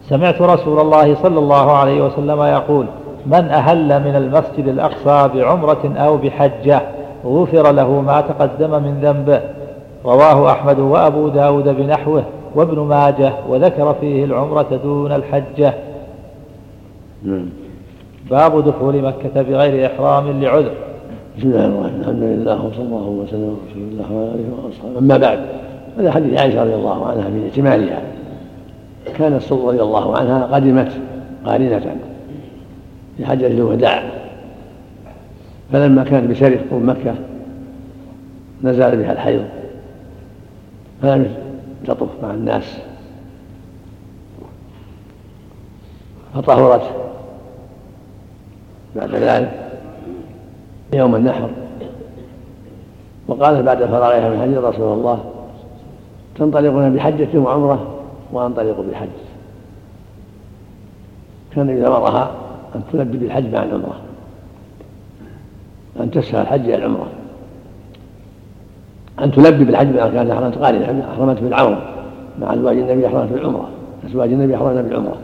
سمعت 0.09 0.41
رسول 0.41 0.79
الله 0.79 1.15
صلى 1.15 1.39
الله 1.39 1.71
عليه 1.71 2.01
وسلم 2.01 2.41
يقول 2.41 2.85
من 3.25 3.49
أهل 3.49 3.99
من 3.99 4.15
المسجد 4.15 4.67
الأقصى 4.67 5.29
بعمرة 5.35 5.93
أو 5.97 6.17
بحجة 6.17 6.81
غفر 7.25 7.71
له 7.71 8.01
ما 8.01 8.21
تقدم 8.21 8.83
من 8.83 8.99
ذنبه. 9.01 9.41
رواه 10.05 10.51
أحمد 10.51 10.79
وأبو 10.79 11.27
داود 11.27 11.69
بنحوه 11.69 12.23
وابن 12.55 12.79
ماجه 12.79 13.33
وذكر 13.49 13.95
فيه 14.01 14.25
العمرة 14.25 14.79
دون 14.83 15.11
الحجة. 15.11 15.73
نعم. 17.23 17.45
باب 18.31 18.65
دخول 18.67 19.01
مكة 19.01 19.41
بغير 19.41 19.85
إحرام 19.85 20.41
لعذر. 20.41 20.71
بسم 21.37 21.47
الله 21.47 21.65
الرحمن 21.65 21.79
الرحيم. 21.79 21.99
الحمد 22.01 22.23
لله 22.23 22.65
وصلى 22.65 22.83
الله 22.83 23.07
وسلم 23.07 23.43
على 23.43 23.71
رسول 23.71 23.83
الله 23.91 24.11
وعلى 24.11 24.31
آله 24.31 24.65
وأصحابه. 24.65 24.99
أما 24.99 25.17
بعد 25.17 25.39
هذا 25.99 26.11
حديث 26.11 26.39
عائشة 26.39 26.63
رضي 26.63 26.75
الله 26.75 27.05
عنها 27.05 27.29
في 27.29 27.47
احتمالها 27.49 28.01
كانت 29.17 29.35
السلطه 29.35 29.67
رضي 29.67 29.81
الله 29.81 30.17
عنها 30.17 30.45
قدمت 30.45 30.91
قارنه 31.45 31.95
في 33.17 33.25
حجة 33.25 33.47
الوداع. 33.47 34.03
فلما 35.75 36.03
كانت 36.03 36.29
بشرف 36.29 36.61
قرب 36.71 36.83
مكه 36.83 37.15
نزل 38.63 38.97
بها 38.97 39.11
الحيض. 39.11 39.45
فلم 41.01 41.35
تطف 41.87 42.07
مع 42.23 42.31
الناس. 42.31 42.77
فطهرت 46.33 46.81
بعد 48.95 49.15
ذلك 49.15 49.71
يوم 50.93 51.15
النحر. 51.15 51.49
وقالت 53.27 53.65
بعد 53.65 53.85
فراغها 53.85 54.29
من 54.29 54.41
حج 54.41 54.63
رسول 54.63 54.97
الله 54.97 55.23
تنطلقون 56.35 56.95
بحجة 56.95 57.37
وعمرة 57.37 58.03
وأنطلق 58.31 58.85
بحج 58.91 59.09
كان 61.55 61.69
إذا 61.69 61.89
مرها 61.89 62.31
أن 62.75 62.81
تلبي 62.91 63.17
بالحج 63.17 63.53
مع 63.53 63.63
العمرة 63.63 64.04
أن 65.99 66.11
تسهل 66.11 66.41
الحج 66.41 66.61
إلى 66.61 66.75
العمرة. 66.75 67.07
أن 69.19 69.31
تلبي 69.31 69.65
بالحج 69.65 69.87
مع 69.87 70.09
كان 70.09 70.31
أحرمت 70.31 70.57
قارنة 70.57 71.07
أحرمت 71.13 71.39
بالعمرة 71.39 71.81
مع 72.41 72.53
أزواج 72.53 72.77
النبي 72.77 73.07
أحرمت 73.07 73.31
بالعمرة. 73.31 73.69
أزواج 74.05 74.33
النبي 74.33 74.55
أحرمنا 74.55 74.81
بالعمرة. 74.81 75.17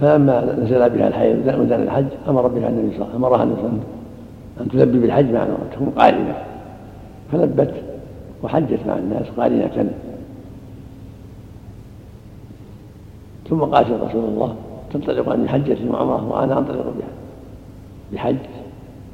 فلما 0.00 0.56
نزل 0.62 0.90
بها 0.90 1.08
الحي 1.08 1.34
ودان 1.34 1.82
الحج 1.82 2.06
أمر 2.28 2.46
بها 2.46 2.68
النبي 2.68 2.96
صلى 2.96 3.06
الله 3.16 3.38
عليه 3.38 3.52
وسلم 3.52 3.80
أن 4.60 4.68
تلبي 4.68 4.98
بالحج 4.98 5.24
مع 5.24 5.42
العمرة. 5.42 5.66
تكون 5.72 5.92
قارنة. 5.98 6.34
فلبت 7.32 7.74
وحجت 8.42 8.80
مع 8.86 8.94
الناس 8.94 9.26
قارنة. 9.36 9.90
ثم 13.50 13.60
قالت 13.60 13.88
رسول 13.90 14.24
الله 14.24 14.56
تنطلق 14.92 15.28
عن 15.28 15.48
حجة 15.48 15.76
وعمرة 15.90 16.32
وأنا 16.32 16.58
أنطلق 16.58 16.84
بها. 16.98 17.08
بحج. 18.12 18.36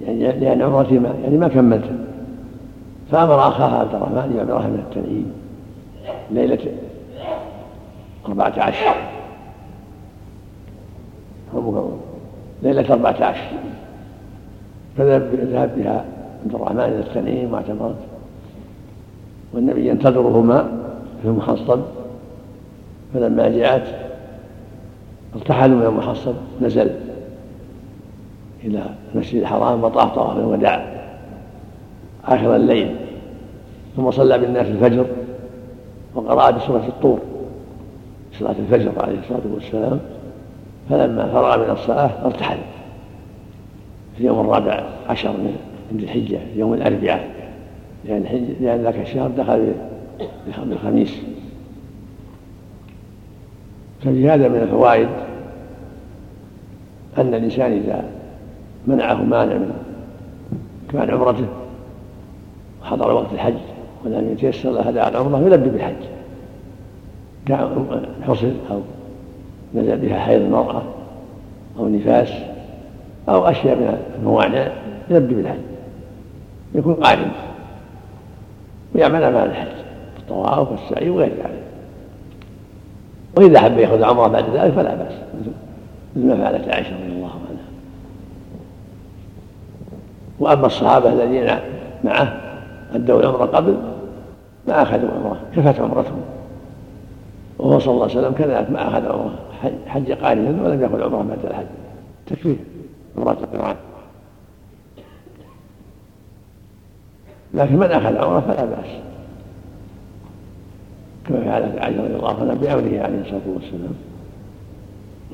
يعني 0.07 0.33
لأن 0.41 0.63
عمرتي 0.63 0.99
ما 0.99 1.15
يعني 1.23 1.39
ما 1.39 1.49
كملت. 1.49 1.91
فأمر 3.11 3.49
أخاها 3.49 3.79
عبد 3.79 3.95
الرحمن 3.95 4.29
بن 4.33 4.41
عبد 4.41 4.51
من 4.67 4.85
التنعيم 4.89 5.33
ليلة 6.31 6.73
أربعة 8.29 8.53
عشر. 8.57 8.95
ليلة 12.63 12.93
أربعة 12.93 13.25
عشر. 13.25 13.51
فذهب 14.97 15.31
بها 15.77 16.05
عبد 16.45 16.55
الرحمن 16.55 16.81
إلى 16.81 16.99
التنعيم 16.99 17.53
واعتمرت. 17.53 17.97
والنبي 19.55 19.89
ينتظرهما 19.89 20.69
في 21.23 21.29
المحصب. 21.29 21.81
فلما 23.15 23.49
جاءت 23.49 23.95
ارتحلوا 25.37 25.77
من 25.77 25.87
المحصب 25.87 26.35
نزل. 26.61 26.91
إلى 28.65 28.83
المسجد 29.15 29.41
الحرام 29.41 29.85
وطاف 29.85 30.15
طواف 30.15 30.37
الوداع 30.37 30.99
آخر 32.25 32.57
الليل 32.57 32.97
ثم 33.97 34.11
صلى 34.11 34.39
بالناس 34.39 34.67
الفجر 34.67 35.07
وقرأ 36.15 36.51
بسورة 36.51 36.87
الطور 36.89 37.19
صلاة 38.39 38.55
الفجر 38.59 38.93
عليه 39.03 39.19
الصلاة 39.19 39.55
والسلام. 39.55 40.01
فلما 40.91 41.29
فرغ 41.33 41.65
من 41.65 41.71
الصلاة 41.71 42.11
ارتحل 42.25 42.59
في 44.15 44.21
اليوم 44.21 44.41
الرابع 44.41 44.85
عشر 45.09 45.31
من 45.31 45.57
عند 45.93 46.03
الحجة 46.03 46.39
يوم 46.57 46.75
الأربعاء. 46.75 47.31
لأن 48.05 48.55
لأن 48.61 48.83
ذاك 48.83 48.99
الشهر 48.99 49.31
دخل 49.31 49.73
بالخميس. 50.67 51.17
ففي 54.01 54.31
هذا 54.31 54.49
من 54.49 54.57
الفوائد 54.57 55.09
أن 57.19 57.35
الإنسان 57.35 57.73
إذا 57.73 58.05
منعه 58.87 59.23
مانع 59.23 59.55
من 59.55 59.73
كمال 60.93 61.11
عمرته 61.11 61.47
حضر 62.83 63.13
وقت 63.13 63.33
الحج 63.33 63.55
ولم 64.05 64.33
يتيسر 64.33 64.71
له 64.71 64.89
هذا 64.89 65.03
على 65.03 65.11
العمره 65.19 65.39
يلبي 65.39 65.71
بالحج. 65.71 65.95
حصل 68.27 68.53
أو 68.71 68.81
نزل 69.75 69.97
بها 69.97 70.19
حيض 70.19 70.41
المرأة 70.41 70.83
أو 71.79 71.89
نفاس 71.89 72.33
أو 73.29 73.47
أشياء 73.47 73.77
من 73.77 73.99
الموانع 74.19 74.69
يلبي 75.11 75.35
بالحج. 75.35 75.59
يكون 76.75 76.95
قارن 76.95 77.31
ويعمل 78.95 79.23
اعمال 79.23 79.51
الحج 79.51 79.69
الطواف 80.19 80.71
والسعي 80.71 81.11
وغير 81.11 81.29
ذلك. 81.29 81.63
وإذا 83.37 83.61
حب 83.61 83.79
يأخذ 83.79 84.03
عمره 84.03 84.29
بعد 84.29 84.45
ذلك 84.55 84.73
فلا 84.73 84.95
بأس 84.95 85.13
مثل 86.17 86.27
ما 86.27 86.37
فعلت 86.37 86.69
عائشة 86.69 86.95
رضي 86.97 87.13
الله 87.13 87.31
عنها. 87.31 87.48
وأما 90.41 90.67
الصحابة 90.67 91.13
الذين 91.13 91.59
معه 92.05 92.41
أدوا 92.95 93.21
العمرة 93.21 93.45
قبل 93.45 93.77
ما 94.69 94.83
أخذوا 94.83 95.11
عمرة 95.11 95.41
كفت 95.57 95.81
عمرتهم. 95.81 96.21
وهو 97.59 97.79
صلى 97.79 97.95
الله 97.95 98.03
عليه 98.03 98.19
وسلم 98.19 98.33
كذلك 98.33 98.71
ما 98.71 98.89
أخذ 98.89 99.07
عمرة 99.07 99.35
حج 99.87 100.13
قارنا 100.13 100.63
ولم 100.65 100.83
يأخذ 100.83 101.03
عمرة 101.03 101.23
بعد 101.23 101.47
الحج. 101.47 101.67
تكفيه 102.27 102.57
عمرة 103.19 103.33
القرآن. 103.33 103.77
لكن 107.55 107.77
من 107.77 107.87
أخذ 107.87 108.17
عمرة 108.17 108.41
فلا 108.41 108.65
بأس. 108.65 108.91
كما 111.29 111.45
فعلت 111.45 111.79
عائشة 111.79 112.05
رضي 112.05 112.15
الله 112.15 112.29
عنها 112.41 112.55
بأمره 112.55 113.03
عليه 113.03 113.21
الصلاة 113.21 113.41
والسلام. 113.55 113.95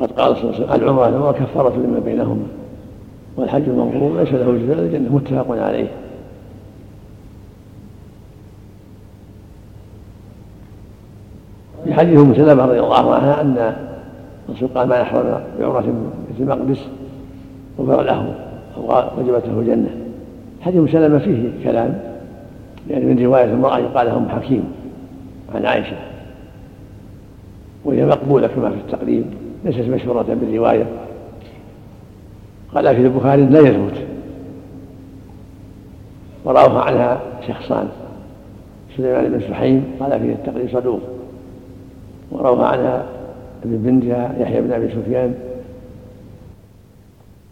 قد 0.00 0.12
قال 0.12 0.36
صلى 0.36 0.44
الله 0.44 0.54
عليه 0.54 0.64
وسلم 0.64 0.82
العمرة 0.82 1.08
العمرة 1.08 1.32
كفارة 1.32 1.76
لما 1.76 1.98
بينهما. 1.98 2.46
والحج 3.36 3.68
المغفور 3.68 4.20
ليس 4.20 4.32
له 4.32 4.58
جزاء 4.58 4.78
الجنة 4.78 5.14
متفق 5.14 5.50
عليه. 5.50 5.88
في 11.84 11.94
حديث 11.94 12.18
أم 12.18 12.34
سلمة 12.34 12.64
رضي 12.64 12.80
الله 12.80 13.14
عنها 13.14 13.40
أن 13.40 13.76
الرسول 14.48 14.68
قال 14.74 14.88
ما 14.88 14.96
يحرم 14.96 15.40
بعمرة 15.60 15.84
في 16.36 16.42
المقدس 16.42 16.80
غفر 17.78 18.02
له 18.02 18.34
أو 18.76 19.02
وجبت 19.18 19.46
له 19.46 19.60
الجنه 19.60 19.90
حديث 20.60 20.80
أم 20.80 20.88
سلمة 20.88 21.18
فيه 21.18 21.50
كلام 21.64 22.00
يعني 22.90 23.04
من 23.04 23.24
رواية 23.24 23.44
المرأة 23.44 23.78
يقال 23.78 24.06
لها 24.06 24.16
أم 24.16 24.28
حكيم 24.28 24.64
عن 25.54 25.66
عائشة 25.66 25.96
وهي 27.84 28.06
مقبولة 28.06 28.46
كما 28.46 28.70
في 28.70 28.76
التقريب 28.76 29.24
ليست 29.64 29.88
مشهورة 29.88 30.22
بالرواية. 30.22 30.86
قال 32.74 32.96
في 32.96 33.02
البخاري 33.02 33.46
لا 33.46 33.60
يثبت. 33.60 34.06
ورواه 36.44 36.80
عنها 36.82 37.20
شخصان 37.48 37.88
سليمان 38.96 39.32
بن 39.32 39.40
سحيم 39.40 39.84
قال 40.00 40.20
فيه 40.20 40.32
التقريب 40.32 40.68
صدوق. 40.72 41.00
وروى 42.32 42.66
عنها 42.66 43.06
ابن 43.64 43.76
بنتها 43.76 44.34
يحيى 44.38 44.60
بن 44.60 44.72
أبي 44.72 44.88
سفيان 44.88 45.34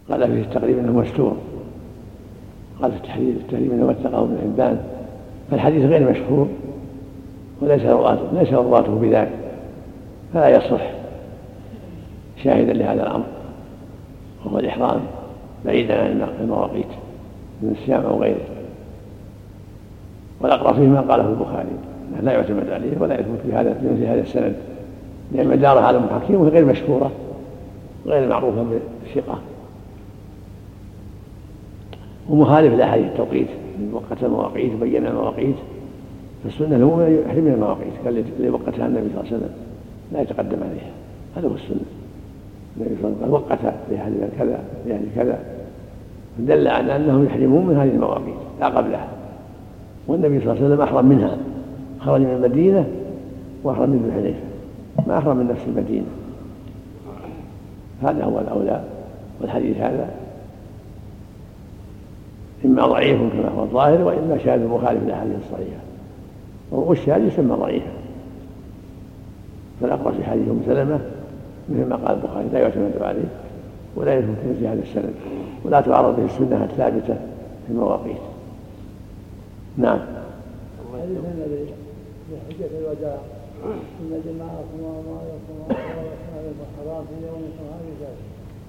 قال 0.09 0.31
فيه 0.31 0.41
التقريب 0.41 0.77
إنه 0.77 0.91
مستور. 0.91 1.37
قال 2.81 2.91
في 2.91 2.97
التحرير 2.97 3.29
التحريم 3.29 3.71
إنه 3.71 3.85
وثقه 3.85 4.23
ابن 4.23 4.37
حبان. 4.43 4.79
فالحديث 5.51 5.85
غير 5.85 6.11
مشهور 6.11 6.47
وليس 7.61 7.85
رواته 7.85 8.21
ليس 8.33 8.53
رواته 8.53 8.95
بذلك 8.95 9.31
فلا 10.33 10.49
يصح 10.49 10.81
شاهدا 12.43 12.73
لهذا 12.73 13.03
الأمر. 13.03 13.32
وهو 14.45 14.59
الإحرام 14.59 15.01
بعيدا 15.65 16.01
عن 16.01 16.27
المواقيت 16.41 16.87
من 17.61 17.75
الصيام 17.79 18.05
أو 18.05 18.21
غيره. 18.21 18.45
والأقرب 20.41 20.75
فيه 20.75 20.87
ما 20.87 21.01
قاله 21.01 21.29
البخاري 21.29 21.69
لا 22.23 22.31
يعتمد 22.31 22.69
عليه 22.69 22.97
ولا 22.99 23.19
يثبت 23.19 23.39
في 23.45 23.53
هذا 23.53 23.73
في 23.97 24.07
هذا 24.07 24.21
السند 24.21 24.55
لأن 25.31 25.47
مدار 25.47 25.79
هذا 25.79 25.97
المحكم 25.97 26.35
وهي 26.35 26.49
غير 26.49 26.65
مشهورة 26.65 27.11
غير 28.05 28.29
معروفة 28.29 28.65
بالثقة. 29.03 29.39
ومخالف 32.29 32.73
لأحاديث 32.73 33.05
التوقيت 33.05 33.47
وقت 33.91 34.23
المواقيت 34.23 34.73
وبين 34.73 35.07
المواقيت 35.07 35.55
فالسنة 36.43 36.77
له 36.77 37.07
يحرم 37.07 37.43
من 37.43 37.53
المواقيت 37.53 37.93
الذي 38.05 38.49
وقتها 38.49 38.87
النبي 38.87 39.09
صلى 39.09 39.21
الله 39.21 39.25
عليه 39.25 39.37
وسلم 39.37 39.53
لا 40.13 40.21
يتقدم 40.21 40.57
عليها. 40.63 40.91
هذا 41.35 41.47
هو 41.47 41.55
السنة. 41.55 42.02
النبي 42.77 42.95
صلى 43.01 43.07
الله 43.07 43.17
عليه 43.21 43.33
وسلم 43.33 43.33
وقت 43.33 43.59
لأهل 43.91 44.29
كذا 44.37 44.59
لأهل 44.87 45.05
كذا. 45.15 45.39
فدل 46.37 46.67
على 46.67 46.95
أنهم 46.95 47.25
يحرمون 47.25 47.65
من 47.65 47.77
هذه 47.77 47.89
المواقيت 47.89 48.35
لا 48.59 48.67
قبلها. 48.67 49.07
والنبي 50.07 50.39
صلى 50.39 50.51
الله 50.51 50.63
عليه 50.63 50.73
وسلم 50.73 50.81
أحرم 50.81 51.05
منها. 51.05 51.37
خرج 51.99 52.21
من 52.21 52.33
المدينة 52.43 52.87
وأحرم 53.63 53.89
من 53.89 54.05
الحليفة 54.09 54.39
ما 55.07 55.17
أحرم 55.17 55.37
من 55.37 55.47
نفس 55.47 55.61
المدينة. 55.67 56.05
هذا 58.03 58.23
هو 58.23 58.39
الأولى 58.39 58.83
والحديث 59.41 59.77
هذا. 59.77 60.09
إما 62.65 62.85
ضعيف 62.85 63.17
كما 63.17 63.49
هو 63.49 63.63
الظاهر 63.63 64.01
وإما 64.01 64.37
شاذ 64.37 64.67
مخالف 64.67 65.03
للأحاديث 65.03 65.35
الصحيحة. 65.35 65.81
والشاذ 66.71 67.27
يسمى 67.27 67.55
ضعيفا. 67.55 67.91
فالأقرب 69.81 70.13
في 70.13 70.23
حديث 70.23 70.47
أم 70.49 70.61
سلمة 70.65 70.99
مثل 71.69 71.85
ما 71.89 71.95
قال 71.95 72.17
البخاري 72.17 72.47
لا 72.53 72.59
يعتمد 72.59 73.01
عليه 73.01 73.29
ولا 73.95 74.17
يثبت 74.17 74.37
في 74.59 74.67
هذا 74.67 74.81
السند 74.81 75.13
ولا 75.65 75.81
تعرض 75.81 76.15
به 76.15 76.25
السنة 76.25 76.63
الثابتة 76.63 77.13
في 77.67 77.69
المواقيت. 77.69 78.17
نعم. 79.77 79.99
حجة 82.49 82.69
الوداع 82.79 83.17
إن 84.01 84.21
جماعكم 84.25 84.77
وأموالكم 84.81 85.55
حرام 86.77 87.03
في 87.05 87.27
يومكم 87.27 87.65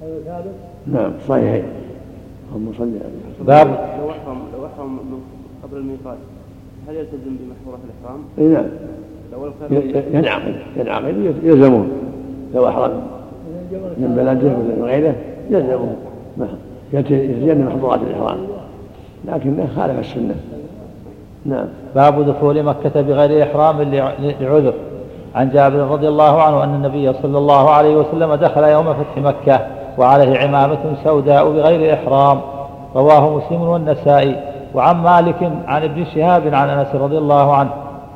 هذا 0.02 0.12
هذا 0.12 0.22
ثابت؟ 0.24 0.54
نعم 0.86 1.12
صحيحين. 1.28 1.64
اللهم 2.48 2.72
صل 2.78 2.82
على 2.82 3.46
باب. 3.46 3.68
لو 4.00 4.10
احرم 4.10 4.38
لو 4.58 4.66
احرم 4.66 4.98
قبل 5.62 5.76
الميقات. 5.76 6.18
هل 6.88 6.96
يلتزم 6.96 7.36
بمحظورات 7.40 7.80
الإحرام؟ 7.84 8.20
اي 8.38 8.44
نعم. 8.44 8.66
ينعقد 10.12 10.54
ينعقد 10.76 11.36
يلزمون. 11.42 11.90
لو 12.54 12.68
احرم 12.68 13.00
من 13.72 14.14
بلده 14.16 14.48
ولا 14.48 14.76
من 14.76 14.84
غيره 14.84 15.14
يلزمون 15.50 15.96
يتجنب 16.92 17.66
محظورات 17.68 18.00
الإحرام. 18.00 18.38
لكنه 19.24 19.68
خالف 19.76 19.98
السنة. 19.98 20.34
نعم. 21.46 21.66
باب 21.94 22.26
دخول 22.26 22.62
مكة 22.62 23.00
بغير 23.00 23.42
إحرام 23.42 23.82
لعذر. 24.40 24.74
عن 25.34 25.50
جابر 25.50 25.78
رضي 25.78 26.08
الله 26.08 26.42
عنه 26.42 26.64
أن 26.64 26.74
النبي 26.74 27.12
صلى 27.12 27.38
الله 27.38 27.70
عليه 27.70 27.96
وسلم 27.96 28.34
دخل 28.34 28.62
يوم 28.62 28.84
فتح 28.84 29.18
مكة 29.18 29.60
وعليه 29.98 30.38
عمامة 30.38 30.78
سوداء 31.04 31.50
بغير 31.50 31.94
إحرام. 31.94 32.40
رواه 32.96 33.36
مسلم 33.36 33.62
والنسائي. 33.62 34.36
وعن 34.74 34.96
مالك 34.96 35.52
عن 35.66 35.82
ابن 35.82 36.04
شهاب 36.04 36.54
عن 36.54 36.68
أنس 36.68 36.94
رضي 36.94 37.18
الله 37.18 37.54
عنه 37.56 37.70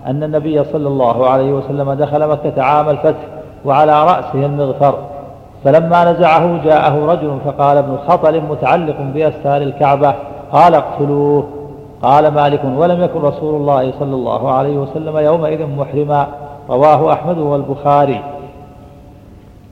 أن 0.07 0.22
النبي 0.22 0.64
صلى 0.64 0.89
الله 0.89 1.28
عليه 1.28 1.53
وسلم 1.53 1.93
دخل 1.93 2.28
مكة 2.28 2.62
عام 2.62 2.89
الفتح 2.89 3.38
وعلى 3.65 4.05
رأسه 4.05 4.47
المغفر. 4.47 4.99
فلما 5.65 6.13
نزعه 6.13 6.65
جاءه 6.65 7.07
رجل 7.07 7.39
فقال 7.45 7.77
ابن 7.77 7.97
خطل 8.09 8.41
متعلق 8.41 8.97
بأستار 9.01 9.63
الكعبة. 9.63 10.15
قال 10.53 10.75
اقتلوه. 10.75 11.49
قال 12.03 12.29
مالك 12.29 12.61
ولم 12.77 13.03
يكن 13.03 13.21
رسول 13.21 13.55
الله 13.55 13.93
صلى 13.99 14.15
الله 14.15 14.53
عليه 14.53 14.79
وسلم 14.79 15.19
يومئذ 15.19 15.67
محرما. 15.67 16.27
رواه 16.71 17.13
أحمد 17.13 17.39
والبخاري. 17.39 18.23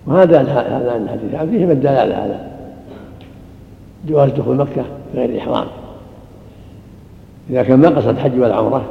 وهذا 0.07 0.41
هذا 0.41 0.97
الحديث 1.33 1.59
فيه 1.59 1.73
الدلالة 1.73 2.17
على 2.17 2.39
جواز 4.07 4.31
دخول 4.31 4.57
مكة 4.57 4.85
بغير 5.15 5.39
إحرام. 5.39 5.67
إذا 7.51 7.63
كان 7.63 7.81
ما 7.81 7.89
قصد 7.89 8.09
الحج 8.09 8.41
والعمرة 8.41 8.83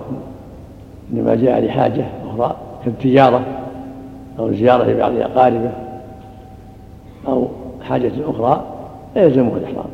إنما 1.13 1.35
جاء 1.35 1.65
لحاجة 1.65 2.05
أخرى 2.29 2.55
كالتجارة 2.85 3.41
أو 4.39 4.53
زيارة 4.53 4.83
لبعض 4.83 5.11
أقاربه 5.15 5.71
أو 7.27 7.47
حاجة 7.81 8.11
أخرى 8.27 8.63
لا 9.15 9.23
يلزمه 9.23 9.51
الإحرام. 9.57 9.85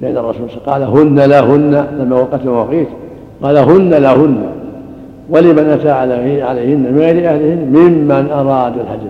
لأن 0.00 0.16
الرسول 0.16 0.48
قال 0.66 0.82
هن 0.82 1.20
لهن 1.20 1.86
لما 1.98 2.16
وقت 2.16 2.40
المواقيت. 2.40 2.88
قال 3.42 3.56
هن 3.56 3.94
لهن 3.94 4.46
ولمن 5.30 5.68
أتى 5.70 5.90
عليهن 5.90 6.92
من 6.92 6.98
غير 6.98 7.30
أهلهن 7.30 7.58
ممن 7.58 8.30
أراد 8.30 8.78
الحج 8.78 9.00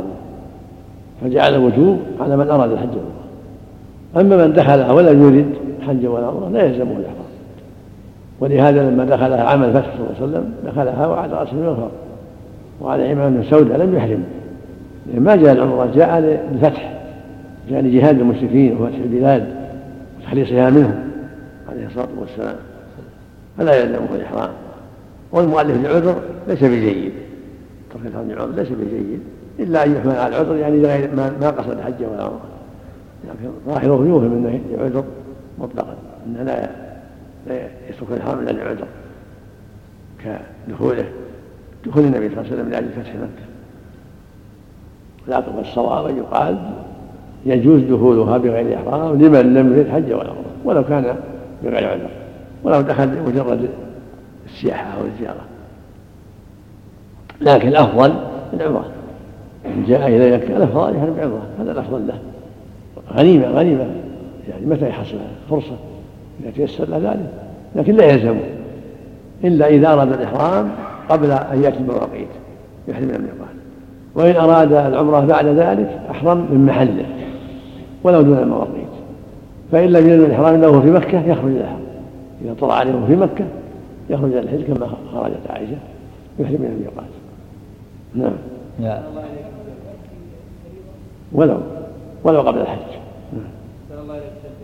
فجعل 1.23 1.55
الوجوب 1.55 1.99
على 2.21 2.37
من 2.37 2.51
أراد 2.51 2.73
الحج 2.73 2.89
أما 4.17 4.47
من 4.47 4.53
دخلها 4.53 4.93
ولم 4.93 5.23
يرد 5.23 5.55
حج 5.89 6.07
ولا 6.07 6.27
عمرة 6.27 6.49
لا 6.49 6.63
يلزمه 6.63 6.93
الإحرام. 6.97 7.25
ولهذا 8.41 8.91
لما 8.91 9.05
دخلها 9.05 9.45
عام 9.45 9.63
الفتح 9.63 9.87
صلى 9.97 10.07
الله 10.07 10.17
عليه 10.21 10.27
وسلم 10.29 10.55
دخلها 10.67 11.07
وعلى 11.07 11.33
رأسه 11.33 11.53
المغفر 11.53 11.89
وعلى 12.81 13.09
عمام 13.09 13.45
سوداء 13.51 13.79
لم 13.79 13.97
يحرم 13.97 14.25
ما 15.15 15.37
جاء 15.37 15.53
العمرة 15.53 15.93
جاء 15.95 16.21
للفتح 16.21 17.01
جاء 17.71 17.81
لجهاد 17.81 18.21
المشركين 18.21 18.77
وفتح 18.77 18.97
البلاد 18.97 19.55
وتخليصها 20.19 20.71
منهم 20.71 21.11
عليه 21.69 21.87
الصلاة 21.87 22.09
والسلام. 22.19 22.57
فلا 23.59 23.83
يلزمه 23.83 24.15
الإحرام. 24.15 24.51
والمؤلف 25.33 25.85
لعذر 25.85 26.23
ليس 26.49 26.65
بجيد 26.65 27.13
ترك 27.95 28.07
الحرم 28.07 28.31
لعذر 28.31 28.53
ليس 28.53 28.69
بجيد 28.69 29.21
إلا 29.59 29.85
أن 29.85 29.97
يحمل 29.97 30.17
على 30.17 30.29
العذر 30.29 30.57
يعني 30.57 30.83
غير 30.83 31.11
ما 31.15 31.51
قصد 31.51 31.71
الحج 31.71 32.05
ولا 32.13 32.23
عمرة. 32.23 32.41
لكن 33.25 33.51
ظاهره 33.67 34.07
يوهم 34.07 34.33
أنه 34.33 34.61
لعذر 34.71 35.05
مطلقا 35.59 35.97
أنه 36.27 36.43
لا 36.43 36.71
لا 37.47 37.57
يترك 37.89 38.09
الحرم 38.11 38.39
إلا 38.39 38.51
لعذر 38.51 38.87
كدخوله. 40.69 41.05
دخول 41.87 42.05
النبي 42.05 42.29
صلى 42.29 42.39
الله 42.39 42.51
عليه 42.51 42.55
وسلم 42.55 42.71
لأجل 42.71 42.89
فتح 42.89 43.15
مكة. 43.15 43.45
لكن 45.29 45.59
الصواب 45.61 46.07
أن 46.07 46.17
يقال 46.17 46.59
يجوز 47.47 47.83
دخولها 47.83 48.39
بغير 48.39 48.77
إحرام 48.77 49.23
لمن 49.23 49.55
لم 49.55 49.73
يرد 49.73 49.89
حج 49.89 50.13
ولا 50.13 50.31
عمرة 50.31 50.45
ولو 50.65 50.85
كان 50.85 51.17
بغير 51.65 51.89
عذر 51.89 52.11
ولو 52.65 52.81
دخل 52.81 53.09
لمجرد 53.09 53.69
السياحة 54.47 54.99
أو 55.01 55.07
الزيارة. 55.07 55.41
لكن 57.41 57.69
الأفضل 57.69 58.15
العمرة 58.53 58.87
إن 59.67 59.85
جاء 59.89 60.09
إلى 60.09 60.37
مكة 60.37 60.57
الأفضل 60.57 60.97
يحرم 60.97 61.15
بعمرة 61.15 61.47
هذا 61.61 61.73
الأفضل 61.73 62.07
له. 62.07 62.19
غنيمة 63.13 63.47
غنيمة. 63.49 63.87
يعني 64.49 64.67
متى 64.67 64.89
يحصل 64.89 65.17
فرصة 65.51 65.77
إذا 66.43 66.51
تيسر 66.51 66.89
له 66.89 66.99
ذلك؟ 66.99 67.31
لكن 67.77 67.95
لا 67.97 68.05
يلزمه 68.05 68.41
إلا 69.45 69.67
إذا 69.67 69.93
أراد 69.93 70.13
الإحرام 70.13 70.71
قبل 71.09 71.31
أن 71.31 71.63
يأتي 71.63 71.79
المواقيت 71.79 72.29
يحرم 72.89 73.05
من 73.05 73.15
الميقات 73.15 73.55
وإن 74.15 74.37
أراد 74.37 74.73
العمرة 74.73 75.21
بعد 75.21 75.47
ذلك 75.47 76.01
أحرم 76.11 76.39
من 76.39 76.67
محله 76.67 77.07
ولو 78.05 78.23
دون 78.23 78.39
المواقيت 78.39 78.85
فإن 79.73 79.89
لم 79.89 80.09
ينوي 80.09 80.27
الإحرام 80.27 80.61
له 80.61 80.81
في 80.81 80.91
مكة 80.91 81.27
يخرج 81.27 81.51
إلى 81.51 81.61
الحرم. 81.61 81.85
إذا 82.45 82.55
طلع 82.61 82.75
عليه 82.75 83.07
في 83.07 83.17
مكة 83.17 83.45
يخرج 84.11 84.33
إلى 84.33 84.41
الحج 84.41 84.63
كما 84.63 84.89
خرجت 85.13 85.51
عائشة. 85.51 85.77
يحرم 86.39 86.61
من 86.61 86.77
الميقات 86.77 87.11
نعم. 88.15 88.33
ولو 91.33 91.59
ولو 92.25 92.41
قبل 92.41 92.61
الحج. 92.61 92.79
نعم. 93.33 94.01
الله 94.03 94.17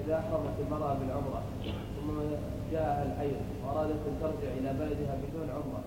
إذا 0.07 0.18
أحرمت 0.18 0.57
المرأة 0.66 0.95
بالعمرة 1.01 1.41
ثم 1.97 2.11
جاءها 2.72 3.07
الحيض 3.07 3.36
وأرادت 3.66 3.91
أن 3.91 4.14
ترجع 4.20 4.51
إلى 4.61 4.70
بلدها 4.80 5.14
بدون 5.22 5.49
عمرة 5.51 5.80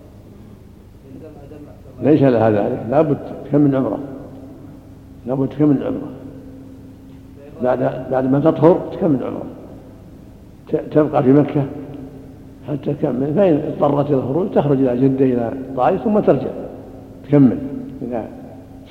ليس 2.02 2.22
لها 2.22 2.50
ذلك. 2.50 2.86
لابد 2.90 3.18
تكمل 3.46 3.76
عمرة. 3.76 4.00
لابد 5.26 5.50
تكمل 5.50 5.84
عمرة. 5.84 6.10
بعد 7.64 8.06
بعد 8.12 8.32
ما 8.32 8.40
تطهر 8.40 8.80
تكمل 8.94 9.24
عمرة. 9.24 9.46
تبقى 10.92 11.24
في 11.24 11.34
مكة 11.34 11.66
حتى 12.68 12.94
تكمل. 12.94 13.34
فإن 13.34 13.62
اضطرت 13.68 14.08
إلى 14.08 14.18
الخروج 14.18 14.52
تخرج 14.52 14.80
إلى 14.80 15.02
جدة 15.02 15.26
إلى 15.26 15.48
الطائف 15.48 16.02
ثم 16.04 16.20
ترجع. 16.20 16.50
تكمل. 17.28 17.58
إذا 18.02 18.26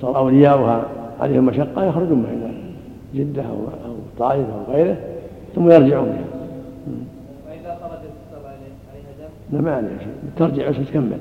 صار 0.01 0.17
أولياؤها 0.17 0.85
عليهم 1.21 1.47
مشقة 1.47 1.85
يخرجون 1.85 2.25
إلى 2.25 2.53
جدة 3.15 3.43
أو 3.43 3.57
أو 3.87 3.93
الطائف 3.93 4.47
أو 4.49 4.75
غيره 4.75 4.97
ثم 5.55 5.71
يرجعون 5.71 6.07
بها. 6.07 6.25
فإذا 7.47 7.79
خرجت 7.83 8.11
عليها 8.93 9.29
دم؟ 9.53 9.57
لا 9.57 9.63
ما 9.63 9.77
عليها 9.77 9.99
شيء. 9.99 10.13
ترجع 10.37 10.71
بس 10.71 10.77
تكمل. 10.91 11.19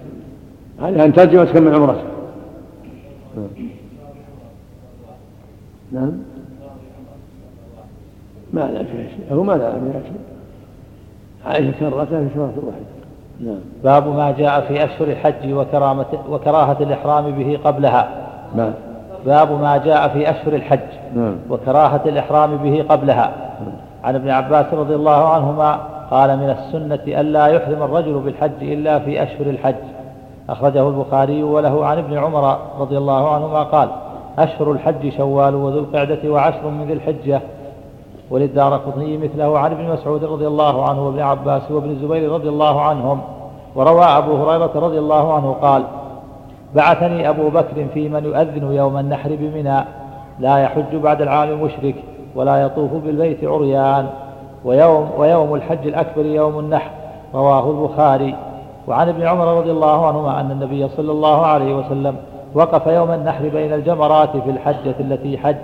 عليها 0.81 1.05
أن 1.05 1.13
ترجع 1.13 1.41
وتكمل 1.41 1.75
عمرتها 1.75 2.11
نعم. 5.91 6.11
ما 8.53 8.59
لا 8.61 8.83
فيها 8.83 9.07
شيء. 9.07 9.25
هو 9.31 9.43
ما 9.43 9.53
لا 9.53 9.71
فيها 9.71 10.01
شيء. 10.03 10.21
عائشة 11.45 11.71
كررتها 11.79 12.27
في 12.27 12.29
سورة 12.35 12.53
الواحد. 12.57 12.85
نعم. 13.39 13.59
باب 13.83 14.07
ما 14.07 14.31
جاء 14.31 14.61
في 14.61 14.85
أشهر 14.85 15.07
الحج 15.07 15.53
وكرامة 15.53 16.05
وكراهة 16.29 16.77
الإحرام 16.81 17.31
به 17.31 17.59
قبلها. 17.63 18.09
ما. 18.55 18.73
باب 19.25 19.61
ما 19.61 19.77
جاء 19.77 20.07
في 20.07 20.29
أشهر 20.29 20.53
الحج 20.53 20.79
نعم. 21.15 21.35
وكراهة 21.49 22.01
الإحرام 22.05 22.57
به 22.57 22.85
قبلها. 22.89 23.33
عن 24.03 24.15
ابن 24.15 24.29
عباس 24.29 24.73
رضي 24.73 24.95
الله 24.95 25.27
عنهما 25.33 25.71
قال 26.11 26.37
من 26.37 26.49
السنة 26.49 27.19
ألا 27.21 27.47
يحرم 27.47 27.83
الرجل 27.83 28.19
بالحج 28.19 28.61
إلا 28.61 28.99
في 28.99 29.23
أشهر 29.23 29.49
الحج. 29.49 29.75
أخرجه 30.51 30.87
البخاري 30.87 31.43
وله 31.43 31.85
عن 31.85 31.97
ابن 31.97 32.17
عمر 32.17 32.57
رضي 32.79 32.97
الله 32.97 33.29
عنهما 33.29 33.63
قال 33.63 33.89
أشهر 34.39 34.71
الحج 34.71 35.09
شوال 35.17 35.55
وذو 35.55 35.79
القعدة 35.79 36.31
وعشر 36.31 36.69
من 36.69 36.85
ذي 36.87 36.93
الحجة. 36.93 37.41
وللدار 38.31 38.73
قطني 38.73 39.17
مثله 39.17 39.59
عن 39.59 39.71
ابن 39.71 39.89
مسعود 39.89 40.23
رضي 40.23 40.47
الله 40.47 40.89
عنه 40.89 41.05
وابن 41.05 41.19
عباس 41.19 41.71
وابن 41.71 41.89
الزبير 41.89 42.31
رضي 42.31 42.49
الله 42.49 42.81
عنهم. 42.81 43.21
وروى 43.75 44.03
أبو 44.03 44.35
هريرة 44.35 44.71
رضي 44.75 44.99
الله 44.99 45.33
عنه 45.33 45.55
قال 45.61 45.83
بعثني 46.75 47.29
أبو 47.29 47.49
بكر 47.49 47.87
في 47.93 48.09
من 48.09 48.25
يؤذن 48.25 48.73
يوم 48.73 48.97
النحر 48.97 49.29
بمنى. 49.29 49.85
لا 50.39 50.57
يحج 50.57 50.95
بعد 50.95 51.21
العام 51.21 51.61
مشرك 51.61 51.95
ولا 52.35 52.61
يطوف 52.61 52.91
بالبيت 52.93 53.43
عريان. 53.43 54.07
ويوم, 54.65 55.09
ويوم 55.17 55.55
الحج 55.55 55.87
الأكبر 55.87 56.25
يوم 56.25 56.59
النحر. 56.59 56.91
رواه 57.33 57.69
البخاري. 57.69 58.35
وعن 58.87 59.09
ابن 59.09 59.21
عمر 59.21 59.57
رضي 59.57 59.71
الله 59.71 60.07
عنهما 60.07 60.39
أن 60.39 60.51
النبي 60.51 60.89
صلى 60.89 61.11
الله 61.11 61.45
عليه 61.45 61.75
وسلم 61.75 62.15
وقف 62.53 62.87
يوم 62.87 63.11
النحر 63.11 63.49
بين 63.49 63.73
الجمرات 63.73 64.37
في 64.37 64.49
الحجة 64.49 64.95
التي 64.99 65.37
حج. 65.37 65.55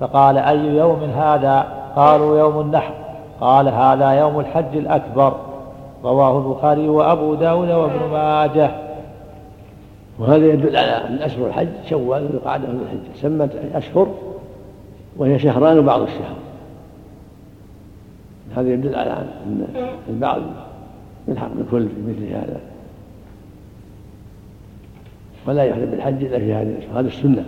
فقال 0.00 0.38
أي 0.38 0.66
يوم 0.66 1.02
هذا؟ 1.16 1.66
قالوا 1.96 2.38
يوم 2.38 2.60
النحر. 2.60 2.92
قال 3.40 3.68
هذا 3.68 4.10
يوم 4.10 4.40
الحج 4.40 4.76
الأكبر. 4.76 5.32
رواه 6.04 6.38
البخاري 6.38 6.88
وأبو 6.88 7.34
داود 7.34 7.70
وابن 7.70 8.10
ماجه. 8.12 8.70
وهذا 10.18 10.46
يدل 10.46 10.76
على 10.76 11.06
أن 11.08 11.18
أشهر 11.22 11.46
الحج 11.46 11.68
شوال 11.88 12.22
وذو 12.24 12.34
القعدة 12.34 12.68
وذو 12.68 12.78
الحجة 12.82 13.20
سمت 13.22 13.50
أشهر 13.74 14.06
وهي 15.16 15.38
شهران 15.38 15.78
وبعض 15.78 16.00
الشهر. 16.00 16.36
هذا 18.56 18.68
يدل 18.68 18.94
على 18.94 19.10
أن 19.10 19.66
البعض 20.08 20.40
يلحق 21.28 21.50
بالكل 21.56 21.88
في 21.88 21.94
مثل 22.08 22.32
هذا. 22.32 22.60
ولا 25.46 25.64
يحرم 25.64 25.84
بالحج 25.84 26.24
إلا 26.24 26.38
في 26.38 26.54
هذه 26.54 26.76
هذه 26.94 27.06
السنة. 27.06 27.44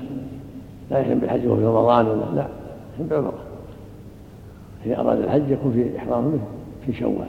لا 0.90 0.98
يحرم 0.98 1.18
بالحج 1.18 1.46
وهو 1.46 1.56
في 1.56 1.64
رمضان 1.64 2.06
ولا 2.06 2.24
لا. 2.34 2.48
يحرم 2.94 3.08
بالعمرة 3.08 3.38
إذا 4.86 5.00
أراد 5.00 5.18
الحج 5.18 5.50
يكون 5.50 5.72
في 5.72 5.98
إحرامه 5.98 6.38
في 6.86 6.92
شوال. 6.92 7.28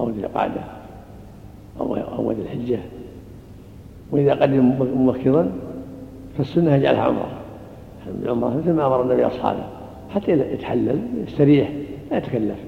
أو 0.00 0.10
ذي 0.10 0.20
القعدة. 0.20 0.60
أو 1.80 1.96
أو 1.96 2.32
ذي 2.32 2.42
الحجة. 2.42 2.78
وإذا 4.10 4.34
قدم 4.34 4.74
مبكرا 4.80 5.52
فالسنة 6.38 6.74
يجعلها 6.74 7.02
عمرة. 7.02 7.30
العمرة 8.22 8.56
مثل 8.56 8.72
ما 8.72 8.86
أمر 8.86 9.02
النبي 9.02 9.26
أصحابه. 9.26 9.64
حتى 10.10 10.32
يتحلل 10.32 10.98
يستريح 11.26 11.72
لا 12.10 12.16
يتكلف. 12.16 12.58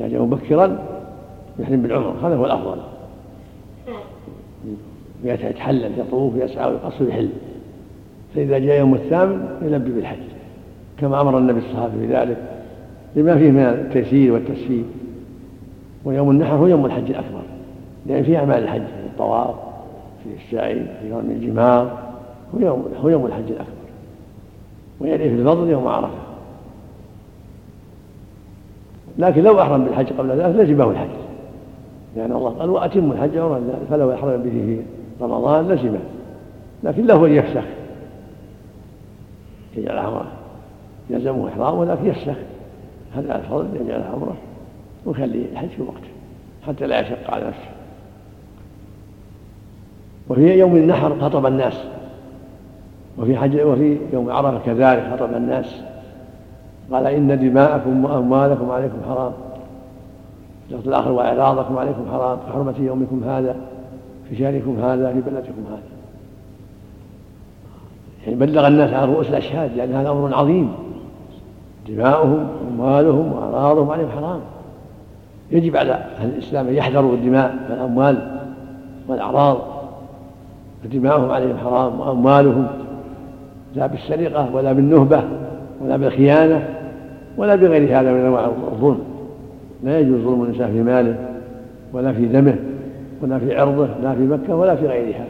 إذا 0.00 0.08
جاء 0.08 0.22
مبكرا 0.22 0.97
يحرم 1.58 1.82
بالعمرة 1.82 2.14
هذا 2.22 2.36
هو 2.36 2.46
الأفضل. 2.46 2.78
يتحلل 5.24 5.90
يطوف 5.98 6.34
يسعى 6.36 6.70
ويقصر 6.70 7.04
ويحل 7.04 7.28
فإذا 8.34 8.58
جاء 8.58 8.78
يوم 8.78 8.94
الثامن 8.94 9.48
يلبي 9.62 9.90
بالحج. 9.90 10.18
كما 10.98 11.20
أمر 11.20 11.38
النبي 11.38 11.58
الصحابة 11.58 11.92
بذلك. 11.96 12.36
لما 13.16 13.38
فيه 13.38 13.50
من 13.50 13.60
التيسير 13.60 14.32
والتسهيل 14.32 14.84
ويوم 16.04 16.30
النحر 16.30 16.54
هو 16.54 16.66
يوم 16.66 16.86
الحج 16.86 17.10
الأكبر. 17.10 17.42
لأن 18.06 18.22
فيه 18.22 18.38
أعمال 18.38 18.62
الحج 18.62 18.80
في 18.80 19.06
الطواف 19.12 19.54
في 20.24 20.44
السعي 20.44 20.74
في 20.74 21.12
رمي 21.12 21.34
الجمار. 21.34 21.98
هو 22.54 22.60
يوم 22.60 22.84
هو 23.02 23.08
يوم 23.08 23.26
الحج 23.26 23.50
الأكبر. 23.50 23.72
ويليه 25.00 25.28
في 25.28 25.34
الفضل 25.34 25.70
يوم 25.70 25.88
عرفة. 25.88 26.18
لكن 29.18 29.42
لو 29.42 29.60
أحرم 29.60 29.84
بالحج 29.84 30.06
قبل 30.12 30.30
ذلك 30.30 30.56
لزمه 30.56 30.90
الحج. 30.90 31.08
لأن 32.16 32.32
الله 32.32 32.50
قال 32.50 32.70
وأتم 32.70 33.12
الحج 33.12 33.36
عمرا 33.36 33.60
فلو 33.90 34.14
أحرم 34.14 34.42
به 34.42 34.50
في 34.50 34.80
رمضان 35.20 35.68
لزمه 35.68 35.98
لكن 36.82 37.06
له 37.06 37.26
أن 37.26 37.32
يفسخ. 37.32 37.64
يجعل 39.76 39.98
عمره 39.98 40.26
يلزمه 41.10 41.48
إحرام 41.48 41.78
ولكن 41.78 42.06
يفسخ. 42.06 42.36
هذا 43.14 43.36
الفضل 43.36 43.68
يجعل 43.80 44.02
عمره 44.02 44.36
ويخلي 45.06 45.44
الحج 45.52 45.68
في 45.68 45.82
وقته 45.82 46.08
حتى 46.66 46.86
لا 46.86 47.00
يشق 47.00 47.30
على 47.30 47.46
نفسه. 47.46 47.70
وفي 50.28 50.58
يوم 50.58 50.76
النحر 50.76 51.20
خطب 51.20 51.46
الناس. 51.46 51.84
وفي 53.18 53.36
حج 53.36 53.60
وفي 53.60 53.98
يوم 54.12 54.30
عرفة 54.30 54.58
كذلك 54.66 55.12
خطب 55.12 55.34
الناس. 55.34 55.80
قال 56.92 57.06
إن 57.06 57.40
دماءكم 57.40 58.04
وأموالكم 58.04 58.70
عليكم 58.70 58.96
حرام. 59.08 59.32
اللفظ 60.70 60.88
الآخر 60.88 61.12
واعراضكم 61.12 61.78
عليكم 61.78 62.04
حرام 62.12 62.38
كحرمه 62.48 62.74
يومكم 62.78 63.22
هذا 63.24 63.56
في 64.28 64.36
شهركم 64.36 64.76
هذا 64.82 65.12
في 65.12 65.20
بلدكم 65.20 65.52
هذا. 65.70 65.82
يعني 68.26 68.36
بلغ 68.36 68.66
الناس 68.66 68.92
عن 68.92 69.08
رؤوس 69.08 69.28
الأشهاد 69.28 69.76
لأن 69.76 69.94
هذا 69.94 70.10
أمر 70.10 70.34
عظيم. 70.34 70.72
دماؤهم 71.88 72.48
واموالهم 72.64 73.32
واعراضهم 73.32 73.90
عليهم 73.90 74.08
حرام. 74.16 74.40
يجب 75.50 75.76
على 75.76 75.92
أهل 75.92 76.28
الإسلام 76.28 76.68
أن 76.68 76.74
يحذروا 76.74 77.12
الدماء 77.12 77.56
والأموال 77.70 78.40
والأعراض. 79.08 79.58
فدماؤهم 80.84 81.30
عليهم 81.30 81.58
حرام 81.58 82.00
وأموالهم 82.00 82.66
لا 83.74 83.86
بالسرقة 83.86 84.54
ولا 84.54 84.72
بالنهبة 84.72 85.22
ولا 85.80 85.96
بالخيانة 85.96 86.68
ولا 87.36 87.54
بغير 87.56 88.00
هذا 88.00 88.12
من 88.12 88.20
أنواع 88.20 88.44
الظلم. 88.44 89.17
لا 89.84 89.98
يجوز 89.98 90.20
ظلم 90.20 90.42
الإنسان 90.42 90.72
في 90.72 90.82
ماله 90.82 91.16
ولا 91.92 92.12
في 92.12 92.26
دمه 92.26 92.56
ولا 93.22 93.38
في 93.38 93.56
عرضه 93.56 93.88
لا 94.02 94.14
في 94.14 94.20
مكة 94.20 94.56
ولا 94.56 94.76
في 94.76 94.86
غيرها. 94.86 95.26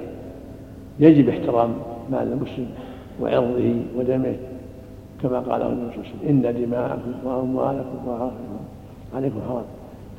يجب 1.01 1.29
احترام 1.29 1.71
مال 2.13 2.33
المسلم 2.33 2.67
وعرضه 3.21 3.75
ودمه 3.99 4.35
كما 5.23 5.39
قال 5.39 5.63
النبي 5.63 5.93
صلى 5.95 6.05
الله 6.05 6.05
عليه 6.05 6.41
وسلم 6.41 6.47
إن 6.47 6.65
دماءكم 6.67 7.13
وأموالكم 7.25 7.99
واعراضكم 8.07 8.59
عليكم 9.17 9.37
حرام. 9.49 9.65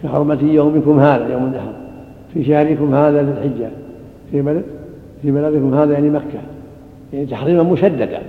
كحرمة 0.03 0.43
يومكم 0.43 0.99
هذا 0.99 1.34
يوم 1.34 1.43
النحر. 1.43 1.73
في 2.34 2.43
شهركم 2.43 2.95
هذا 2.95 3.23
ذي 3.23 3.32
الحجة. 3.32 3.69
في 4.32 4.41
بلد 4.41 4.63
في 5.21 5.32
بلدكم 5.32 5.73
هذا 5.73 5.93
يعني 5.93 6.09
مكة. 6.09 6.41
يعني 7.13 7.25
تحريما 7.25 7.63
مشددا. 7.63 8.21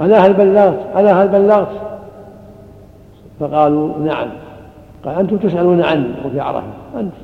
ألا 0.00 0.26
هل 0.26 0.32
بلغت 0.32 0.78
ألا 0.96 1.22
هل 1.22 1.28
بلغت 1.28 1.68
فقالوا 3.40 3.98
نعم. 3.98 4.28
قال 5.04 5.18
أنتم 5.18 5.36
تسألون 5.36 5.82
عني. 5.82 6.08
وفي 6.26 6.40
عرفة 6.40 6.66
أنتم 6.96 7.16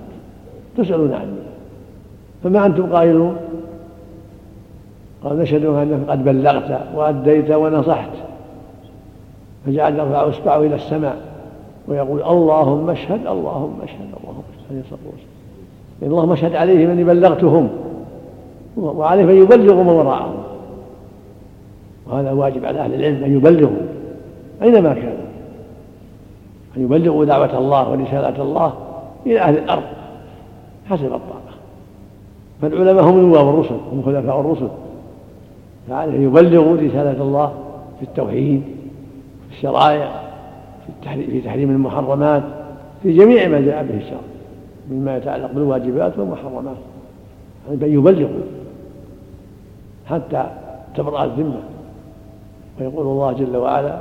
تسألون 0.76 1.12
عني. 1.12 1.40
فما 2.44 2.66
أنتم 2.66 2.92
قائلون؟ 2.92 3.36
قال 5.24 5.38
نشهد 5.38 5.64
أنك 5.64 6.10
قد 6.10 6.24
بلغت 6.24 6.80
وأديت 6.94 7.50
ونصحت. 7.50 8.10
فجعل 9.66 9.98
يرفع 9.98 10.28
إصبعه 10.28 10.58
إلى 10.58 10.74
السماء 10.74 11.16
ويقول 11.88 12.22
اللهم 12.22 12.90
اشهد 12.90 13.26
اللهم 13.26 13.78
اشهد 13.82 14.08
اللهم 14.20 14.42
اشهد. 14.54 14.70
عليه 14.70 14.80
الصلاة 14.80 15.00
والسلام. 15.04 15.30
اللهم 16.02 16.32
اشهد 16.32 16.54
عليه 16.54 16.86
من 16.86 17.04
بلغتهم. 17.04 17.68
وعليه 18.76 19.24
من 19.24 19.42
يبلغ 19.42 19.82
من 19.82 19.88
وراءهم. 19.88 20.34
وهذا 22.06 22.32
واجب 22.32 22.64
على 22.64 22.80
أهل 22.80 22.94
العلم 22.94 23.24
أن 23.24 23.36
يبلغوا 23.36 23.76
أينما 24.62 24.94
كانوا. 24.94 25.19
أن 26.76 26.82
يبلغوا 26.82 27.24
دعوة 27.24 27.58
الله 27.58 27.90
ورسالة 27.90 28.42
الله 28.42 28.72
إلى 29.26 29.40
أهل 29.40 29.58
الأرض 29.58 29.82
حسب 30.90 31.04
الطاقة. 31.04 31.40
فالعلماء 32.62 33.04
هم 33.04 33.20
نواب 33.20 33.48
الرسل 33.48 33.76
هم 33.92 34.02
خلفاء 34.02 34.40
الرسل. 34.40 34.68
فعليه 35.88 36.16
أن 36.16 36.22
يبلغوا 36.22 36.76
رسالة 36.76 37.22
الله 37.22 37.52
في 37.98 38.02
التوحيد 38.02 38.62
في 39.48 39.56
الشرائع 39.56 40.10
في 41.04 41.40
تحريم 41.40 41.70
المحرمات 41.70 42.42
في 43.02 43.12
جميع 43.12 43.48
ما 43.48 43.60
جاء 43.60 43.82
به 43.84 43.96
الشرع 43.96 44.20
مما 44.90 45.16
يتعلق 45.16 45.52
بالواجبات 45.52 46.18
والمحرمات. 46.18 46.76
بأن 47.70 47.92
يبلغوا 47.92 48.40
حتى 50.06 50.44
تبرأ 50.96 51.24
الذمة. 51.24 51.60
ويقول 52.80 53.06
الله 53.06 53.32
جل 53.32 53.56
وعلا 53.56 54.00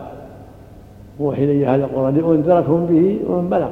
أوحي 1.20 1.44
إلي 1.44 1.66
هذا 1.66 1.86
القرآن 1.86 2.16
لأنذركم 2.16 2.86
به 2.86 3.20
ومن 3.28 3.50
بلغ. 3.50 3.70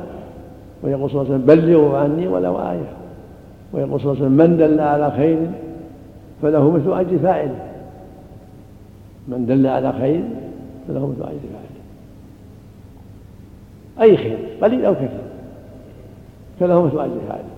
ويقول 0.83 1.09
صلى 1.09 1.21
الله 1.21 1.33
عليه 1.33 1.43
وسلم 1.43 1.55
بلغوا 1.55 1.97
عني 1.97 2.27
ولو 2.27 2.59
آية. 2.59 2.89
ويقول 3.73 3.99
صلى 4.01 4.11
الله 4.11 4.23
عليه 4.23 4.35
وسلم 4.35 4.51
من 4.51 4.57
دل 4.57 4.79
على 4.79 5.11
خير 5.11 5.37
فله 6.41 6.71
مثل 6.71 6.99
أجر 6.99 7.17
فاعله 7.17 7.59
من 9.27 9.45
دل 9.45 9.67
على 9.67 9.93
خير 9.93 10.23
فله 10.87 11.07
مثل 11.07 11.21
أجر 11.21 11.39
فاعله 11.53 11.77
أي 14.01 14.17
خير؟ 14.17 14.37
قليل 14.61 14.85
أو 14.85 14.95
كثير؟ 14.95 15.09
فله 16.59 16.85
مثل 16.85 16.99
أجر 16.99 17.19
فاعله 17.27 17.49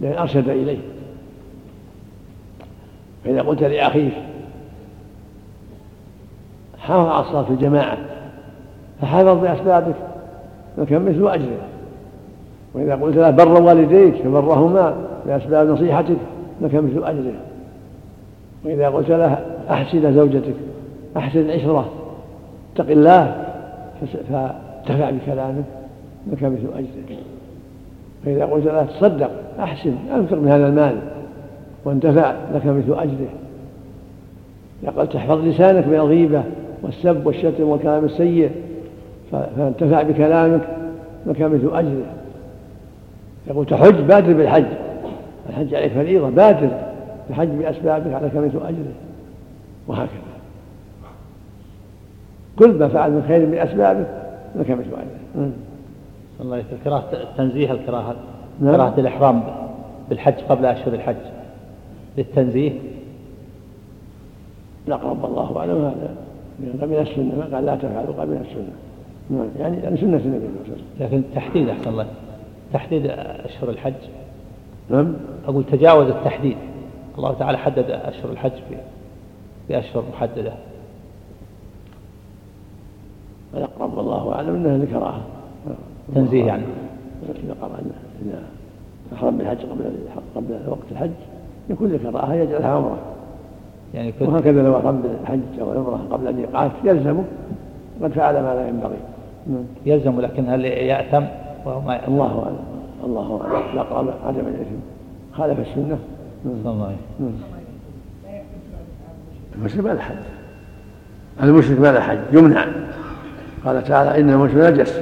لأن 0.00 0.18
أرشد 0.18 0.48
إليه. 0.48 0.78
فإذا 3.24 3.42
قلت 3.42 3.62
لأخيك 3.62 4.12
حافظ 6.78 7.08
على 7.08 7.26
الصلاة 7.26 7.50
الجماعة. 7.50 7.98
فحافظ 9.00 9.40
بأسبابك 9.42 9.94
فكم 10.76 11.04
مثل 11.04 11.28
أجره 11.28 11.66
وإذا 12.74 12.94
قلت 12.94 13.16
له 13.16 13.30
بر 13.30 13.62
والديك 13.62 14.14
فبرهما 14.14 14.94
بأسباب 15.26 15.68
نصيحتك 15.68 16.16
لك 16.60 16.74
مثل 16.74 17.04
أجره 17.04 17.34
وإذا 18.64 18.88
قلت 18.88 19.08
له 19.08 19.38
أحسن 19.70 20.14
زوجتك 20.14 20.54
أحسن 21.16 21.40
العشرة 21.40 21.90
اتق 22.74 22.90
الله 22.90 23.44
فانتفع 24.00 25.10
بكلامك 25.10 25.64
لك 26.32 26.42
مثل 26.42 26.68
أجره 26.74 27.18
فإذا 28.24 28.44
قلت 28.44 28.66
له 28.66 28.82
تصدق 28.82 29.30
أحسن 29.60 29.94
أنفق 30.14 30.36
من 30.36 30.48
هذا 30.48 30.68
المال 30.68 30.98
وانتفع 31.84 32.34
لك 32.54 32.66
مثل 32.66 32.92
أجره 32.92 33.28
إذا 34.82 34.90
قلت 34.90 35.16
احفظ 35.16 35.44
لسانك 35.44 35.86
من 35.86 35.94
الغيبة 35.94 36.42
والسب 36.82 37.26
والشتم 37.26 37.64
والكلام 37.64 38.04
السيء 38.04 38.50
فانتفع 39.32 40.02
بكلامك 40.02 40.68
لك 41.26 41.42
مثل 41.42 41.76
أجره 41.76 42.06
يقول 43.46 43.66
تحج 43.66 44.00
بادر 44.00 44.32
بالحج. 44.32 44.64
الحج 45.48 45.74
عليك 45.74 45.92
فريضة 45.92 46.30
بادر 46.30 46.70
بالحج 47.28 47.48
بأسبابك 47.48 48.12
عليك 48.12 48.34
مثل 48.34 48.66
أجره 48.66 48.92
وهكذا. 49.88 50.06
كل 52.58 52.78
ما 52.78 52.88
فعل 52.88 53.10
من 53.10 53.24
خير 53.28 53.46
بأسبابه 53.46 54.06
لك 54.56 54.70
مثل 54.70 54.90
أجره 54.92 55.50
الله 56.40 56.56
يذكر 56.56 56.76
كراهة 56.84 57.12
التنزيه 57.12 57.72
الكراهة 57.72 58.16
نعم. 58.60 58.76
كراهة 58.76 58.94
الإحرام 58.98 59.42
بالحج 60.10 60.34
قبل 60.48 60.66
أشهر 60.66 60.94
الحج. 60.94 61.16
للتنزيه. 62.18 62.72
الأقرب 64.88 65.24
الله 65.24 65.58
أعلم 65.58 65.84
هذا. 65.84 66.14
من 66.58 66.96
السنة. 67.00 67.38
ما 67.38 67.56
قال 67.56 67.66
لا 67.66 67.76
تفعلوا 67.76 68.24
من 68.24 68.46
السنة. 68.50 68.72
نعم 69.30 69.48
يعني 69.58 69.76
يعني 69.76 69.96
سنة 69.96 70.06
النبي 70.06 70.20
صلى 70.20 70.36
الله 70.36 70.60
عليه 70.64 70.72
وسلم 70.72 70.86
لكن 71.00 71.22
تحديد 71.34 71.68
أحسن 71.68 71.90
الله. 71.90 72.06
تحديد 72.72 73.06
أشهر 73.44 73.70
الحج. 73.70 73.94
نعم. 74.90 75.14
أقول 75.48 75.64
تجاوز 75.64 76.06
التحديد. 76.06 76.56
الله 77.18 77.32
تعالى 77.32 77.58
حدد 77.58 77.90
أشهر 77.90 78.30
الحج 78.30 78.52
بأشهر 79.68 80.04
محددة. 80.12 80.52
الأقرب 83.54 83.98
والله 83.98 84.32
أعلم 84.32 84.54
أنها 84.54 84.78
لكراهة 84.78 85.20
تنزيه 86.14 86.44
يعني. 86.44 86.64
إذا 87.22 87.54
قرأ 87.60 87.78
إذا 88.22 88.42
أحرم 89.14 89.38
بالحج 89.38 89.58
قبل 89.58 89.84
قبل 90.36 90.58
وقت 90.68 90.92
الحج 90.92 91.10
يكون 91.70 91.92
لكراهة 91.92 92.34
يجعلها 92.34 92.68
عمرة. 92.68 92.98
يعني 93.94 94.12
وهكذا 94.20 94.62
لو 94.62 94.76
أحرم 94.76 95.02
بالحج 95.02 95.60
أو 95.60 95.70
عمرة 95.70 96.06
قبل 96.10 96.28
أن 96.28 96.40
يقعد 96.40 96.70
يلزمه. 96.84 97.24
قد 98.02 98.12
فعل 98.12 98.34
ما 98.34 98.54
لا 98.54 98.68
ينبغي. 98.68 98.96
يلزم 99.86 100.20
لكن 100.20 100.48
هل 100.48 100.64
يأثم 100.64 101.24
وهو 101.64 101.80
ما 101.80 101.94
يأثم 101.94 102.12
الله 102.12 102.42
أعلم. 102.44 102.58
الله 103.04 103.40
أعلم. 103.44 103.72
الأقرب 103.72 104.14
عدم 104.26 104.40
الإثم 104.40 104.76
خالف 105.32 105.58
السنة. 105.58 105.98
صلى 106.44 106.72
الله 106.72 106.84
عليه 106.86 107.30
المشرك 109.58 109.84
ما 109.84 109.88
له 109.88 110.00
حج 110.00 110.16
المشرك 111.42 111.80
ما 111.80 111.92
له 111.92 112.00
حج 112.00 112.18
يمنع. 112.32 112.66
قال 113.64 113.84
تعالى 113.84 114.20
إن 114.20 114.30
المشرك 114.30 114.72
نجس 114.72 115.00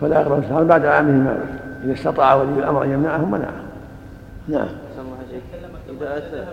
فلا 0.00 0.20
يقرب 0.20 0.38
السلام 0.38 0.66
بعد 0.66 0.84
عامه 0.84 1.12
ما 1.12 1.38
إذا 1.84 1.92
استطاع 1.92 2.34
ولي 2.34 2.58
الأمر 2.58 2.84
أن 2.84 2.90
يمنعه 2.90 3.24
منعه. 3.24 3.62
نعم. 4.48 4.68
إذا 6.00 6.18
أتى. 6.18 6.44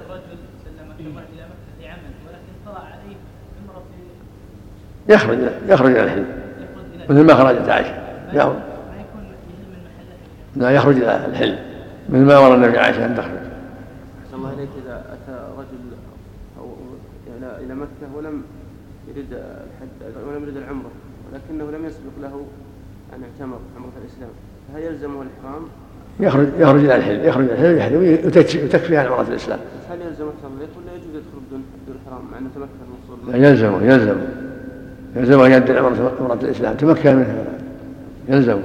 يخرج 5.09 5.37
يخرج 5.67 5.91
إلى 5.91 6.03
الحلم 6.03 6.40
مثل 7.09 7.25
ما 7.25 7.35
خرجت 7.35 7.69
عائشه 7.69 7.93
نعم 8.33 8.53
لا 10.55 10.69
يخرج 10.69 10.95
إلى 10.95 11.25
الحلم 11.25 11.59
مثل 12.09 12.25
ما 12.25 12.37
أمر 12.37 12.55
النبي 12.55 12.77
عائشه 12.77 13.05
أن 13.05 13.15
تخرج. 13.15 13.41
الله 14.33 14.53
اليك 14.53 14.69
إذا 14.85 14.95
أتى 15.13 15.47
رجل 15.57 15.79
أو 16.59 16.73
إلى 17.65 17.75
مكة 17.75 18.15
ولم 18.15 18.43
يريد 19.07 19.27
الحج 19.31 20.17
ولم 20.27 20.43
يريد 20.43 20.57
العمرة 20.57 20.91
ولكنه 21.31 21.77
لم 21.77 21.85
يسبق 21.85 22.11
له 22.21 22.45
أن 23.15 23.23
اعتمر 23.23 23.59
عمرة 23.77 23.91
الإسلام 24.01 24.29
فهل 24.73 24.83
يلزمه 24.83 25.21
الإحرام؟ 25.21 25.63
يخرج 26.19 26.47
يخرج 26.59 26.83
إلى 26.83 26.95
الحلم 26.95 27.23
يخرج 27.23 27.43
إلى 27.45 27.53
الحلم 27.53 27.77
يحرم 27.77 28.27
وتكفي 28.65 28.97
عن 28.97 29.05
عمرة 29.05 29.27
الإسلام. 29.29 29.59
هل 29.89 30.01
يلزم 30.01 30.25
من 30.25 30.31
ولا 30.77 30.95
يجوز 30.95 31.15
يدخل 31.15 31.39
بدون 31.47 31.63
بدون 31.85 31.95
إحرام 32.07 32.21
مع 32.31 32.37
أنه 32.37 32.49
تمكن 32.55 32.67
من 32.67 32.97
الوصول؟ 33.09 33.45
يلزمه 33.45 33.83
يلزمه 33.83 34.40
يلزم 35.15 35.39
أن 35.39 35.51
يدعي 35.51 35.77
عمرة 35.77 36.37
الإسلام. 36.43 36.73
تمكن 36.73 37.15
منها. 37.15 37.35
يلزم. 38.29 38.59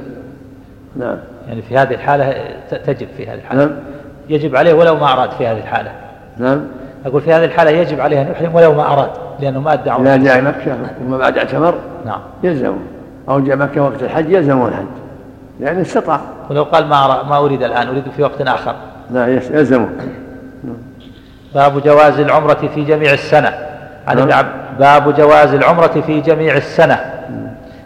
نعم. 0.97 1.17
يعني 1.49 1.63
في 1.63 1.79
هذه 1.79 1.95
الحالة 1.95 2.35
تجب 2.87 3.09
في 3.17 3.27
هذه 3.27 3.35
الحالة. 3.35 3.65
نعم. 3.65 3.73
يجب 4.29 4.57
عليه 4.57 4.73
ولو 4.73 4.97
ما 4.97 5.13
أراد 5.13 5.31
في 5.31 5.47
هذه 5.47 5.59
الحالة. 5.59 5.93
نعم. 6.39 6.61
أقول 7.07 7.23
في 7.23 7.33
هذه 7.33 7.45
الحالة 7.45 7.71
يجب 7.71 8.01
عليه 8.01 8.23
أن 8.23 8.29
يحرم 8.31 8.55
ولو 8.55 8.75
ما 8.75 8.93
أراد 8.93 9.11
لأنه 9.41 9.61
ما 9.61 9.73
أدعى 9.73 10.01
إذا 10.01 10.17
جاء 10.17 10.43
مكة 10.43 10.77
وما 11.05 11.19
بعد 11.19 11.39
اعتمر 11.39 11.75
نعم. 12.07 12.21
يلزمه 12.43 12.79
أو 13.29 13.41
جاء 13.41 13.57
مكة 13.57 13.83
وقت 13.83 14.03
الحج 14.03 14.31
يلزمه 14.31 14.69
الحج. 14.69 14.87
لأنه 15.61 15.81
استطاع. 15.81 16.21
ولو 16.51 16.63
قال 16.63 16.87
ما 16.87 17.23
ما 17.23 17.39
أريد 17.39 17.63
الآن 17.63 17.89
أريد 17.89 18.05
في 18.17 18.23
وقت 18.23 18.41
آخر. 18.41 18.75
لا 19.11 19.27
يلزمه. 19.27 19.89
باب 21.55 21.83
جواز 21.83 22.21
العمرة 22.21 22.69
في 22.75 22.85
جميع 22.85 23.13
السنة. 23.13 23.76
عن 24.07 24.19
ابن 24.19 24.33
عبد 24.33 24.49
باب 24.79 25.15
جواز 25.15 25.55
العمرة 25.55 26.03
في 26.07 26.21
جميع 26.21 26.55
السنة. 26.55 27.13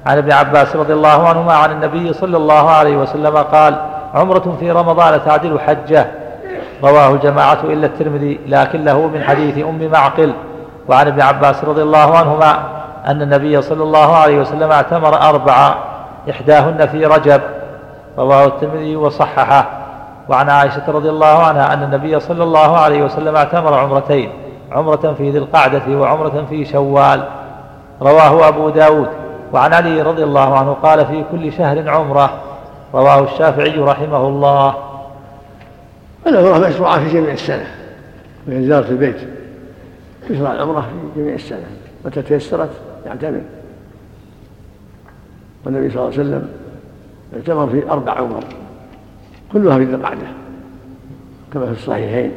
عن 0.07 0.19
ابن 0.19 0.33
عباس 0.33 0.77
رضي 0.77 0.93
الله 0.93 1.29
عنهما 1.29 1.53
عن 1.53 1.71
النبي 1.71 2.13
صلى 2.13 2.37
الله 2.37 2.71
عليه 2.71 2.97
وسلم 2.97 3.37
قال 3.37 3.81
عمرة 4.15 4.57
في 4.61 4.71
رمضان 4.71 5.21
تعدل 5.25 5.61
حجة. 5.61 6.07
رواه 6.85 7.15
الجماعة 7.15 7.59
إلا 7.65 7.87
الترمذي 7.87 8.41
لكن 8.47 8.85
له 8.85 9.07
من 9.07 9.23
حديث 9.23 9.65
أم 9.65 9.91
معقل. 9.93 10.33
وعن 10.89 11.07
ابن 11.07 11.21
عباس 11.21 11.65
رضي 11.65 11.83
الله 11.83 12.19
عنهما 12.19 12.59
أن 13.07 13.23
النبي 13.23 13.63
صلى 13.63 13.83
الله 13.83 14.17
عليه 14.17 14.41
وسلم 14.41 14.73
اعتمر 14.73 15.15
أربعة 15.23 15.79
إحداهن 16.31 16.87
في 16.87 17.07
رجب. 17.07 17.41
رواه 18.19 18.45
الترمذي 18.47 18.97
وصححه. 18.97 19.67
وعن 20.29 20.51
عائشة 20.51 20.83
رضي 20.89 21.11
الله 21.11 21.43
عنها 21.43 21.75
أن 21.75 21.83
النبي 21.83 22.21
صلى 22.21 22.43
الله 22.43 22.79
عليه 22.79 23.03
وسلم 23.03 23.37
اعتمر 23.37 23.75
عمرتين. 23.75 24.31
عمرة 24.71 25.15
في 25.19 25.31
ذي 25.31 25.39
القعدة 25.39 25.99
وعمرة 25.99 26.47
في 26.51 26.65
شوال. 26.65 27.29
رواه 28.03 28.49
أبو 28.49 28.71
داود. 28.71 29.09
وعن 29.53 29.73
علي 29.73 30.03
رضي 30.03 30.25
الله 30.25 30.59
عنه 30.59 30.73
قال 30.73 31.07
في 31.07 31.25
كل 31.31 31.53
شهر 31.53 31.89
عمرة. 31.89 32.43
رواه 32.95 33.25
الشافعي 33.25 33.79
رحمه 33.79 34.29
الله. 34.29 34.75
العمرة 36.27 36.69
مشروعة 36.69 37.05
في 37.05 37.15
جميع 37.15 37.33
السنة. 37.33 37.67
وهي 38.49 38.67
زيارة 38.67 38.89
البيت. 38.89 39.17
تشرع 40.29 40.53
العمرة 40.53 40.81
في 40.81 41.21
جميع 41.21 41.35
السنة. 41.35 41.67
متى 42.05 42.23
تيسرت؟ 42.23 42.71
يعتمر 43.07 43.41
والنبي 45.65 45.91
صلى 45.91 46.03
الله 46.03 46.13
عليه 46.13 46.23
وسلم 46.23 46.49
اعتمر 47.37 47.67
في 47.67 47.91
أربع 47.91 48.13
عمر. 48.13 48.45
كلها 49.53 49.79
في 49.79 49.85
ذي 49.85 49.95
القعدة. 49.95 50.27
كما 51.53 51.67
في 51.67 51.73
الصحيحين. 51.73 52.33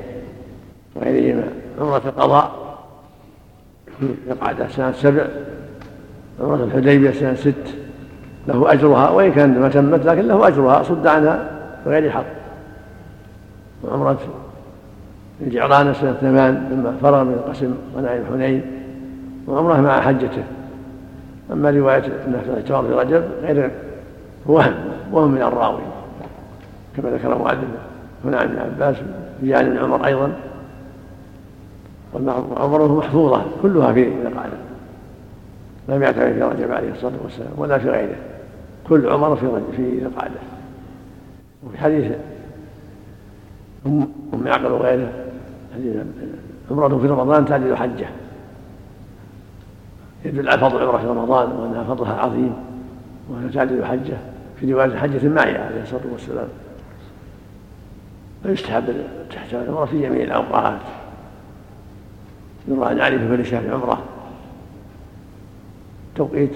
وغيرهما. 0.95 1.62
عمرة 1.81 2.01
القضاء 2.05 2.51
في 3.99 4.31
القعدة 4.31 4.67
سنة 4.67 4.91
سبع 4.91 5.25
عمرة 6.41 6.63
الحديبية 6.63 7.11
سنة 7.11 7.35
ست 7.35 7.75
له 8.47 8.73
أجرها 8.73 9.09
وإن 9.09 9.31
كان 9.31 9.59
ما 9.59 9.69
تمت 9.69 10.05
لكن 10.05 10.27
له 10.27 10.47
أجرها 10.47 10.83
صد 10.83 11.07
عنها 11.07 11.51
بغير 11.85 12.11
حق. 12.11 12.25
وعمرة 13.83 14.17
الجعرانة 15.41 15.93
سنة 15.93 16.13
ثمان 16.13 16.69
لما 16.71 16.97
فرغ 17.01 17.23
من 17.23 17.33
القسم 17.33 17.73
غنائم 17.95 18.25
حنين 18.33 18.61
وعمرة 19.47 19.81
مع 19.81 20.01
حجته. 20.01 20.43
أما 21.51 21.69
رواية 21.69 22.05
أنه 22.27 22.41
اعتمر 22.55 22.83
في 22.83 22.93
رجب 22.93 23.23
غير 23.43 23.71
وهم 24.45 24.73
وهم 25.11 25.31
من 25.31 25.41
الراوي 25.41 25.81
كما 26.97 27.09
ذكر 27.09 27.33
المؤلف 27.33 27.57
هنا 28.25 28.37
عن 28.37 28.47
ابن 28.47 28.59
عباس 28.59 28.95
في 29.41 29.55
عن 29.55 29.77
عمر 29.77 30.05
أيضا. 30.05 30.31
وعمره 32.15 32.97
محفوظة 32.97 33.45
كلها 33.61 33.93
في 33.93 34.07
القعدة 34.07 34.57
لم 35.89 36.03
يعتمر 36.03 36.33
في 36.33 36.41
رجب 36.41 36.71
عليه 36.71 36.91
الصلاة 36.91 37.13
والسلام 37.23 37.51
ولا 37.57 37.77
في 37.77 37.89
غيره. 37.89 38.15
كل 38.89 39.09
عمر 39.09 39.35
في 39.35 39.47
في 39.75 40.05
القعدة 40.05 40.39
وفي 41.63 41.77
حديث 41.77 42.11
أم 43.85 44.07
يعقل 44.45 44.71
وغيره 44.71 45.11
عمرة 46.71 46.97
في 46.97 47.07
رمضان 47.07 47.45
تعدل 47.45 47.77
حجة. 47.77 48.07
يدل 50.25 50.49
على 50.49 50.59
فضل 50.59 50.77
العمرة 50.77 50.97
في 50.97 51.07
رمضان 51.07 51.51
وأنها 51.51 51.83
فضلها 51.83 52.13
عظيم 52.13 52.53
وأنها 53.29 53.51
تعدل 53.51 53.85
حجة 53.85 54.17
في 54.59 54.73
رواية 54.73 54.97
حجة 54.97 55.29
معي 55.29 55.57
عليه 55.57 55.81
الصلاة 55.81 56.01
والسلام. 56.11 56.47
فيستحب 58.43 58.83
تحت 59.31 59.53
العمرة 59.53 59.85
في 59.85 60.01
جميع 60.01 60.23
الأوقات. 60.23 60.79
يروى 62.67 62.85
عن 62.85 62.99
علي 62.99 63.37
كل 63.37 63.45
شهر 63.45 63.73
عمرة. 63.73 64.03
توقيت. 66.15 66.51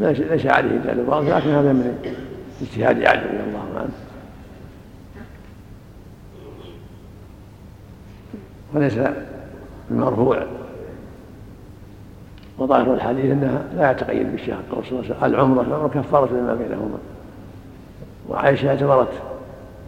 ليس 0.00 0.46
عليه 0.46 0.76
دليل 0.76 1.06
لكن 1.10 1.50
هذا 1.50 1.72
من 1.72 2.14
اجتهاد 2.62 3.04
علي 3.04 3.22
رضي 3.22 3.48
الله 3.48 3.78
عنه. 3.78 3.90
وليس 8.74 8.98
المرفوع. 9.90 10.46
وظاهر 12.58 12.94
الحديث 12.94 13.24
أنها 13.24 13.62
لا 13.76 13.90
يتقيد 13.90 14.32
بالشهر 14.32 14.62
قول 14.72 14.84
صلى 14.84 15.00
الله 15.00 15.04
عليه 15.04 15.16
وسلم 15.16 15.34
العمرة 15.34 15.62
العمرة 15.62 15.88
كفارة 15.88 16.32
لما 16.32 16.54
بينهما. 16.54 16.98
وعائشة 18.28 18.68
اعتبرت 18.68 19.12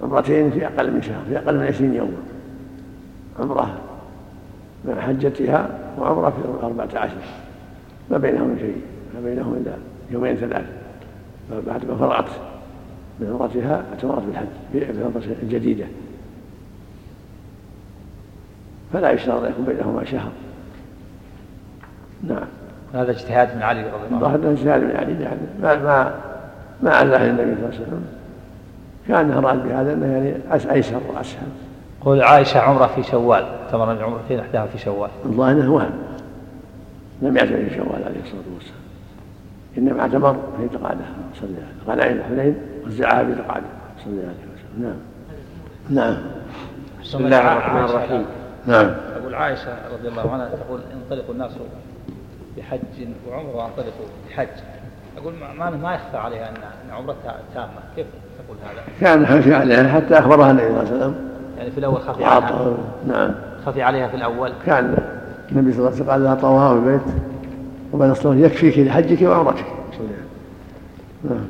عمرتين 0.03 0.51
في 0.51 0.67
أقل 0.67 0.91
من 0.91 1.03
شهر 1.03 1.25
في 1.29 1.39
أقل 1.39 1.59
من 1.59 1.67
عشرين 1.67 1.95
يوما. 1.95 2.23
عمرة 3.41 3.90
مع 4.85 5.01
حجتها 5.01 5.69
وعمره 5.99 6.31
في 6.31 6.67
أربعة 6.67 6.89
عشر. 6.95 7.17
ما 8.11 8.19
بينهم 8.19 8.57
شيء. 8.59 8.83
ما 9.15 9.21
بينهم 9.31 9.55
إلا 9.55 9.73
يومين 10.11 10.37
ثلاث. 10.37 10.65
فبعد 11.51 11.85
ما 11.85 11.97
فرغت 11.97 12.29
من 13.21 13.33
عمرتها 13.33 13.85
اعتمرت 13.93 14.23
بالحج 14.27 14.47
في 14.73 14.91
العمرة 14.91 15.23
الجديدة 15.43 15.85
فلا 18.93 19.11
يشترط 19.11 19.43
أن 19.43 19.51
يكون 19.51 19.65
بينهما 19.65 20.05
شهر. 20.05 20.31
نعم. 22.23 22.47
هذا 22.95 23.11
اجتهاد 23.11 23.57
من 23.57 23.63
علي 23.63 23.83
رضي 23.83 24.15
الله 24.17 24.29
عنه. 24.29 24.51
اجتهاد 24.51 24.83
من 24.83 24.97
علي. 24.97 25.23
يعني 25.23 25.41
ما 25.63 25.75
ما 25.75 26.15
ما 26.83 26.91
عزاه 26.91 27.31
النبي 27.31 27.55
صلى 27.55 27.55
الله 27.55 27.67
عليه 27.67 27.83
وسلم. 27.83 28.05
كان 29.09 29.31
اراد 29.33 29.69
بهذا 29.69 29.93
انه 29.93 30.07
يعني 30.07 30.73
أيسر 30.73 31.01
وأسهل. 31.09 31.49
قول 32.05 32.23
عائشة 32.23 32.61
عمرة 32.61 32.87
في 32.87 33.03
شوال 33.03 33.47
تمر 33.73 34.05
عمرتين 34.05 34.41
إحداها 34.41 34.67
في 34.67 34.79
شوال. 34.79 35.11
الله 35.25 35.53
إنه 35.53 35.73
وهم. 35.73 35.91
لم 37.23 37.37
يعتمر 37.37 37.57
في 37.57 37.75
شوال 37.77 38.05
عليه 38.05 38.21
الصلاة 38.23 38.55
والسلام. 38.55 38.81
إنما 39.79 40.01
اعتمر 40.01 40.33
في 40.33 40.69
تقاده 40.79 41.05
صلى 41.35 41.49
الله 41.49 41.63
عليه 41.89 42.05
وسلم 42.05 42.21
الحنين 42.21 42.57
وزعها 42.87 43.25
في 43.25 43.35
تقاده 43.35 43.67
صلى 44.05 44.13
الله 44.13 44.23
عليه 44.23 44.33
وسلم. 44.33 44.83
نعم. 44.83 44.97
نعم. 45.91 46.17
بسم 47.03 47.19
الله 47.19 47.53
الرحمن 47.53 47.85
الرحيم. 47.85 48.25
نعم. 48.67 48.91
أقول 49.21 49.35
عائشة 49.35 49.77
رضي 49.93 50.09
الله 50.09 50.33
عنها 50.33 50.49
تقول 50.49 50.81
انطلق 50.95 51.31
الناس 51.31 51.53
بحج 52.57 53.09
وعمرة 53.29 53.57
وانطلقوا 53.57 54.07
بحج. 54.29 54.49
أقول 55.19 55.33
ما 55.59 55.71
ما 55.71 55.95
يخفى 55.95 56.17
عليها 56.17 56.51
أن 56.51 56.55
أن 56.57 56.97
عمرتها 56.97 57.37
تامة. 57.55 57.69
كيف 57.97 58.07
تقول 58.47 58.59
هذا؟ 58.65 58.83
كان 59.01 59.27
خفي 59.27 59.55
عليها 59.55 59.89
حتى 59.89 60.19
أخبرها 60.19 60.51
النبي 60.51 60.69
صلى 60.69 60.81
الله 60.81 60.91
عليه 60.91 60.97
وسلم. 60.97 61.30
يعني 61.61 61.73
في 61.73 61.79
الأول 61.79 62.01
خفي 62.01 62.25
عليها. 62.25 62.77
نعم. 63.09 63.31
خفي 63.67 63.83
عليها 63.83 64.09
في 64.09 64.17
الأول. 64.17 64.53
كان 64.67 64.97
النبي 65.53 65.73
صلى 65.73 65.79
الله 65.79 65.91
عليه 65.91 65.97
وسلم 65.97 66.11
قال 66.11 66.25
لها 66.25 66.35
طواها 66.35 66.81
في 66.81 66.87
البيت 66.87 67.15
وبعد 67.93 68.11
الصلاة 68.11 68.35
يكفيك 68.35 68.79
لحجك 68.79 69.23
وعمرتك. 69.23 69.65
نعم. 71.25 71.45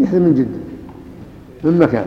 يحرم 0.00 0.22
من 0.22 0.34
جده 0.34 0.58
من 1.64 1.78
مكان. 1.78 2.06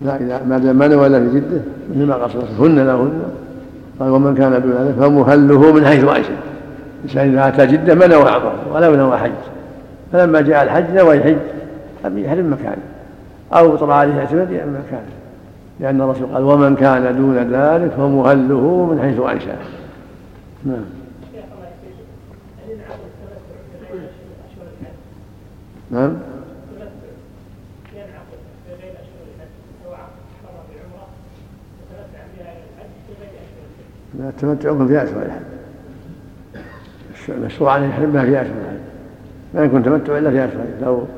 لا 0.00 0.16
إذا 0.16 0.44
ما 0.44 0.58
دام 0.58 0.76
ما 0.76 0.88
نوى 0.88 1.30
في 1.30 1.40
جدة 1.40 1.60
مثل 1.90 2.04
ما 2.06 2.14
قال 2.14 2.30
هن 2.60 2.78
لهن. 2.78 3.22
قال 4.00 4.10
ومن 4.10 4.34
كان 4.34 4.62
دون 4.62 4.72
ذلك 4.72 4.94
فمهله 4.94 5.72
من 5.72 5.86
حيث 5.86 6.04
أنشأ 6.04 6.47
الإنسان 7.04 7.28
إذا 7.28 7.48
أتى 7.48 7.66
جدة 7.66 7.94
ما 7.94 8.06
نوى 8.06 8.30
عمره 8.30 8.72
ولا 8.72 8.96
نوى 8.96 9.18
حج. 9.18 9.30
فلما 10.12 10.40
جاء 10.40 10.62
الحج 10.62 10.90
نوى 10.94 11.16
الحج. 11.16 11.36
يحرم 12.04 12.52
مكانه 12.52 12.82
أو 13.52 13.76
طلع 13.76 13.94
عليه 13.94 14.18
اعتماد 14.18 14.52
مكانه 14.52 15.18
لأن 15.80 16.00
الرسول 16.00 16.26
قال 16.34 16.42
ومن 16.42 16.76
كان 16.76 17.16
دون 17.16 17.36
ذلك 17.36 17.90
فمهله 17.90 18.86
من 18.90 19.00
حيث 19.02 19.20
أنشأ. 19.20 19.56
نعم. 20.64 20.84
نعم. 25.90 26.16
لا 34.18 34.28
التمتع 34.28 34.86
في 34.86 35.02
أشهر 35.02 35.22
الحج 35.22 35.47
المشروع 37.32 37.76
أن 37.76 37.90
يحرم 37.90 38.12
بها 38.12 38.22
في 38.22 38.40
أشهر 38.40 38.52
ما 39.54 39.64
يكون 39.64 39.84
تمتع 39.84 40.18
إلا 40.18 40.30
في 40.30 40.44
أشهر 40.44 40.64
لو 40.82 41.08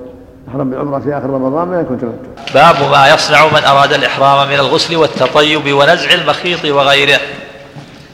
أحرم 0.49 0.71
بالعمرة 0.71 0.99
في 0.99 1.19
آخر 1.19 1.31
رمضان 1.31 1.69
ما 1.69 1.81
يكون 1.81 1.99
تمتع. 1.99 2.53
باب 2.55 2.91
ما 2.91 3.09
يصنع 3.09 3.47
من 3.47 3.65
أراد 3.65 3.93
الإحرام 3.93 4.49
من 4.49 4.55
الغسل 4.55 4.97
والتطيب 4.97 5.73
ونزع 5.73 6.13
المخيط 6.13 6.65
وغيره. 6.65 7.21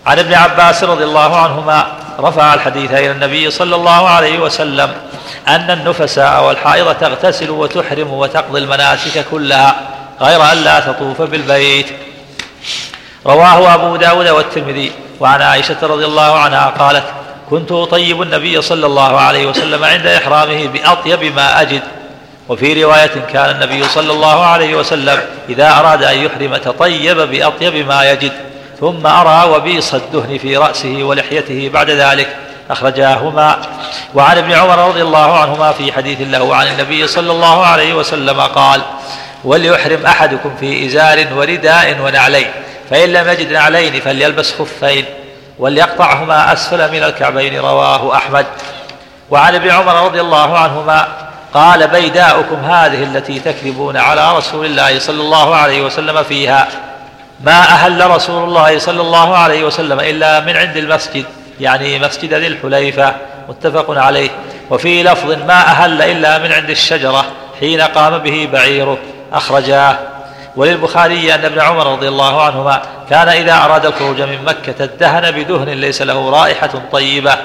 عن 0.07 0.19
ابن 0.19 0.35
عباس 0.35 0.85
رضي 0.85 1.05
الله 1.05 1.37
عنهما 1.37 1.87
رفع 2.21 2.55
الحديث 2.55 2.93
إلى 2.93 3.11
النبي 3.11 3.51
صلى 3.51 3.77
الله 3.77 4.09
عليه 4.09 4.39
وسلم 4.39 4.91
أن 5.49 5.71
النفساء 5.71 6.47
والحائض 6.47 6.95
تغتسل 6.95 7.51
وتحرم 7.51 8.13
وتقضي 8.13 8.61
المناسك 8.61 9.25
كلها 9.31 9.75
غير 10.21 10.53
أن 10.53 10.57
لا 10.57 10.81
تطوف 10.81 11.23
بالبيت. 11.23 11.87
رواه 13.27 13.75
أبو 13.75 13.97
داود 13.97 14.29
والترمذي. 14.29 14.93
وعن 15.21 15.43
عائشة 15.43 15.77
رضي 15.83 16.05
الله 16.05 16.39
عنها 16.39 16.67
قالت 16.67 17.05
كنت 17.51 17.73
أطيب 17.73 18.23
النبي 18.23 18.63
صلى 18.63 18.87
الله 18.87 19.21
عليه 19.21 19.47
وسلم 19.47 19.85
عند 19.85 20.07
إحرامه 20.07 20.67
بأطيب 20.67 21.35
ما 21.37 21.61
أجد. 21.61 21.83
وفي 22.49 22.85
رواية 22.85 23.27
كان 23.33 23.51
النبي 23.51 23.85
صلى 23.85 24.13
الله 24.13 24.45
عليه 24.45 24.75
وسلم 24.75 25.21
إذا 25.49 25.71
أراد 25.71 26.03
أن 26.05 26.19
يحرم 26.19 26.57
تطيب 26.57 27.17
بأطيب 27.17 27.87
ما 27.89 28.11
يجد. 28.11 28.33
ثم 28.81 29.07
أرى 29.07 29.51
وبيص 29.51 29.95
الدهن 29.95 30.39
في 30.39 30.57
رأسه 30.57 31.03
ولحيته 31.03 31.71
بعد 31.73 31.91
ذلك. 31.91 32.37
أخرجاهما. 32.71 33.63
وعن 34.15 34.39
ابن 34.39 34.53
عمر 34.53 34.89
رضي 34.89 35.03
الله 35.03 35.39
عنهما 35.39 35.73
في 35.73 35.93
حديث 35.93 36.19
له 36.21 36.57
عن 36.57 36.67
النبي 36.67 37.07
صلى 37.07 37.33
الله 37.33 37.67
عليه 37.67 37.95
وسلم 37.95 38.41
قال 38.41 38.81
وليحرم 39.45 40.07
أحدكم 40.07 40.57
في 40.61 40.87
إزار 40.87 41.27
ورداء 41.37 41.97
ونعلين 42.01 42.47
فإن 42.91 43.13
لم 43.13 43.29
يجد 43.29 43.53
نعلين 43.53 44.01
فليلبس 44.01 44.53
خفين. 44.53 45.05
وليقطعهما 45.59 46.53
أسفل 46.53 46.93
من 46.93 47.03
الكعبين 47.03 47.61
رواه 47.61 48.17
أحمد. 48.17 48.47
وعن 49.31 49.55
ابن 49.55 49.71
عمر 49.71 50.05
رضي 50.05 50.21
الله 50.21 50.59
عنهما 50.59 51.09
قال 51.55 51.89
بيداؤكم 51.89 52.57
هذه 52.65 53.03
التي 53.03 53.39
تكذبون 53.39 53.97
على 53.97 54.37
رسول 54.37 54.67
الله 54.67 54.99
صلى 54.99 55.21
الله 55.21 55.57
عليه 55.57 55.83
وسلم 55.83 56.23
فيها. 56.23 56.69
ما 57.45 57.61
أهل 57.61 58.11
رسول 58.11 58.45
الله 58.45 58.79
صلى 58.79 59.01
الله 59.01 59.37
عليه 59.37 59.65
وسلم 59.65 60.01
إلا 60.01 60.41
من 60.41 60.57
عند 60.57 60.77
المسجد 60.77 61.25
يعني 61.61 61.99
مسجد 61.99 62.35
ذي 62.35 62.47
الحليفة 62.47 63.15
متفق 63.49 63.99
عليه. 63.99 64.31
وفي 64.71 65.03
لفظ 65.03 65.31
ما 65.31 65.61
أهل 65.61 66.03
إلا 66.03 66.39
من 66.39 66.53
عند 66.53 66.71
الشجرة 66.71 67.25
حين 67.61 67.81
قام 67.81 68.19
به 68.19 68.49
بعيره 68.53 68.99
أخرجاه. 69.33 69.99
وللبخاري 70.57 71.35
أن 71.35 71.45
ابن 71.45 71.61
عمر 71.61 71.93
رضي 71.93 72.09
الله 72.09 72.43
عنهما 72.43 72.83
كان 73.11 73.29
إذا 73.29 73.65
أراد 73.65 73.87
الخروج 73.87 74.23
من 74.23 74.45
مكة 74.45 74.85
ادهن 74.85 75.31
بدهن 75.31 75.69
ليس 75.69 76.03
له 76.03 76.31
رائحة 76.31 76.71
طيبة 76.93 77.37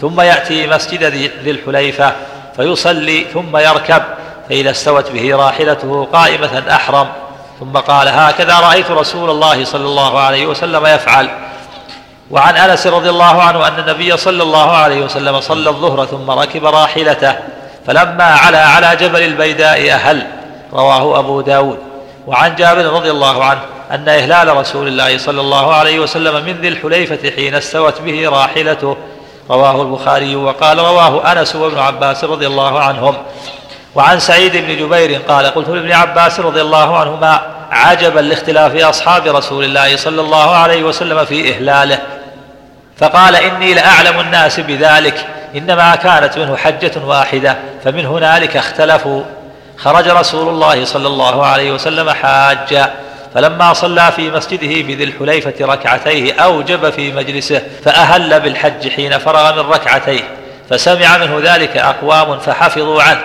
ثم 0.00 0.20
يأتي 0.20 0.66
مسجد 0.66 1.04
ذي 1.42 1.50
الحليفة 1.50 2.12
فيصلي 2.56 3.26
ثم 3.34 3.56
يركب 3.56 4.02
فإذا 4.48 4.70
استوت 4.70 5.10
به 5.10 5.36
راحلته 5.36 6.08
قائمة 6.12 6.62
أحرم. 6.70 7.08
ثم 7.60 7.78
قال 7.78 8.08
هكذا 8.08 8.60
رأيت 8.60 8.90
رسول 8.90 9.30
الله 9.30 9.64
صلى 9.64 9.84
الله 9.84 10.18
عليه 10.18 10.46
وسلم 10.46 10.86
يفعل. 10.86 11.28
وعن 12.30 12.56
أنس 12.56 12.86
رضي 12.86 13.10
الله 13.10 13.42
عنه 13.42 13.68
أن 13.68 13.78
النبي 13.78 14.16
صلى 14.16 14.42
الله 14.42 14.76
عليه 14.76 15.04
وسلم 15.04 15.40
صلى 15.40 15.70
الظهر 15.70 16.06
ثم 16.06 16.30
ركب 16.30 16.64
راحلته 16.64 17.34
فلما 17.86 18.24
علا 18.24 18.66
على 18.66 18.96
جبل 18.96 19.22
البيداء 19.22 19.90
أهل. 19.90 20.26
رواه 20.72 21.18
أبو 21.18 21.40
داود. 21.40 21.78
وعن 22.26 22.54
جابر 22.54 22.84
رضي 22.84 23.10
الله 23.10 23.44
عنه 23.44 23.60
أن 23.90 24.08
إهلال 24.08 24.56
رسول 24.56 24.88
الله 24.88 25.18
صلى 25.18 25.40
الله 25.40 25.74
عليه 25.74 25.98
وسلم 25.98 26.44
من 26.44 26.60
ذي 26.60 26.68
الحليفة 26.68 27.30
حين 27.30 27.54
استوت 27.54 28.00
به 28.00 28.28
راحلته. 28.28 28.96
رواه 29.50 29.82
البخاري 29.82 30.36
وقال 30.36 30.78
رواه 30.78 31.32
أنس 31.32 31.56
وابن 31.56 31.78
عباس 31.78 32.24
رضي 32.24 32.46
الله 32.46 32.80
عنهم. 32.80 33.14
وعن 33.94 34.20
سعيد 34.20 34.56
بن 34.56 34.76
جبير 34.76 35.20
قال 35.28 35.46
قلت 35.46 35.68
لابن 35.68 35.92
عباس 35.92 36.40
رضي 36.40 36.60
الله 36.60 36.98
عنهما 36.98 37.40
عجبا 37.70 38.20
لاختلاف 38.20 38.76
أصحاب 38.76 39.26
رسول 39.26 39.64
الله 39.64 39.96
صلى 39.96 40.20
الله 40.20 40.50
عليه 40.50 40.82
وسلم 40.82 41.24
في 41.24 41.54
إهلاله. 41.54 41.98
فقال 42.98 43.36
إني 43.36 43.74
لأعلم 43.74 44.20
الناس 44.20 44.60
بذلك 44.60 45.26
إنما 45.54 45.94
كانت 45.94 46.38
منه 46.38 46.56
حجة 46.56 46.92
واحدة 47.04 47.56
فمن 47.84 48.06
هنالك 48.06 48.56
اختلفوا. 48.56 49.22
خرج 49.78 50.08
رسول 50.08 50.48
الله 50.48 50.84
صلى 50.84 51.06
الله 51.06 51.46
عليه 51.46 51.72
وسلم 51.72 52.10
حاجا 52.10 52.90
فلما 53.36 53.72
صلى 53.72 54.12
في 54.16 54.30
مسجده 54.30 54.66
بذي 54.66 55.04
الحليفة 55.04 55.54
ركعتيه 55.60 56.34
أوجب 56.34 56.90
في 56.90 57.12
مجلسه 57.12 57.62
فأهل 57.84 58.40
بالحج 58.40 58.88
حين 58.88 59.18
فرغ 59.18 59.62
من 59.62 59.70
ركعتيه 59.70 60.20
فسمع 60.70 61.18
منه 61.18 61.40
ذلك 61.42 61.76
أقوام 61.76 62.38
فحفظوا 62.38 63.02
عنه. 63.02 63.20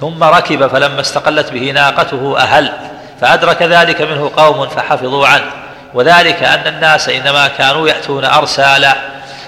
ثم 0.00 0.24
ركب 0.24 0.66
فلما 0.66 1.00
استقلت 1.00 1.52
به 1.52 1.70
ناقته 1.70 2.38
أهل 2.38 2.72
فأدرك 3.20 3.62
ذلك 3.62 4.02
منه 4.02 4.30
قوم 4.36 4.68
فحفظوا 4.68 5.26
عنه. 5.26 5.50
وذلك 5.94 6.42
أن 6.42 6.66
الناس 6.74 7.08
إنما 7.08 7.48
كانوا 7.48 7.88
يأتون 7.88 8.24
أرسالا 8.24 8.96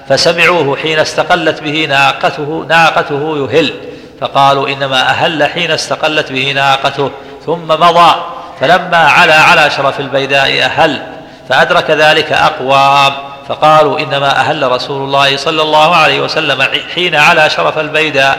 فسمعوه 0.08 0.76
حين 0.76 0.98
استقلت 0.98 1.62
به 1.62 1.86
ناقته 1.88 2.66
ناقته 2.68 3.36
يهل 3.36 3.74
فقالوا 4.20 4.68
إنما 4.68 5.00
أهل 5.00 5.44
حين 5.44 5.70
استقلت 5.70 6.32
به 6.32 6.52
ناقته 6.52 7.10
ثم 7.46 7.68
مضى. 7.68 8.39
فلما 8.60 8.96
علا 8.96 9.40
على 9.40 9.70
شرف 9.70 10.00
البيداء 10.00 10.62
أهل 10.62 11.02
فأدرك 11.48 11.90
ذلك 11.90 12.32
أقوام 12.32 13.12
فقالوا 13.48 14.00
إنما 14.00 14.40
أهل 14.40 14.72
رسول 14.72 15.04
الله 15.04 15.36
صلى 15.36 15.62
الله 15.62 15.96
عليه 15.96 16.20
وسلم 16.20 16.66
حين 16.94 17.14
على 17.14 17.50
شرف 17.50 17.78
البيداء. 17.78 18.38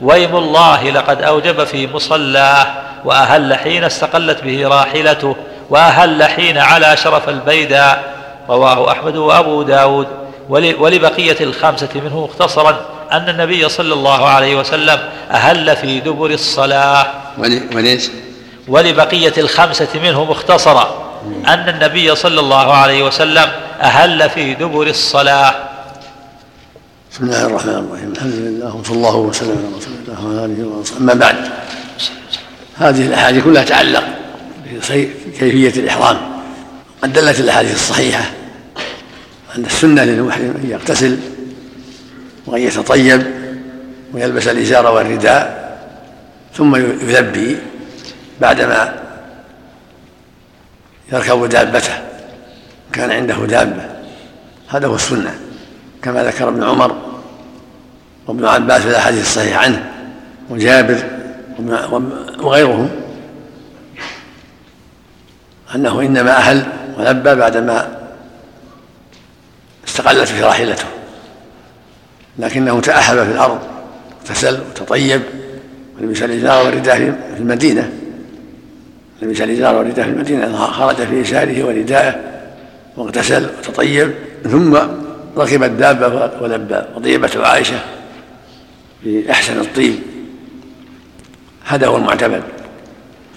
ويم 0.00 0.36
الله 0.36 0.90
لقد 0.90 1.22
أوجب 1.22 1.64
في 1.64 1.86
مصلاه 1.86 2.66
وأهل 3.04 3.54
حين 3.54 3.84
استقلت 3.84 4.44
به 4.44 4.68
راحلته 4.68 5.36
وأهل 5.70 6.24
حين 6.24 6.58
على 6.58 6.96
شرف 6.96 7.28
البيداء. 7.28 8.14
رواه 8.48 8.92
أحمد 8.92 9.16
وأبو 9.16 9.62
داود. 9.62 10.06
ولبقية 10.48 11.36
الخامسة 11.40 11.88
منه 11.94 12.24
مختصرا 12.24 12.80
أن 13.12 13.28
النبي 13.28 13.68
صلى 13.68 13.94
الله 13.94 14.28
عليه 14.28 14.54
وسلم 14.54 14.98
أهل 15.30 15.76
في 15.76 16.00
دبر 16.00 16.30
الصلاة. 16.30 17.06
وليش؟ 17.74 18.10
ولبقية 18.68 19.32
الخمسة 19.38 19.88
منه 19.94 20.24
مختصرا 20.24 21.12
أن 21.46 21.68
النبي 21.68 22.14
صلى 22.14 22.40
الله 22.40 22.72
عليه 22.74 23.06
وسلم 23.06 23.48
أهل 23.80 24.30
في 24.30 24.54
دبر 24.54 24.86
الصلاة. 24.86 25.54
بسم 27.12 27.24
الله 27.24 27.46
الرحمن 27.46 27.74
الرحيم. 27.74 28.12
الحمد 28.12 28.34
لله 28.34 28.74
وصلى 28.76 28.96
الله 28.96 29.16
وسلم 29.16 29.50
على 29.50 29.76
رسول 29.76 29.94
الله 30.08 30.26
وعلى 30.26 30.44
آله 30.44 30.68
وصحبه. 30.68 31.00
أما 31.00 31.14
بعد 31.14 31.36
هذه 32.76 33.06
الأحاديث 33.06 33.44
كلها 33.44 33.64
تعلق 33.64 34.04
بكيفية 34.66 35.80
الإحرام. 35.80 36.16
قد 37.02 37.12
دلت 37.12 37.40
الأحاديث 37.40 37.74
الصحيحة 37.74 38.30
أن 39.56 39.64
السنة 39.64 40.04
للمحرم 40.04 40.54
أن 40.64 40.70
يغتسل 40.70 41.18
وأن 42.46 42.60
يتطيب 42.60 43.22
ويلبس 44.12 44.48
الإزار 44.48 44.94
والرداء 44.94 45.62
ثم 46.54 46.76
يلبي 47.10 47.56
بعدما 48.42 48.94
يركب 51.12 51.48
دابته 51.48 51.94
كان 52.92 53.10
عنده 53.10 53.46
دابة. 53.46 53.82
هذا 54.68 54.86
هو 54.86 54.94
السنة 54.94 55.34
كما 56.02 56.24
ذكر 56.24 56.48
ابن 56.48 56.64
عمر 56.64 56.96
وابن 58.26 58.44
عباس 58.44 58.82
في 58.82 58.88
الأحاديث 58.88 59.22
الصحيحة 59.22 59.60
عنه 59.60 59.90
وجابر 60.50 60.98
وغيرهم. 62.38 62.90
أنه 65.74 66.00
إنما 66.00 66.36
أهل 66.36 66.66
ولبى 66.98 67.34
بعدما 67.34 67.98
استقلت 69.88 70.28
في 70.28 70.42
راحلته. 70.42 70.86
لكنه 72.38 72.80
تأهب 72.80 73.24
في 73.24 73.32
الأرض 73.32 73.60
اغتسل 74.20 74.60
وتطيب 74.60 75.22
ولبس 75.96 76.22
الإزار 76.22 76.64
والرداء 76.64 76.96
في 77.34 77.38
المدينة. 77.38 78.01
لبس 79.22 79.40
الإزار 79.40 79.74
والرداء 79.74 80.04
في 80.04 80.10
المدينة 80.10 80.56
خرج 80.56 80.96
في 80.96 81.20
إزاره 81.20 81.64
ورداءه 81.64 82.20
واغتسل 82.96 83.46
وتطيب. 83.58 84.12
ثم 84.44 84.78
ركب 85.36 85.62
الدابة 85.62 86.30
ولبى 86.40 86.82
وطيبته 86.96 87.46
عائشة 87.46 87.78
بأحسن 89.04 89.60
الطيب. 89.60 89.98
هذا 91.64 91.86
هو 91.86 91.96
المعتمد. 91.96 92.42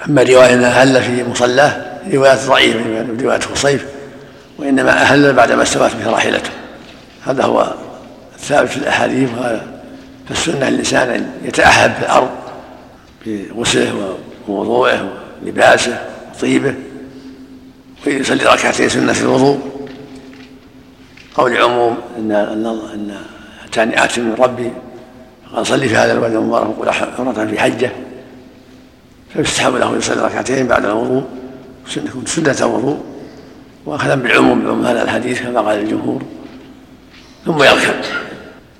أما 0.09 0.23
رواية 0.23 0.53
أنها 0.53 0.81
أهل 0.81 1.01
في 1.01 1.29
مصلاه 1.29 1.85
روايات 2.13 2.39
ضعيفة 2.39 3.05
رواية 3.21 3.39
خصيف 3.39 3.85
وإنما 4.57 4.91
أهل 4.91 5.33
بعدما 5.33 5.63
استوت 5.63 5.95
به 5.95 6.09
راحلته. 6.09 6.49
هذا 7.25 7.43
هو 7.43 7.73
الثابت 8.35 8.69
في 8.69 8.77
الأحاديث 8.77 9.29
فالسنة 10.29 10.67
الإنسان 10.67 11.09
أن 11.09 11.31
يتأهب 11.43 11.93
في 11.93 12.05
الأرض 12.05 12.29
بغسله 13.25 14.17
ووضوءه 14.47 15.24
ولباسه 15.43 15.99
وطيبه 16.35 16.75
ويصلي 18.07 18.43
ركعتين 18.43 18.89
سنة 18.89 19.19
الوضوء. 19.21 19.59
قول 21.35 21.57
عموم 21.57 21.97
ان 22.17 22.31
إن 22.31 22.65
إن 22.65 23.15
اتاني 23.65 24.03
ات 24.03 24.19
من 24.19 24.35
ربي 24.39 24.71
قال 25.55 25.67
صلي 25.67 25.89
في 25.89 25.95
هذا 25.95 26.13
الواد 26.13 26.35
المبارك 26.35 26.79
وقل 26.79 26.89
عمرة 27.19 27.45
في 27.45 27.59
حجة. 27.59 27.91
فيستحب 29.33 29.75
له 29.75 29.97
يصلي 29.97 30.21
ركعتين 30.21 30.67
بعد 30.67 30.85
الوضوء 30.85 31.23
سنة 32.25 32.55
الوضوء. 32.61 33.03
واخذا 33.85 34.15
بالعموم 34.15 34.61
بعموم 34.61 34.85
هذا 34.85 35.03
الحديث 35.03 35.41
كما 35.41 35.61
قال 35.61 35.79
الجمهور. 35.79 36.23
ثم 37.45 37.63
يركب. 37.63 37.95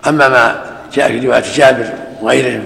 أما 0.08 0.30
ما 0.30 0.66
جاء 0.94 1.08
في 1.08 1.28
رواية 1.28 1.44
جابر 1.56 1.94
وغيرهم 2.22 2.64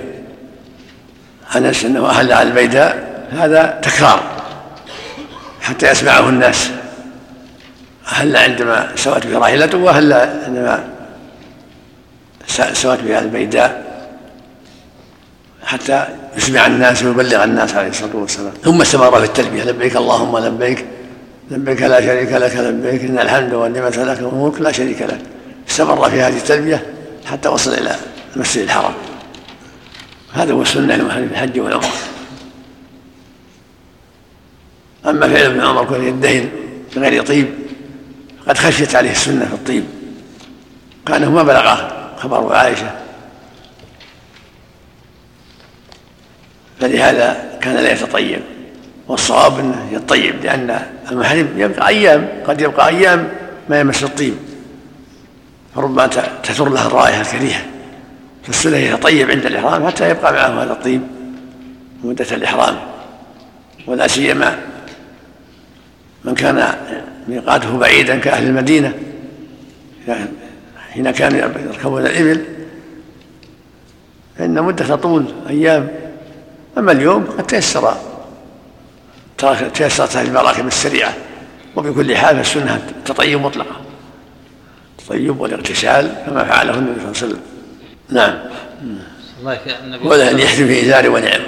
أنس 1.55 1.85
أنه 1.85 2.05
أهل 2.05 2.31
على 2.33 2.49
البيداء 2.49 3.08
هذا 3.31 3.79
تكرار 3.81 4.23
حتى 5.61 5.91
يسمعه 5.91 6.29
الناس. 6.29 6.69
أهل 8.07 8.37
عندما 8.37 8.91
سوت 8.95 9.27
به 9.27 9.37
راحلته 9.37 9.77
وأهل 9.77 10.13
عندما 10.45 10.83
سوت 12.73 12.99
بها 12.99 13.19
البيداء 13.19 13.89
حتى 15.63 16.07
يسمع 16.37 16.65
الناس 16.65 17.03
ويبلغ 17.03 17.43
الناس 17.43 17.75
عليه 17.75 17.89
الصلاة 17.89 18.15
والسلام. 18.15 18.53
ثم 18.63 18.81
استمر 18.81 19.19
في 19.19 19.25
التلبية. 19.25 19.63
لبيك 19.63 19.95
اللهم 19.95 20.37
لبيك 20.37 20.85
لبيك 21.51 21.81
لا 21.81 22.01
شريك 22.01 22.31
لك 22.31 22.55
لبيك 22.55 23.03
إن 23.03 23.19
الحمد 23.19 23.53
والنعمة 23.53 23.89
لك 23.89 24.21
والملك 24.21 24.61
لا 24.61 24.71
شريك 24.71 25.01
لك. 25.01 25.19
استمر 25.69 26.09
في 26.09 26.21
هذه 26.21 26.37
التلبية 26.37 26.85
حتى 27.25 27.49
وصل 27.49 27.73
إلى 27.73 27.95
المسجد 28.35 28.63
الحرام. 28.63 28.93
هذا 30.33 30.53
هو 30.53 30.61
السنة 30.61 30.95
لمحرم 30.95 31.29
الحج 31.31 31.59
والعمرة. 31.59 31.89
أما 35.07 35.27
فعل 35.27 35.45
ابن 35.45 35.61
عمر 35.61 35.85
كون 35.85 36.03
يدهن 36.03 36.49
بغير 36.95 37.25
طيب 37.25 37.47
قد 38.47 38.57
خشيت 38.57 38.95
عليه 38.95 39.11
السنة 39.11 39.45
في 39.45 39.53
الطيب. 39.53 39.83
كأنه 41.07 41.31
ما 41.31 41.43
بلغه 41.43 41.91
خبر 42.17 42.53
عائشة. 42.55 42.91
فلهذا 46.79 47.57
كان 47.61 47.75
لا 47.75 47.91
يتطيب 47.91 48.41
والصواب 49.07 49.59
إنه 49.59 49.89
يطيب 49.91 50.35
لأن 50.43 50.85
المحرم 51.11 51.47
يبقى 51.57 51.87
أيام 51.87 52.27
قد 52.47 52.61
يبقى 52.61 52.87
أيام 52.87 53.29
ما 53.69 53.79
يمس 53.79 54.03
الطيب. 54.03 54.35
فربما 55.75 56.07
تثر 56.43 56.69
له 56.69 56.87
الرائحة 56.87 57.21
الكريهة. 57.21 57.65
فالسنة 58.43 58.77
يتطيب 58.77 59.31
عند 59.31 59.45
الإحرام 59.45 59.87
حتى 59.87 60.09
يبقى 60.09 60.33
معه 60.33 60.63
هذا 60.63 60.73
الطيب 60.73 61.01
مدة 62.03 62.25
الإحرام. 62.31 62.77
ولا 63.87 64.07
سيما 64.07 64.59
من 66.23 66.35
كان 66.35 66.73
ميقاته 67.27 67.77
بعيدا 67.77 68.19
كأهل 68.19 68.47
المدينة 68.47 68.93
حين 70.93 71.11
كانوا 71.11 71.39
يركبون 71.39 72.05
الإبل 72.05 72.45
فإن 74.37 74.63
مدة 74.63 74.85
تطول 74.85 75.25
أيام 75.49 75.87
أما 76.77 76.91
اليوم 76.91 77.23
قد 77.23 77.47
تيسر 77.47 77.93
تيسرت 79.73 80.17
هذه 80.17 80.27
المراكب 80.27 80.67
السريعة 80.67 81.13
وبكل 81.75 82.15
حال 82.15 82.35
فالسنة 82.35 82.75
التطيب 82.97 83.41
مطلقة 83.41 83.81
التطيب 84.99 85.39
والاغتسال 85.39 86.15
كما 86.25 86.43
فعله 86.43 86.73
النبي 86.73 86.99
صلى 86.99 87.11
الله 87.11 87.17
عليه 87.21 87.27
وسلم. 87.27 87.41
نعم. 88.09 88.39
ولا 90.03 90.31
أن 90.31 90.39
يحذف 90.39 90.67
في 90.67 90.85
إزار 90.85 91.09
ونعم. 91.09 91.41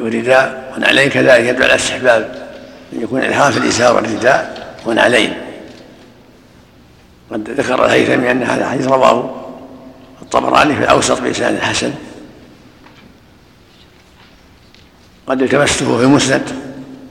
ورداء 0.00 0.72
ونعلين 0.76 1.10
كذلك 1.10 1.44
يدعو 1.44 1.62
على 1.62 1.74
الاستحباب 1.74 2.22
أن 2.22 2.51
يكون 2.92 3.20
في 3.50 3.58
الإزار 3.58 3.96
والرداء 3.96 4.74
ونعلين 4.86 5.34
قد 7.30 7.50
ذكر 7.50 7.84
الهيثمي 7.84 8.30
أن 8.30 8.42
هذا 8.42 8.64
الحديث 8.64 8.86
رواه 8.86 9.34
الطبراني 10.22 10.76
في 10.76 10.82
الأوسط 10.82 11.20
بإسناد 11.20 11.58
حسن. 11.58 11.92
قد 15.26 15.42
التمسته 15.42 15.98
في 15.98 16.04
المسند 16.04 16.42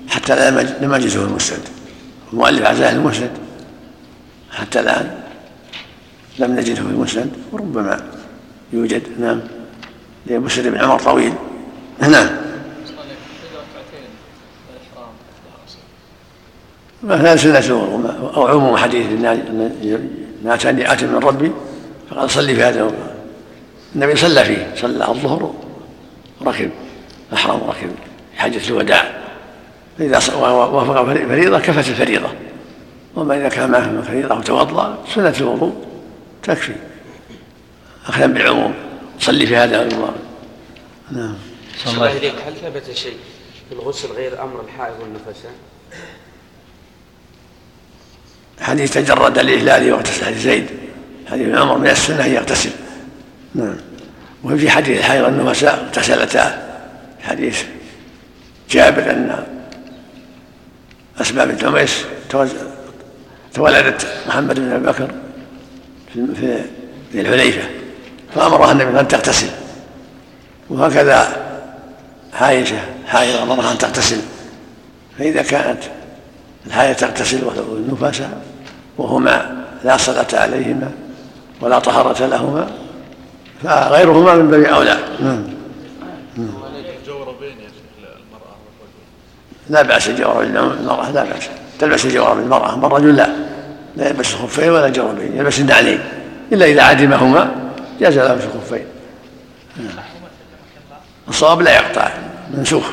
حتى 0.10 0.52
لم 0.82 0.94
أجده 0.94 1.10
في 1.10 1.18
المسند. 1.18 1.60
المؤلف 2.34 2.66
عزاه 2.66 2.92
المسند 2.92 3.32
حتى 4.52 4.80
الآن 4.80 5.22
لم 6.40 6.52
نجده 6.52 6.76
في 6.76 6.82
المسند 6.82 7.32
وربما 7.52 8.02
يوجد 8.74 9.04
نعم 9.20 9.42
لمسند 10.26 10.68
بن 10.68 10.78
عمر 10.78 11.00
طويل. 11.00 11.34
نعم. 12.00 12.41
مثلا 17.04 17.36
سنة 17.36 17.70
أو 18.36 18.48
عموم 18.48 18.78
حديث 18.78 19.06
ما 20.44 20.54
أتاني 20.54 20.94
آت 20.94 21.04
من 21.04 21.16
ربي 21.16 21.52
فقال 22.10 22.30
صلي 22.30 22.56
في 22.56 22.64
هذا 22.64 22.92
النبي 23.96 24.16
صلى 24.16 24.46
فيه. 24.46 24.74
صلى 24.76 25.08
الظهر 25.08 25.54
وركب 26.42 26.72
أحرم 27.34 27.62
وركب 27.62 27.90
حجة 28.36 28.70
الوداع. 28.70 29.22
فإذا 29.98 30.36
وافق 30.36 31.04
فريضة 31.04 31.60
كفت 31.60 31.90
الفريضة. 31.90 32.30
وما 33.16 33.38
إذا 33.38 33.50
كان 33.50 33.72
معه 33.72 34.02
فريضة 34.02 34.36
أو 34.36 34.42
توضأ 34.42 34.98
سنة 35.16 35.34
الوضوء 35.40 35.74
تكفي. 36.44 36.74
أخذا 38.08 38.26
بالعموم. 38.26 38.74
صلي 39.22 39.46
في 39.46 39.56
هذا 39.56 39.82
المرض 39.82 40.16
نعم. 41.12 41.36
الله 41.88 42.18
إليك 42.18 42.34
هل 42.48 42.54
ثبت 42.56 42.96
شيء 42.96 43.18
في 43.70 43.76
الغسل 43.76 44.12
غير 44.12 44.44
أمر 44.44 44.62
الحائض 44.66 44.94
والنفساء؟ 45.02 45.52
حديث 48.62 48.94
تجرد 48.94 49.38
الإهلال 49.38 49.94
واغتسل 49.94 50.26
حديث 50.26 50.44
زيد. 50.44 50.66
حديث 51.32 51.48
ابن 51.48 51.58
عمر 51.58 51.78
من 51.78 51.88
السنة 51.88 52.26
أن 52.26 52.34
يغتسل. 52.34 52.70
نعم. 53.56 53.76
وفي 54.44 54.70
حديث 54.70 54.98
الحائض 54.98 55.24
والنفساء 55.24 55.84
اغتسلتا. 55.86 56.72
حديث 57.22 57.64
جابر 58.70 59.12
أن 59.12 59.44
أسماء 61.22 61.46
بنت 61.46 61.90
تولدت 63.54 64.08
محمد 64.28 64.60
بن 64.60 64.72
أبي 64.72 64.86
بكر 64.86 65.12
في 67.12 67.20
الحليفة. 67.22 67.70
فأمرها 68.36 68.72
النبي 68.72 69.00
أن 69.00 69.08
تغتسل. 69.08 69.50
وهكذا 70.70 71.48
عائشة 72.34 72.80
حائضة 73.08 73.44
أمرها 73.44 73.72
أن 73.72 73.78
تغتسل. 73.78 74.22
فإذا 75.20 75.42
كانت 75.42 75.84
الحائض 76.68 76.96
تغتسل 76.96 77.44
والنفاس 77.44 78.22
وهما 78.98 79.64
لا 79.84 79.98
صلاة 79.98 80.28
عليهما 80.34 80.92
ولا 81.62 81.80
طهارة 81.80 82.26
لهما 82.26 82.68
فغيرهما 83.64 84.36
من 84.36 84.52
باب 84.52 84.64
أولى. 84.64 84.98
نعم. 85.20 85.44
لا 89.70 89.82
بأس 89.82 90.10
الجورب 90.10 90.42
للمرأة 90.42 91.12
لا 91.12 91.24
بأس. 91.24 91.50
تلبس 91.80 92.06
الجورب 92.06 92.38
للمرأة 92.38 92.74
أما 92.74 92.88
الرجل 92.88 93.16
لا 93.16 93.30
لا 93.98 94.08
يلبس 94.08 94.34
الخفين 94.34 94.70
ولا 94.70 94.88
الجوربين 94.88 95.38
يلبس 95.38 95.60
النعلين. 95.60 96.00
إلا 96.52 96.66
إذا 96.66 96.82
عدمهما 96.82 97.56
جاز 98.00 98.18
له 98.18 98.36
في 98.36 98.46
الخفين 98.46 98.86
الصواب 101.28 101.62
لا 101.62 101.76
يقطع 101.76 102.12
منسوخ. 102.54 102.84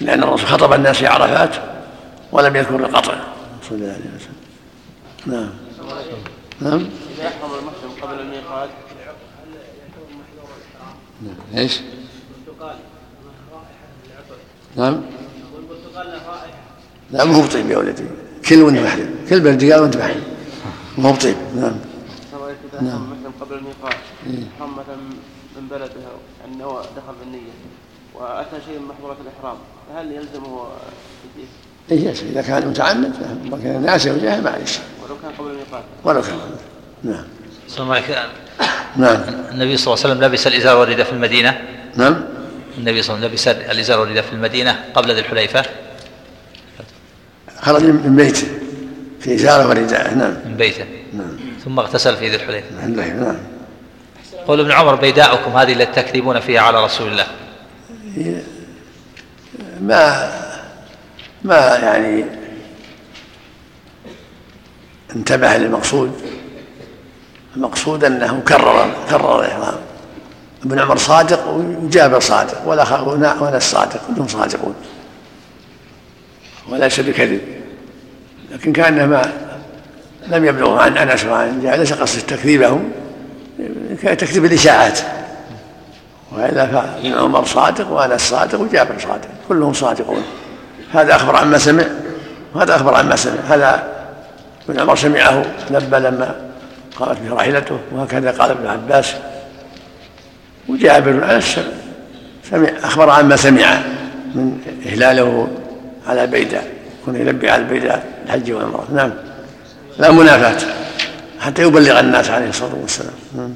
لأن 0.00 0.22
الرسول 0.22 0.46
خطب 0.46 0.72
الناس 0.72 0.98
في 0.98 1.06
عرفات 1.06 1.50
ولم 2.32 2.56
يذكر 2.56 2.76
القطع. 2.76 3.14
صلى 3.68 3.78
الله 3.78 3.86
عليه 3.86 4.10
وسلم. 4.16 4.31
نعم. 5.26 5.50
نعم. 6.60 6.86
إذا 7.14 7.24
يحرم 7.24 7.50
المحرم 7.54 7.90
قبل 8.02 8.20
الميقات 8.20 8.70
نعم. 11.22 11.36
إيش؟ 11.62 11.80
نعم. 14.76 15.00
لا 17.10 17.24
ما 17.24 17.34
هو 17.36 17.42
بطيب 17.42 17.70
يا 17.70 17.78
ولدي. 17.78 18.04
كل 18.48 18.62
وانت 18.62 18.78
محرم 18.78 19.14
كل 19.28 19.40
بالرجال 19.40 19.80
وانت 19.80 19.96
محرم 19.96 20.22
ما 20.98 21.08
هو 21.08 21.12
بطيب. 21.12 21.36
نعم. 21.56 21.74
نعم. 22.82 23.10
مثلا 23.10 23.32
قبل 23.40 23.54
الميقات. 23.54 23.96
حرم 24.58 24.72
مثلا 24.72 24.96
من 25.56 25.68
بلدها 25.70 26.10
انه 26.44 26.80
دخل 26.96 27.14
بالنية 27.20 27.52
وأتى 28.14 28.60
شيء 28.66 28.78
من 28.78 28.86
محظورات 28.88 29.16
الإحرام 29.20 29.56
فهل 29.88 30.12
يلزمه 30.12 30.66
اي 31.38 31.44
يس 31.90 32.22
إذا 32.22 32.42
كان 32.42 32.68
متعمد 32.68 33.12
كان 33.62 33.82
ناسي 33.82 34.10
وجهه 34.10 34.40
معلش 34.40 34.78
ولو 35.04 35.16
كان 35.22 35.30
قبل 35.38 35.50
الميقات 35.50 35.82
ولو 36.04 36.22
كان 36.22 36.38
نعم. 37.02 37.24
نعم. 38.96 39.22
النبي 39.50 39.76
صلى 39.76 39.94
الله 39.94 40.04
عليه 40.04 40.14
وسلم 40.14 40.24
لبس 40.24 40.46
الإزار 40.46 40.76
والرداء 40.76 41.06
في 41.06 41.12
المدينة. 41.12 41.60
نعم. 41.96 42.24
النبي 42.78 43.02
صلى 43.02 43.16
الله 43.16 43.26
عليه 43.26 43.34
وسلم 43.34 43.54
لبس 43.54 43.70
الإزار 43.70 44.00
والرداء 44.00 44.22
في 44.22 44.32
المدينة 44.32 44.84
قبل 44.94 45.14
ذي 45.14 45.20
الحليفة. 45.20 45.62
خرج 47.60 47.82
من 47.82 48.16
بيته 48.16 48.46
في 49.20 49.34
إزارة 49.34 49.68
ورداء 49.68 50.14
نعم. 50.14 50.36
من 50.44 50.56
بيته. 50.56 50.84
نعم. 51.12 51.36
ثم 51.64 51.78
اغتسل 51.78 52.16
في 52.16 52.28
ذي 52.28 52.36
الحليفة. 52.36 52.86
نعم 52.86 53.36
قول 54.46 54.60
ابن 54.60 54.72
عمر 54.72 54.94
بيداؤكم 54.94 55.50
هذه 55.50 55.72
التي 55.72 56.02
تكذبون 56.02 56.40
فيها 56.40 56.60
على 56.60 56.84
رسول 56.84 57.12
الله. 57.12 57.26
ما 59.80 60.32
ما 61.44 61.56
يعني 61.56 62.24
انتبه 65.16 65.56
للمقصود. 65.56 66.20
المقصود 67.56 68.04
أنه 68.04 68.40
كرر 68.48 68.94
كرر 69.10 69.40
الإحرام. 69.40 69.74
ابن 70.64 70.78
عمر 70.78 70.96
صادق 70.96 71.48
وجابر 71.48 72.20
صادق 72.20 72.68
ولا 72.68 73.00
ولا 73.40 73.56
الصادق 73.56 74.00
كلهم 74.06 74.28
صادقون. 74.28 74.74
وليس 76.68 77.00
بكذب 77.00 77.40
لكن 78.50 78.72
كانه 78.72 79.06
ما 79.06 79.32
لم 80.28 80.44
يبلغ 80.44 80.78
عن 80.78 80.96
أنس 80.96 81.24
وعن 81.24 81.60
جابر 81.62 81.76
ليس 81.76 81.92
قصد 81.92 82.20
تكذيبهم 82.20 82.90
تكذيب 84.02 84.44
الإشاعات. 84.44 84.98
والا 86.32 86.66
فابن 86.66 87.12
عمر 87.12 87.44
صادق 87.44 87.90
وأنس 87.90 88.20
صادق 88.20 88.60
وجابر 88.60 88.98
صادق 88.98 89.28
كلهم 89.48 89.72
صادقون. 89.72 90.22
هذا 90.92 91.16
أخبر 91.16 91.36
عما 91.36 91.58
سمع 91.58 91.84
وهذا 92.54 92.76
أخبر 92.76 92.94
عما 92.94 93.16
سمع. 93.16 93.40
هذا 93.48 93.92
ابن 94.68 94.80
عمر 94.80 94.96
سمعه 94.96 95.44
لبى 95.70 95.96
لما 95.96 96.34
قامت 96.96 97.18
به 97.20 97.34
راحلته 97.34 97.78
وهكذا 97.92 98.30
قال 98.30 98.50
ابن 98.50 98.66
عباس. 98.66 99.14
وجابر 100.68 101.34
أنس 101.34 101.60
سمع 102.50 102.68
أخبر 102.84 103.10
عما 103.10 103.36
سمع 103.36 103.80
من 104.34 104.58
إهلاله 104.86 105.48
على 106.06 106.26
بيداء 106.26 106.66
يكون 107.02 107.16
يلبي 107.16 107.50
على 107.50 107.62
البيداء 107.62 108.04
الحج 108.26 108.52
والعمرة. 108.52 108.86
نعم. 108.94 109.10
لا 109.98 110.10
منافاة 110.10 110.68
حتى 111.40 111.62
يبلغ 111.62 112.00
الناس 112.00 112.30
عليه 112.30 112.48
الصلاة 112.48 112.74
والسلام. 112.80 113.14
نعم. 113.36 113.54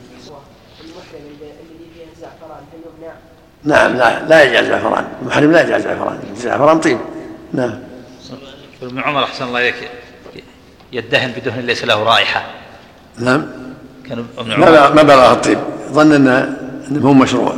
نعم 3.65 3.97
لا 3.97 4.23
لا 4.29 4.43
يجعل 4.43 4.67
زعفران. 4.67 5.05
المحرم 5.23 5.53
لا 5.53 5.63
يجعل 5.63 5.83
زعفران. 5.83 6.19
الزعفران 6.37 6.81
طيب. 6.81 6.99
نعم. 7.57 7.79
ابن 8.83 9.01
عمر 9.01 9.25
أحسن 9.25 9.45
الله 9.45 9.61
إليك. 9.61 9.91
يدهن 10.93 11.33
بدهن 11.33 11.61
ليس 11.61 11.85
له 11.85 12.03
رائحة. 12.03 12.45
نعم. 13.19 13.47
كان 14.09 14.27
ابن 14.39 14.53
عمر. 14.53 14.95
ما 14.95 15.03
بلغ 15.03 15.33
الطيب؟ 15.33 15.59
ظن 15.91 16.27
هو 17.03 17.13
مشروع. 17.13 17.57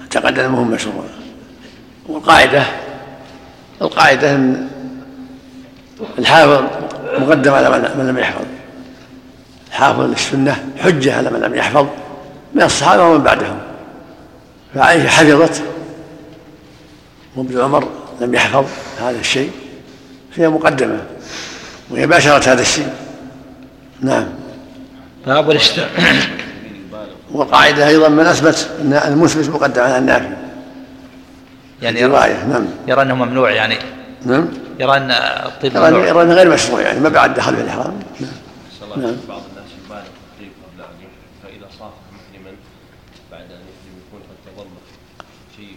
اعتقد 0.00 0.38
إنه 0.38 0.58
هو 0.58 0.64
مشروع. 0.64 1.04
والقاعده 2.08 2.62
القاعدة 3.82 4.34
أن 4.34 4.68
الحافظ 6.18 6.64
مقدم 7.18 7.52
على 7.52 7.70
من 7.70 8.06
لم 8.08 8.18
يحفظ. 8.18 8.44
الحافظ 9.68 10.00
للسنة 10.00 10.72
حجة 10.78 11.16
على 11.16 11.30
من 11.30 11.40
لم 11.40 11.54
يحفظ 11.54 11.86
من 12.54 12.62
الصحابة 12.62 13.08
ومن 13.08 13.22
بعدهم. 13.24 13.58
فعائشة 14.74 15.08
حفظت. 15.08 15.62
وابن 17.36 17.60
عمر 17.60 17.88
لم 18.20 18.34
يحفظ 18.34 18.66
هذا 19.00 19.18
الشيء 19.20 19.50
فهي 20.36 20.48
مقدمة 20.48 21.00
وهي 21.90 22.06
باشرت 22.06 22.48
هذا 22.48 22.62
الشيء. 22.62 22.92
نعم. 24.00 24.26
باب 25.26 25.50
الاشتراك 25.50 25.90
والقاعدة 27.32 27.88
أيضا 27.88 28.08
من 28.08 28.26
أثبت 28.26 28.70
أن 28.80 28.92
المثبت 28.92 29.48
مقدم 29.48 29.82
على 29.82 29.98
النافي 29.98 30.36
يعني 31.82 32.00
يرى, 32.00 32.34
نعم. 32.48 32.66
يرى 32.88 33.02
أنه 33.02 33.14
ممنوع 33.14 33.50
يعني. 33.50 33.78
نعم. 34.26 34.48
يرى 34.78 34.96
أن 34.96 35.10
الطيب 35.10 35.76
يرى 35.76 35.90
ممنوع. 35.90 36.06
يرى 36.06 36.22
أنه 36.22 36.34
غير 36.34 36.50
مشروع 36.50 36.80
يعني 36.80 37.00
ما 37.00 37.08
بعد 37.08 37.34
دخل 37.34 37.56
في 37.56 37.62
الإحرام. 37.62 38.00
نعم. 38.20 39.02
نعم. 39.02 39.16
بعض 39.28 39.42
الناس 39.50 39.70
يبالغ 39.84 40.02
في 40.02 40.44
الطيب 40.44 40.52
قبل 40.64 40.82
أن 40.82 40.96
يحرم 41.00 41.10
فإذا 41.42 41.70
صافح 41.78 41.94
محرما 42.12 42.56
بعد 43.32 43.40
يحرم 43.40 43.96
يكون 44.08 44.20
قد 44.20 44.36
تضمن 44.56 44.80
شيء 45.56 45.76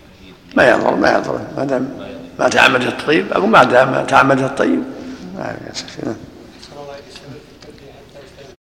ما 0.55 0.69
يضر 0.69 0.95
ما 0.95 1.11
يضر. 1.11 1.39
ما 1.57 1.65
دام 1.65 2.13
ما 2.47 2.81
الطيب 2.83 3.33
أقول 3.33 3.49
ما 3.49 3.63
دام 3.63 4.05
تعمد 4.05 4.39
الطيب. 4.39 4.83
ما 5.37 5.55
يصح 5.73 6.05
نعم 6.05 6.15